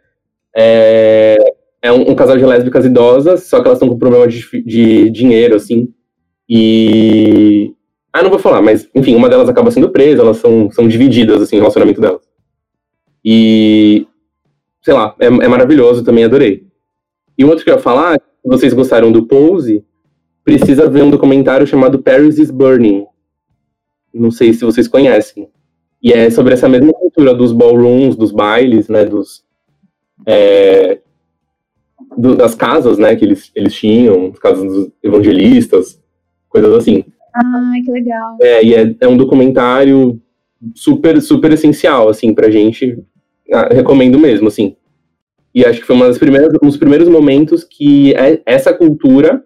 É, 0.54 1.38
é 1.80 1.90
um, 1.90 2.10
um 2.10 2.14
casal 2.14 2.36
de 2.36 2.44
lésbicas 2.44 2.84
idosas, 2.84 3.44
só 3.44 3.60
que 3.60 3.66
elas 3.66 3.78
estão 3.78 3.88
com 3.88 3.98
problema 3.98 4.28
de, 4.28 4.62
de 4.62 5.10
dinheiro, 5.10 5.56
assim. 5.56 5.88
E. 6.48 7.74
Ah, 8.12 8.22
não 8.22 8.30
vou 8.30 8.40
falar, 8.40 8.60
mas 8.60 8.88
enfim, 8.94 9.14
uma 9.14 9.28
delas 9.28 9.48
acaba 9.48 9.70
sendo 9.70 9.90
presa, 9.90 10.20
elas 10.20 10.38
são, 10.38 10.70
são 10.70 10.86
divididas, 10.88 11.40
assim, 11.40 11.56
o 11.56 11.60
relacionamento 11.60 12.00
delas. 12.00 12.22
E. 13.24 14.06
Sei 14.82 14.92
lá, 14.92 15.14
é, 15.18 15.26
é 15.26 15.48
maravilhoso, 15.48 16.04
também 16.04 16.24
adorei. 16.24 16.69
E 17.40 17.44
o 17.44 17.48
outro 17.48 17.64
que 17.64 17.70
eu 17.70 17.74
ia 17.76 17.80
falar, 17.80 18.20
se 18.20 18.46
vocês 18.46 18.74
gostaram 18.74 19.10
do 19.10 19.24
Pose, 19.26 19.82
precisa 20.44 20.90
ver 20.90 21.02
um 21.02 21.08
documentário 21.10 21.66
chamado 21.66 21.98
Paris 22.02 22.36
is 22.36 22.50
Burning. 22.50 23.06
Não 24.12 24.30
sei 24.30 24.52
se 24.52 24.62
vocês 24.62 24.86
conhecem. 24.86 25.48
E 26.02 26.12
é 26.12 26.28
sobre 26.28 26.52
essa 26.52 26.68
mesma 26.68 26.92
cultura 26.92 27.32
dos 27.34 27.50
ballrooms, 27.50 28.14
dos 28.14 28.30
bailes, 28.30 28.90
né, 28.90 29.06
dos, 29.06 29.42
é, 30.26 31.00
do- 32.18 32.36
das 32.36 32.54
casas, 32.54 32.98
né, 32.98 33.16
que 33.16 33.24
eles, 33.24 33.50
eles 33.54 33.72
tinham, 33.72 34.26
as 34.32 34.38
casas 34.38 34.62
dos 34.70 34.90
evangelistas, 35.02 35.98
coisas 36.46 36.74
assim. 36.74 37.06
Ai, 37.34 37.80
que 37.80 37.90
legal. 37.90 38.36
É, 38.42 38.62
e 38.62 38.74
é, 38.74 38.94
é 39.00 39.08
um 39.08 39.16
documentário 39.16 40.20
super, 40.74 41.18
super 41.22 41.52
essencial, 41.54 42.10
assim, 42.10 42.34
pra 42.34 42.50
gente. 42.50 43.02
Ah, 43.50 43.72
recomendo 43.72 44.18
mesmo, 44.18 44.48
assim. 44.48 44.76
E 45.54 45.64
acho 45.64 45.80
que 45.80 45.86
foi 45.86 45.96
uma 45.96 46.06
das 46.06 46.18
primeiras, 46.18 46.52
um 46.62 46.66
dos 46.66 46.76
primeiros 46.76 47.08
momentos 47.08 47.64
que 47.64 48.14
é 48.14 48.40
essa 48.46 48.72
cultura, 48.72 49.44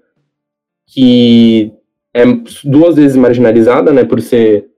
que 0.87 1.73
é 2.13 2.25
duas 2.65 2.97
vezes 2.97 3.17
marginalizada, 3.17 3.93
né, 3.93 4.05
por 4.05 4.21
ser. 4.21 4.69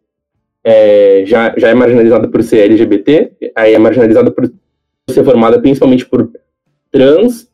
é, 0.64 1.24
já, 1.26 1.54
já 1.56 1.68
é 1.68 1.74
marginalizada 1.74 2.28
por 2.28 2.42
ser 2.42 2.60
LGBT, 2.60 3.32
aí 3.54 3.74
é 3.74 3.78
marginalizada 3.78 4.30
por 4.30 4.50
ser 5.10 5.24
formada 5.24 5.60
principalmente 5.60 6.06
por 6.06 6.30
trans, 6.90 7.48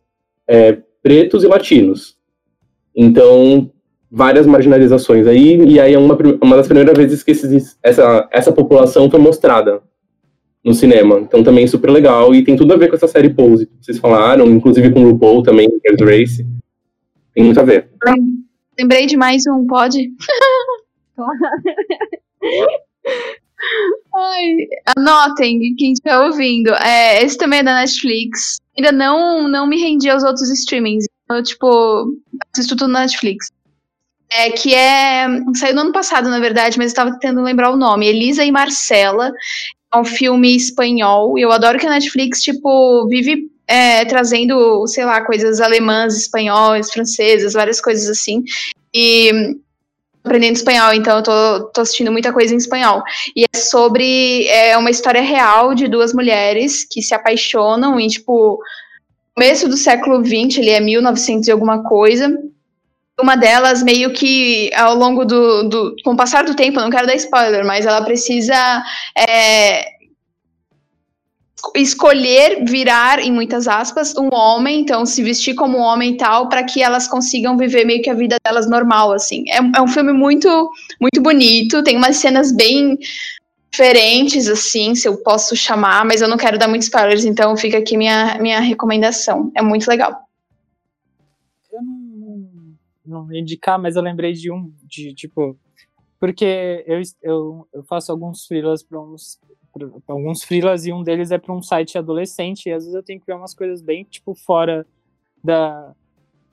é, 0.47 0.79
pretos 1.03 1.43
e 1.45 1.47
latinos. 1.47 2.17
Então, 2.95 3.71
várias 4.11 4.47
marginalizações 4.47 5.27
aí, 5.27 5.57
e 5.65 5.81
aí 5.81 5.95
é 5.95 5.99
uma, 5.99 6.17
uma 6.43 6.57
das 6.57 6.67
primeiras 6.67 6.97
vezes 6.97 7.23
que 7.23 7.31
esses, 7.31 7.79
essa, 7.83 8.29
essa 8.31 8.53
população 8.53 9.11
foi 9.11 9.19
mostrada 9.19 9.83
no 10.65 10.75
cinema. 10.75 11.21
Então 11.21 11.43
também 11.43 11.65
é 11.65 11.67
super 11.67 11.91
legal, 11.91 12.35
e 12.35 12.45
tem 12.45 12.57
tudo 12.57 12.73
a 12.73 12.77
ver 12.77 12.89
com 12.89 12.97
essa 12.97 13.09
série 13.09 13.31
Pose, 13.31 13.67
que 13.67 13.73
vocês 13.81 13.99
falaram, 13.99 14.47
inclusive 14.47 14.93
com 14.93 15.05
o 15.05 15.11
RuPaul 15.11 15.43
também, 15.43 15.69
Girls 15.85 16.05
Race. 16.05 16.47
Tem 17.35 17.45
muito 17.45 17.59
a 17.61 17.65
ver. 17.65 17.89
Lembrei 18.79 19.07
de 19.07 19.17
mais 19.17 19.45
um, 19.47 19.67
pode? 19.67 20.11
Ai, 24.15 24.57
anotem, 24.97 25.75
quem 25.77 25.93
estiver 25.93 26.19
ouvindo. 26.19 26.75
É, 26.75 27.23
esse 27.23 27.39
também 27.39 27.61
é 27.61 27.63
da 27.63 27.81
Netflix. 27.81 28.59
Ainda 28.77 28.93
não, 28.93 29.49
não 29.49 29.67
me 29.67 29.81
rendi 29.81 30.11
aos 30.11 30.23
outros 30.25 30.51
streamings. 30.51 31.07
Eu, 31.31 31.43
tipo, 31.43 32.13
assisto 32.53 32.77
tudo 32.77 32.93
na 32.93 33.01
Netflix. 33.01 33.51
É, 34.31 34.51
que 34.51 34.75
é. 34.75 35.27
Saiu 35.55 35.75
no 35.75 35.83
ano 35.83 35.93
passado, 35.93 36.29
na 36.29 36.41
verdade, 36.41 36.79
mas 36.79 36.91
eu 36.91 36.97
tava 36.97 37.13
tentando 37.13 37.43
lembrar 37.43 37.71
o 37.71 37.77
nome. 37.77 38.07
Elisa 38.07 38.45
e 38.45 38.51
Marcela. 38.51 39.33
É 39.95 39.99
um 39.99 40.05
filme 40.05 40.57
espanhol. 40.57 41.39
E 41.39 41.43
eu 41.43 41.53
adoro 41.53 41.79
que 41.79 41.87
a 41.87 41.91
Netflix, 41.91 42.43
tipo, 42.43 43.07
vive 43.09 43.51
é, 43.67 44.05
trazendo, 44.05 44.87
sei 44.87 45.05
lá, 45.05 45.21
coisas 45.23 45.61
alemãs, 45.61 46.17
espanhóis, 46.17 46.91
francesas, 46.91 47.53
várias 47.53 47.81
coisas 47.81 48.09
assim. 48.09 48.43
E 48.95 49.57
aprendendo 50.25 50.57
espanhol, 50.57 50.93
então 50.93 51.17
eu 51.17 51.23
tô, 51.23 51.65
tô 51.71 51.81
assistindo 51.81 52.13
muita 52.13 52.33
coisa 52.33 52.55
em 52.55 52.59
espanhol. 52.59 53.03
E 53.35 53.45
é 53.45 53.57
sobre 53.57 54.47
é 54.47 54.77
uma 54.77 54.91
história 54.91 55.21
real 55.21 55.75
de 55.75 55.89
duas 55.89 56.13
mulheres 56.13 56.85
que 56.89 57.03
se 57.03 57.15
apaixonam 57.15 57.99
em, 57.99 58.09
tipo, 58.09 58.61
começo 59.35 59.69
do 59.69 59.77
século 59.77 60.25
XX, 60.25 60.59
ele 60.59 60.71
é 60.71 60.81
1900 60.81 61.49
e 61.49 61.53
alguma 61.53 61.83
coisa. 61.83 62.33
Uma 63.21 63.37
delas, 63.37 63.83
meio 63.83 64.13
que 64.13 64.71
ao 64.75 64.95
longo 64.95 65.25
do, 65.25 65.69
do. 65.69 65.95
Com 66.03 66.13
o 66.13 66.17
passar 66.17 66.45
do 66.45 66.55
tempo, 66.55 66.81
não 66.81 66.91
quero 66.91 67.07
dar 67.07 67.15
spoiler, 67.15 67.65
mas 67.65 67.85
ela 67.85 68.03
precisa 68.03 68.83
é, 69.17 69.85
escolher 71.77 72.65
virar, 72.65 73.21
em 73.21 73.31
muitas 73.31 73.69
aspas, 73.69 74.15
um 74.17 74.29
homem, 74.33 74.81
então 74.81 75.07
se 75.07 75.23
vestir 75.23 75.55
como 75.55 75.79
um 75.79 75.83
homem 75.83 76.13
e 76.13 76.17
tal, 76.17 76.49
para 76.49 76.65
que 76.65 76.83
elas 76.83 77.07
consigam 77.07 77.57
viver 77.57 77.85
meio 77.85 78.03
que 78.03 78.11
a 78.11 78.15
vida 78.15 78.37
delas 78.45 78.69
normal, 78.69 79.13
assim. 79.13 79.45
É, 79.49 79.59
é 79.59 79.81
um 79.81 79.89
filme 79.89 80.13
muito, 80.13 80.71
muito 81.01 81.21
bonito, 81.21 81.83
tem 81.83 81.97
umas 81.97 82.17
cenas 82.17 82.51
bem 82.51 82.99
diferentes, 83.71 84.49
assim, 84.49 84.95
se 84.95 85.09
eu 85.09 85.17
posso 85.19 85.57
chamar, 85.57 86.05
mas 86.05 86.21
eu 86.21 86.29
não 86.29 86.37
quero 86.37 86.59
dar 86.59 86.69
muitos 86.69 86.89
spoilers, 86.89 87.25
então 87.25 87.57
fica 87.57 87.79
aqui 87.79 87.97
minha, 87.97 88.37
minha 88.41 88.61
recomendação. 88.61 89.51
É 89.55 89.63
muito 89.63 89.89
legal. 89.89 90.21
Não, 93.13 93.33
indicar, 93.33 93.79
mas 93.79 93.97
eu 93.97 94.03
lembrei 94.03 94.33
de 94.33 94.51
um, 94.51 94.73
de 94.83 95.15
tipo, 95.15 95.59
porque 96.19 96.85
eu, 96.87 97.01
eu, 97.23 97.69
eu 97.73 97.85
faço 97.85 98.11
alguns 98.11 98.47
freelas 98.47 98.83
para 98.83 99.01
uns 99.01 99.39
pra, 99.73 99.89
alguns 100.09 100.43
freelas 100.43 100.87
e 100.87 100.93
um 100.93 101.03
deles 101.03 101.31
é 101.31 101.39
para 101.39 101.55
um 101.55 101.63
site 101.63 101.99
adolescente 101.99 102.67
e 102.67 102.73
às 102.73 102.85
vezes 102.85 102.95
eu 102.95 103.03
tenho 103.03 103.21
que 103.21 103.27
ver 103.27 103.35
umas 103.35 103.55
coisas 103.55 103.83
bem 103.83 104.05
tipo 104.05 104.35
fora 104.35 104.87
da 105.43 105.95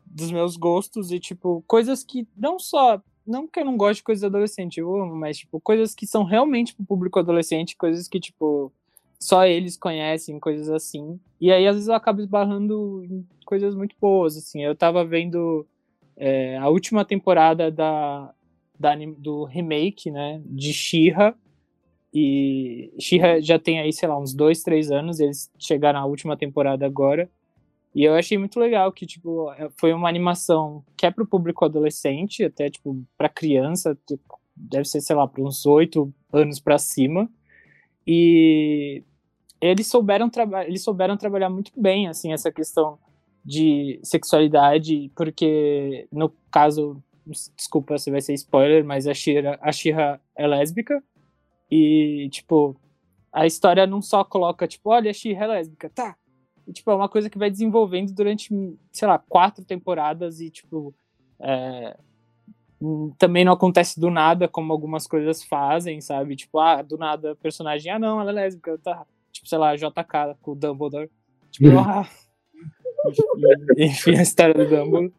dos 0.06 0.32
meus 0.32 0.58
gostos 0.58 1.12
e 1.12 1.20
tipo 1.20 1.64
coisas 1.68 2.04
que 2.04 2.28
não 2.36 2.58
só 2.58 3.02
não 3.26 3.48
que 3.48 3.60
eu 3.60 3.66
não 3.66 3.78
gosto 3.78 3.98
de 3.98 4.04
coisas 4.04 4.24
adolescentes, 4.24 4.84
mas 5.14 5.38
tipo 5.38 5.62
coisas 5.62 5.94
que 5.94 6.08
são 6.08 6.24
realmente 6.24 6.74
pro 6.74 6.86
público 6.86 7.20
adolescente, 7.20 7.78
coisas 7.78 8.08
que 8.08 8.20
tipo 8.20 8.74
só 9.20 9.46
eles 9.46 9.78
conhecem, 9.78 10.40
coisas 10.40 10.70
assim. 10.70 11.20
E 11.40 11.52
aí 11.52 11.68
às 11.68 11.76
vezes 11.76 11.90
eu 11.90 11.94
acabo 11.94 12.22
esbarrando 12.22 13.04
em 13.04 13.28
coisas 13.46 13.76
muito 13.76 13.96
boas, 14.00 14.38
assim. 14.38 14.64
Eu 14.64 14.76
tava 14.76 15.06
vendo 15.06 15.68
é, 16.20 16.58
a 16.58 16.68
última 16.68 17.04
temporada 17.06 17.72
da 17.72 18.34
da, 18.80 18.96
do 19.18 19.44
remake, 19.44 20.10
né, 20.10 20.42
de 20.46 20.72
She-Ra, 20.72 21.36
e 22.14 22.94
She-Ra 22.98 23.42
já 23.42 23.60
tem 23.60 23.80
aí, 23.80 23.92
sei 23.92 24.08
lá, 24.08 24.18
uns 24.18 24.34
dois, 24.34 24.64
três 24.64 24.90
anos, 24.90 25.20
eles 25.20 25.52
chegaram 25.60 26.00
na 26.00 26.06
última 26.06 26.38
temporada 26.38 26.86
agora, 26.86 27.30
e 27.94 28.04
eu 28.04 28.16
achei 28.16 28.38
muito 28.38 28.58
legal 28.58 28.92
que, 28.94 29.06
tipo, 29.06 29.52
é, 29.52 29.70
foi 29.78 29.92
uma 29.92 30.08
animação 30.08 30.82
que 30.96 31.06
é 31.06 31.12
pro 31.12 31.28
público 31.28 31.66
adolescente, 31.66 32.46
até, 32.46 32.70
tipo, 32.70 33.04
pra 33.18 33.28
criança, 33.28 33.98
tipo, 34.08 34.40
deve 34.56 34.86
ser, 34.86 35.02
sei 35.02 35.16
lá, 35.16 35.28
para 35.28 35.44
uns 35.44 35.66
oito 35.66 36.14
anos 36.32 36.60
para 36.62 36.78
cima, 36.78 37.30
e 38.08 39.04
eles 39.60 39.88
souberam, 39.88 40.32
eles 40.66 40.84
souberam 40.84 41.18
trabalhar 41.18 41.50
muito 41.50 41.72
bem, 41.76 42.08
assim, 42.08 42.32
essa 42.32 42.50
questão 42.50 42.98
de 43.44 44.00
sexualidade, 44.04 45.12
porque 45.16 46.08
no 46.12 46.30
caso, 46.52 47.02
desculpa 47.56 47.98
se 47.98 48.12
vai 48.12 48.22
ser 48.22 48.34
spoiler, 48.34 48.84
mas 48.84 49.08
a 49.08 49.14
Shira, 49.14 49.58
a 49.62 49.72
Shira 49.72 50.20
é 50.36 50.48
lésbica 50.48 51.04
e 51.72 52.30
tipo 52.32 52.76
a 53.32 53.46
história 53.46 53.86
não 53.86 54.02
só 54.02 54.24
coloca 54.24 54.68
tipo, 54.68 54.90
olha, 54.90 55.12
a 55.12 55.14
Shira 55.14 55.46
é 55.46 55.48
lésbica, 55.48 55.90
tá? 55.90 56.16
E, 56.68 56.74
tipo, 56.74 56.90
é 56.92 56.96
uma 56.96 57.10
coisa 57.10 57.30
que 57.30 57.38
vai 57.38 57.50
desenvolvendo 57.50 58.14
durante, 58.14 58.50
sei 58.92 59.08
lá, 59.08 59.18
quatro 59.18 59.64
temporadas 59.64 60.40
e 60.40 60.50
tipo 60.50 60.94
é, 61.40 61.98
também 63.18 63.44
não 63.44 63.54
acontece 63.54 64.00
do 64.00 64.10
nada 64.10 64.48
como 64.48 64.72
algumas 64.72 65.06
coisas 65.06 65.44
fazem, 65.44 66.00
sabe? 66.00 66.36
Tipo, 66.36 66.60
ah, 66.60 66.82
do 66.82 66.98
nada 66.98 67.32
a 67.32 67.36
personagem, 67.36 67.92
ah, 67.92 68.00
não, 68.00 68.22
ela 68.22 68.32
é 68.32 68.34
lésbica, 68.34 68.78
tá? 68.78 69.06
Tipo, 69.32 69.48
sei 69.48 69.58
lá, 69.58 69.76
JK 69.76 70.38
com 70.42 70.52
o 70.52 70.56
Dumbledore. 70.56 71.10
Tipo, 71.52 71.70
uhum. 71.70 71.80
ah, 71.80 72.10
enfim, 73.78 74.16
a 74.18 74.22
história 74.22 74.54
do 74.54 74.68
Dumbledore. 74.68 75.14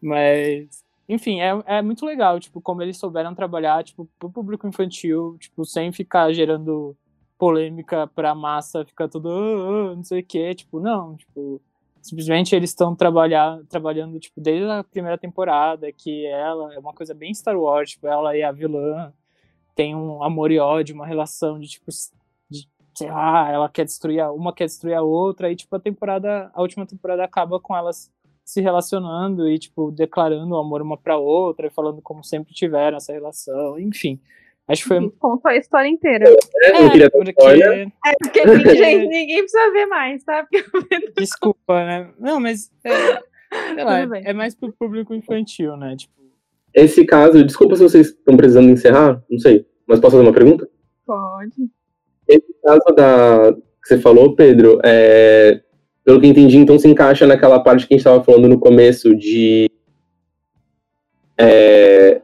Mas, 0.00 0.84
enfim, 1.08 1.40
é, 1.40 1.62
é 1.66 1.82
muito 1.82 2.04
legal, 2.04 2.38
tipo, 2.38 2.60
como 2.60 2.82
eles 2.82 2.98
souberam 2.98 3.34
trabalhar, 3.34 3.82
tipo, 3.84 4.08
pro 4.18 4.30
público 4.30 4.66
infantil, 4.66 5.36
tipo, 5.38 5.64
sem 5.64 5.92
ficar 5.92 6.32
gerando 6.32 6.96
polêmica 7.38 8.06
pra 8.06 8.34
massa, 8.34 8.84
ficar 8.84 9.08
tudo, 9.08 9.28
oh, 9.28 9.92
oh, 9.92 9.96
não 9.96 10.04
sei 10.04 10.20
o 10.20 10.24
que, 10.24 10.54
tipo, 10.54 10.80
não, 10.80 11.16
tipo, 11.16 11.60
simplesmente 12.00 12.54
eles 12.54 12.70
estão 12.70 12.94
trabalhar, 12.94 13.60
trabalhando, 13.68 14.18
tipo, 14.20 14.40
desde 14.40 14.70
a 14.70 14.84
primeira 14.84 15.18
temporada, 15.18 15.90
que 15.92 16.26
ela 16.26 16.74
é 16.74 16.78
uma 16.78 16.92
coisa 16.92 17.14
bem 17.14 17.34
Star 17.34 17.58
Wars, 17.58 17.90
tipo, 17.90 18.06
ela 18.06 18.36
e 18.36 18.42
a 18.42 18.52
vilã 18.52 19.12
tem 19.74 19.94
um 19.94 20.22
amor 20.22 20.50
e 20.52 20.58
ódio, 20.58 20.94
uma 20.94 21.06
relação 21.06 21.58
de, 21.58 21.68
tipo, 21.68 21.90
sei 22.94 23.10
lá, 23.10 23.50
ela 23.50 23.68
quer 23.68 23.84
destruir 23.84 24.20
a, 24.20 24.32
uma 24.32 24.52
quer 24.52 24.66
destruir 24.66 24.94
a 24.94 25.02
outra 25.02 25.50
e 25.50 25.56
tipo 25.56 25.74
a 25.74 25.80
temporada, 25.80 26.50
a 26.54 26.62
última 26.62 26.86
temporada 26.86 27.24
acaba 27.24 27.58
com 27.60 27.76
elas 27.76 28.10
se 28.44 28.60
relacionando 28.60 29.48
e 29.48 29.58
tipo 29.58 29.90
declarando 29.90 30.54
o 30.54 30.58
amor 30.58 30.82
uma 30.82 30.96
para 30.96 31.16
outra 31.16 31.66
e 31.66 31.70
falando 31.70 32.00
como 32.02 32.22
sempre 32.22 32.54
tiveram 32.54 32.96
essa 32.96 33.12
relação, 33.12 33.78
enfim. 33.78 34.20
Acho 34.66 34.82
que 34.82 34.88
foi. 34.88 35.10
Contou 35.18 35.50
a 35.50 35.56
história 35.56 35.88
inteira. 35.88 36.24
É, 36.62 36.68
é 36.68 37.10
porque... 37.10 37.32
É, 37.32 38.12
porque, 38.48 38.76
gente, 38.76 39.08
ninguém 39.08 39.38
precisa 39.40 39.70
ver 39.72 39.86
mais, 39.86 40.24
tá? 40.24 40.46
Desculpa, 41.18 41.84
né? 41.84 42.10
Não, 42.18 42.40
mas. 42.40 42.70
É, 42.82 43.84
lá, 43.84 43.98
é 44.00 44.32
mais 44.32 44.54
pro 44.54 44.72
público 44.72 45.14
infantil, 45.14 45.76
né? 45.76 45.96
Tipo... 45.96 46.14
Esse 46.72 47.04
caso, 47.04 47.44
desculpa 47.44 47.76
se 47.76 47.82
vocês 47.82 48.08
estão 48.08 48.36
precisando 48.36 48.70
encerrar, 48.70 49.22
não 49.30 49.38
sei. 49.38 49.66
Mas 49.86 50.00
posso 50.00 50.16
fazer 50.16 50.26
uma 50.26 50.34
pergunta? 50.34 50.68
Pode. 51.06 51.70
Caso 52.64 52.96
da, 52.96 53.52
que 53.52 53.88
você 53.88 53.98
falou, 53.98 54.34
Pedro, 54.34 54.80
é, 54.82 55.60
pelo 56.02 56.18
que 56.18 56.26
entendi, 56.26 56.56
então 56.56 56.78
se 56.78 56.88
encaixa 56.88 57.26
naquela 57.26 57.60
parte 57.60 57.86
que 57.86 57.92
a 57.92 57.96
gente 57.96 58.00
estava 58.00 58.24
falando 58.24 58.48
no 58.48 58.58
começo 58.58 59.14
de. 59.14 59.70
É, 61.36 62.22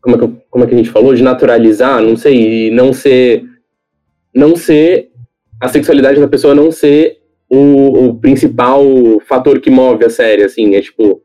como, 0.00 0.16
é 0.16 0.18
que, 0.18 0.42
como 0.48 0.64
é 0.64 0.66
que 0.66 0.74
a 0.74 0.78
gente 0.78 0.90
falou? 0.90 1.14
De 1.14 1.22
naturalizar, 1.22 2.00
não 2.00 2.16
sei, 2.16 2.70
não 2.70 2.92
ser. 2.92 3.44
Não 4.34 4.56
ser. 4.56 5.12
A 5.60 5.68
sexualidade 5.68 6.20
da 6.20 6.28
pessoa 6.28 6.54
não 6.54 6.70
ser 6.70 7.20
o, 7.50 8.06
o 8.06 8.14
principal 8.18 8.84
fator 9.26 9.60
que 9.60 9.70
move 9.70 10.04
a 10.04 10.10
série, 10.10 10.42
assim. 10.42 10.74
É 10.74 10.80
tipo. 10.80 11.22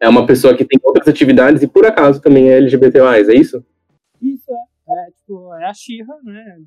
É 0.00 0.08
uma 0.08 0.26
pessoa 0.26 0.56
que 0.56 0.64
tem 0.64 0.78
outras 0.82 1.08
atividades 1.08 1.60
e 1.60 1.66
por 1.66 1.84
acaso 1.84 2.20
também 2.20 2.50
é 2.50 2.58
LGBT, 2.58 2.98
é 2.98 3.34
isso? 3.34 3.64
Isso, 4.22 4.48
é. 4.48 4.92
é 4.92 5.10
tipo, 5.10 5.54
é 5.54 5.64
a 5.64 5.74
Xirra, 5.74 6.14
né? 6.24 6.58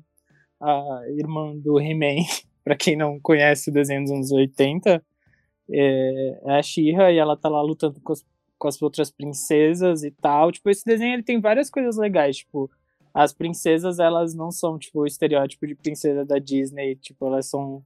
A 0.62 1.02
irmã 1.08 1.56
do 1.56 1.80
He-Man, 1.80 2.22
para 2.64 2.76
quem 2.76 2.96
não 2.96 3.18
conhece 3.20 3.70
o 3.70 3.72
desenho 3.72 4.02
dos 4.02 4.12
anos 4.12 4.32
80, 4.32 5.04
é, 5.70 6.40
é 6.44 6.58
a 6.58 6.62
She-Ra 6.62 7.12
e 7.12 7.18
ela 7.18 7.36
tá 7.36 7.48
lá 7.48 7.60
lutando 7.60 8.00
com 8.00 8.12
as, 8.12 8.24
com 8.58 8.68
as 8.68 8.80
outras 8.80 9.10
princesas 9.10 10.04
e 10.04 10.10
tal. 10.10 10.52
Tipo, 10.52 10.70
esse 10.70 10.84
desenho 10.84 11.14
ele 11.14 11.22
tem 11.22 11.40
várias 11.40 11.68
coisas 11.68 11.96
legais, 11.96 12.38
tipo, 12.38 12.70
as 13.12 13.32
princesas, 13.32 13.98
elas 13.98 14.34
não 14.34 14.50
são, 14.50 14.78
tipo, 14.78 15.00
o 15.00 15.06
estereótipo 15.06 15.66
de 15.66 15.74
princesa 15.74 16.24
da 16.24 16.38
Disney, 16.38 16.96
tipo, 16.96 17.26
elas 17.26 17.46
são, 17.46 17.84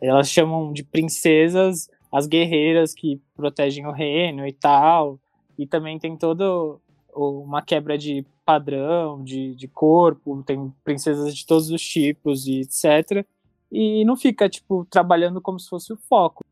elas 0.00 0.28
chamam 0.28 0.72
de 0.72 0.82
princesas 0.82 1.88
as 2.12 2.26
guerreiras 2.26 2.92
que 2.92 3.20
protegem 3.36 3.86
o 3.86 3.92
reino 3.92 4.46
e 4.46 4.52
tal, 4.52 5.20
e 5.56 5.66
também 5.66 5.98
tem 5.98 6.16
todo 6.16 6.80
uma 7.14 7.62
quebra 7.62 7.96
de 7.96 8.24
padrão, 8.44 9.22
de, 9.22 9.54
de 9.54 9.68
corpo, 9.68 10.42
tem 10.42 10.72
princesas 10.84 11.36
de 11.36 11.46
todos 11.46 11.70
os 11.70 11.82
tipos 11.82 12.46
e 12.46 12.60
etc. 12.60 13.24
E 13.70 14.04
não 14.04 14.16
fica, 14.16 14.48
tipo, 14.48 14.86
trabalhando 14.90 15.40
como 15.40 15.58
se 15.58 15.68
fosse 15.68 15.92
o 15.92 15.96
foco. 15.96 16.44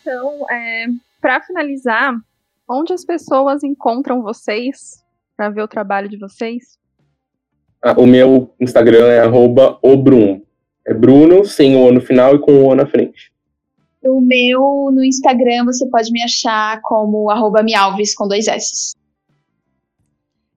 Então, 0.00 0.50
é, 0.50 0.86
para 1.20 1.40
finalizar, 1.42 2.14
onde 2.68 2.92
as 2.92 3.04
pessoas 3.04 3.62
encontram 3.62 4.22
vocês 4.22 5.02
para 5.36 5.48
ver 5.48 5.62
o 5.62 5.68
trabalho 5.68 6.08
de 6.08 6.18
vocês? 6.18 6.78
Ah, 7.80 7.94
o 7.98 8.06
meu 8.06 8.54
Instagram 8.60 9.06
é 9.06 9.20
arroba 9.20 9.78
obrum. 9.82 10.42
É 10.86 10.92
Bruno, 10.92 11.44
sem 11.44 11.76
o 11.76 11.86
O 11.86 11.92
no 11.92 12.00
final 12.00 12.34
e 12.34 12.40
com 12.40 12.52
o 12.52 12.66
O 12.66 12.74
na 12.74 12.86
frente. 12.86 13.31
O 14.04 14.20
meu, 14.20 14.90
no 14.92 15.04
Instagram, 15.04 15.64
você 15.64 15.88
pode 15.88 16.10
me 16.10 16.22
achar 16.22 16.80
como 16.82 17.30
arroba 17.30 17.62
mialves 17.62 18.14
com 18.14 18.26
dois 18.26 18.48
S. 18.48 18.94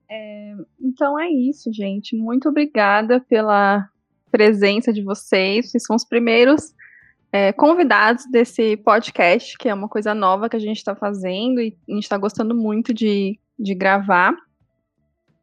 É, 0.09 0.55
então 0.81 1.19
é 1.19 1.29
isso, 1.29 1.71
gente. 1.71 2.15
Muito 2.15 2.49
obrigada 2.49 3.19
pela 3.19 3.87
presença 4.31 4.91
de 4.91 5.03
vocês. 5.03 5.69
Vocês 5.69 5.83
são 5.83 5.95
os 5.95 6.03
primeiros 6.03 6.73
é, 7.31 7.51
convidados 7.53 8.25
desse 8.31 8.77
podcast, 8.77 9.57
que 9.57 9.69
é 9.69 9.73
uma 9.73 9.89
coisa 9.89 10.13
nova 10.13 10.49
que 10.49 10.55
a 10.55 10.59
gente 10.59 10.77
está 10.77 10.95
fazendo 10.95 11.61
e 11.61 11.77
a 11.87 11.93
gente 11.93 12.03
está 12.03 12.17
gostando 12.17 12.55
muito 12.55 12.93
de, 12.93 13.39
de 13.59 13.75
gravar. 13.75 14.33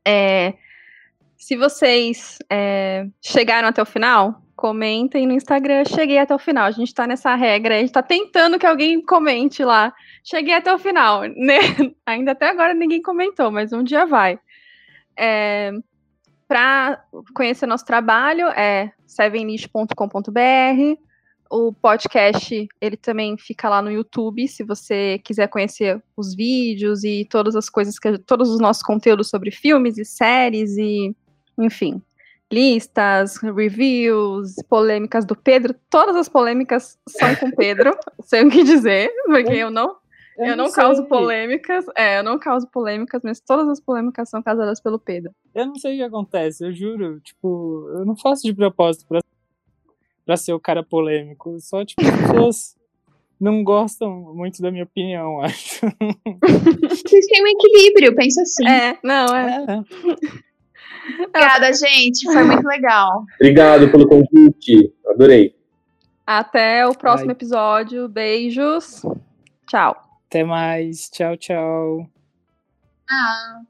É, 0.07 0.55
se 1.37 1.57
vocês 1.57 2.39
é, 2.51 3.07
chegaram 3.21 3.69
até 3.69 3.83
o 3.83 3.87
final, 3.87 4.42
comentem 4.63 5.27
no 5.27 5.33
Instagram. 5.33 5.85
Cheguei 5.85 6.19
até 6.19 6.33
o 6.33 6.39
final. 6.39 6.67
A 6.67 6.71
gente 6.71 6.87
está 6.87 7.05
nessa 7.05 7.35
regra. 7.35 7.75
A 7.75 7.79
gente 7.79 7.89
está 7.89 8.01
tentando 8.01 8.61
que 8.61 8.65
alguém 8.65 9.03
comente 9.05 9.65
lá. 9.65 9.93
Cheguei 10.23 10.55
até 10.55 10.73
o 10.73 10.79
final. 10.79 11.23
Né? 11.23 11.59
Ainda 12.07 12.31
até 12.31 12.49
agora 12.49 12.73
ninguém 12.73 13.03
comentou, 13.03 13.51
mas 13.51 13.73
um 13.73 13.83
dia 13.83 14.07
vai. 14.07 14.39
É, 15.19 15.73
Para 16.47 17.05
conhecer 17.35 17.67
nosso 17.67 17.85
trabalho 17.85 18.47
é 18.51 18.93
sevenniche.com.br. 19.05 21.01
O 21.51 21.73
podcast 21.73 22.69
ele 22.81 22.97
também 22.97 23.37
fica 23.37 23.69
lá 23.69 23.83
no 23.83 23.91
YouTube, 23.91 24.47
se 24.47 24.63
você 24.63 25.21
quiser 25.25 25.49
conhecer 25.49 26.01
os 26.17 26.37
vídeos 26.37 27.03
e 27.03 27.27
todas 27.29 27.57
as 27.57 27.69
coisas 27.69 27.99
que 27.99 28.17
todos 28.17 28.49
os 28.49 28.61
nossos 28.61 28.83
conteúdos 28.83 29.29
sobre 29.29 29.51
filmes 29.51 29.99
e 29.99 30.05
séries 30.05 30.79
e 30.79 31.15
enfim, 31.59 32.01
listas, 32.53 33.39
reviews, 33.39 34.57
polêmicas 34.69 35.25
do 35.25 35.35
Pedro. 35.35 35.75
Todas 35.89 36.15
as 36.15 36.29
polêmicas 36.29 36.99
são 37.09 37.35
com 37.37 37.51
Pedro, 37.53 37.97
sei 38.23 38.45
o 38.45 38.51
que 38.51 38.63
dizer, 38.63 39.11
porque 39.25 39.55
eu 39.55 39.71
não. 39.71 39.97
Eu, 40.39 40.47
eu 40.47 40.57
não, 40.57 40.65
não 40.67 40.73
causo 40.73 41.05
polêmicas, 41.05 41.85
é, 41.97 42.19
eu 42.19 42.23
não 42.23 42.39
causo 42.39 42.67
polêmicas, 42.67 43.21
mas 43.23 43.41
todas 43.41 43.69
as 43.69 43.81
polêmicas 43.81 44.29
são 44.29 44.43
causadas 44.43 44.81
pelo 44.81 44.99
Pedro. 44.99 45.33
Eu 45.55 45.67
não 45.67 45.75
sei 45.77 45.95
o 45.95 45.97
que 45.97 46.03
acontece, 46.03 46.65
eu 46.65 46.73
juro, 46.73 47.21
tipo, 47.21 47.89
eu 47.95 48.05
não 48.05 48.17
faço 48.17 48.43
de 48.43 48.55
propósito 48.55 49.07
pra, 49.07 49.21
pra 50.25 50.37
ser 50.37 50.53
o 50.55 50.61
cara 50.61 50.83
polêmico, 50.83 51.59
só, 51.61 51.85
tipo, 51.85 52.01
as 52.03 52.11
pessoas 52.11 52.77
não 53.39 53.63
gostam 53.63 54.11
muito 54.35 54.63
da 54.63 54.71
minha 54.71 54.85
opinião, 54.85 55.41
acho. 55.45 55.81
Vocês 55.81 57.27
têm 57.27 57.43
um 57.43 57.49
equilíbrio, 57.49 58.15
pensa 58.15 58.41
assim. 58.41 58.67
É, 58.67 58.99
não, 59.03 59.37
é. 59.37 59.67
é. 59.69 60.52
Obrigada, 61.27 61.73
gente. 61.73 62.25
Foi 62.25 62.45
muito 62.45 62.67
legal. 62.67 63.25
Obrigado 63.37 63.91
pelo 63.91 64.09
convite. 64.09 64.93
Adorei. 65.07 65.55
Até 66.27 66.87
o 66.87 66.95
próximo 66.95 67.31
Ai. 67.31 67.37
episódio. 67.37 68.09
Beijos. 68.09 69.03
Tchau. 69.67 69.97
Até 70.29 70.45
mais. 70.45 71.11
Tchau, 71.11 71.37
tchau. 71.37 72.07
Ah. 73.11 73.63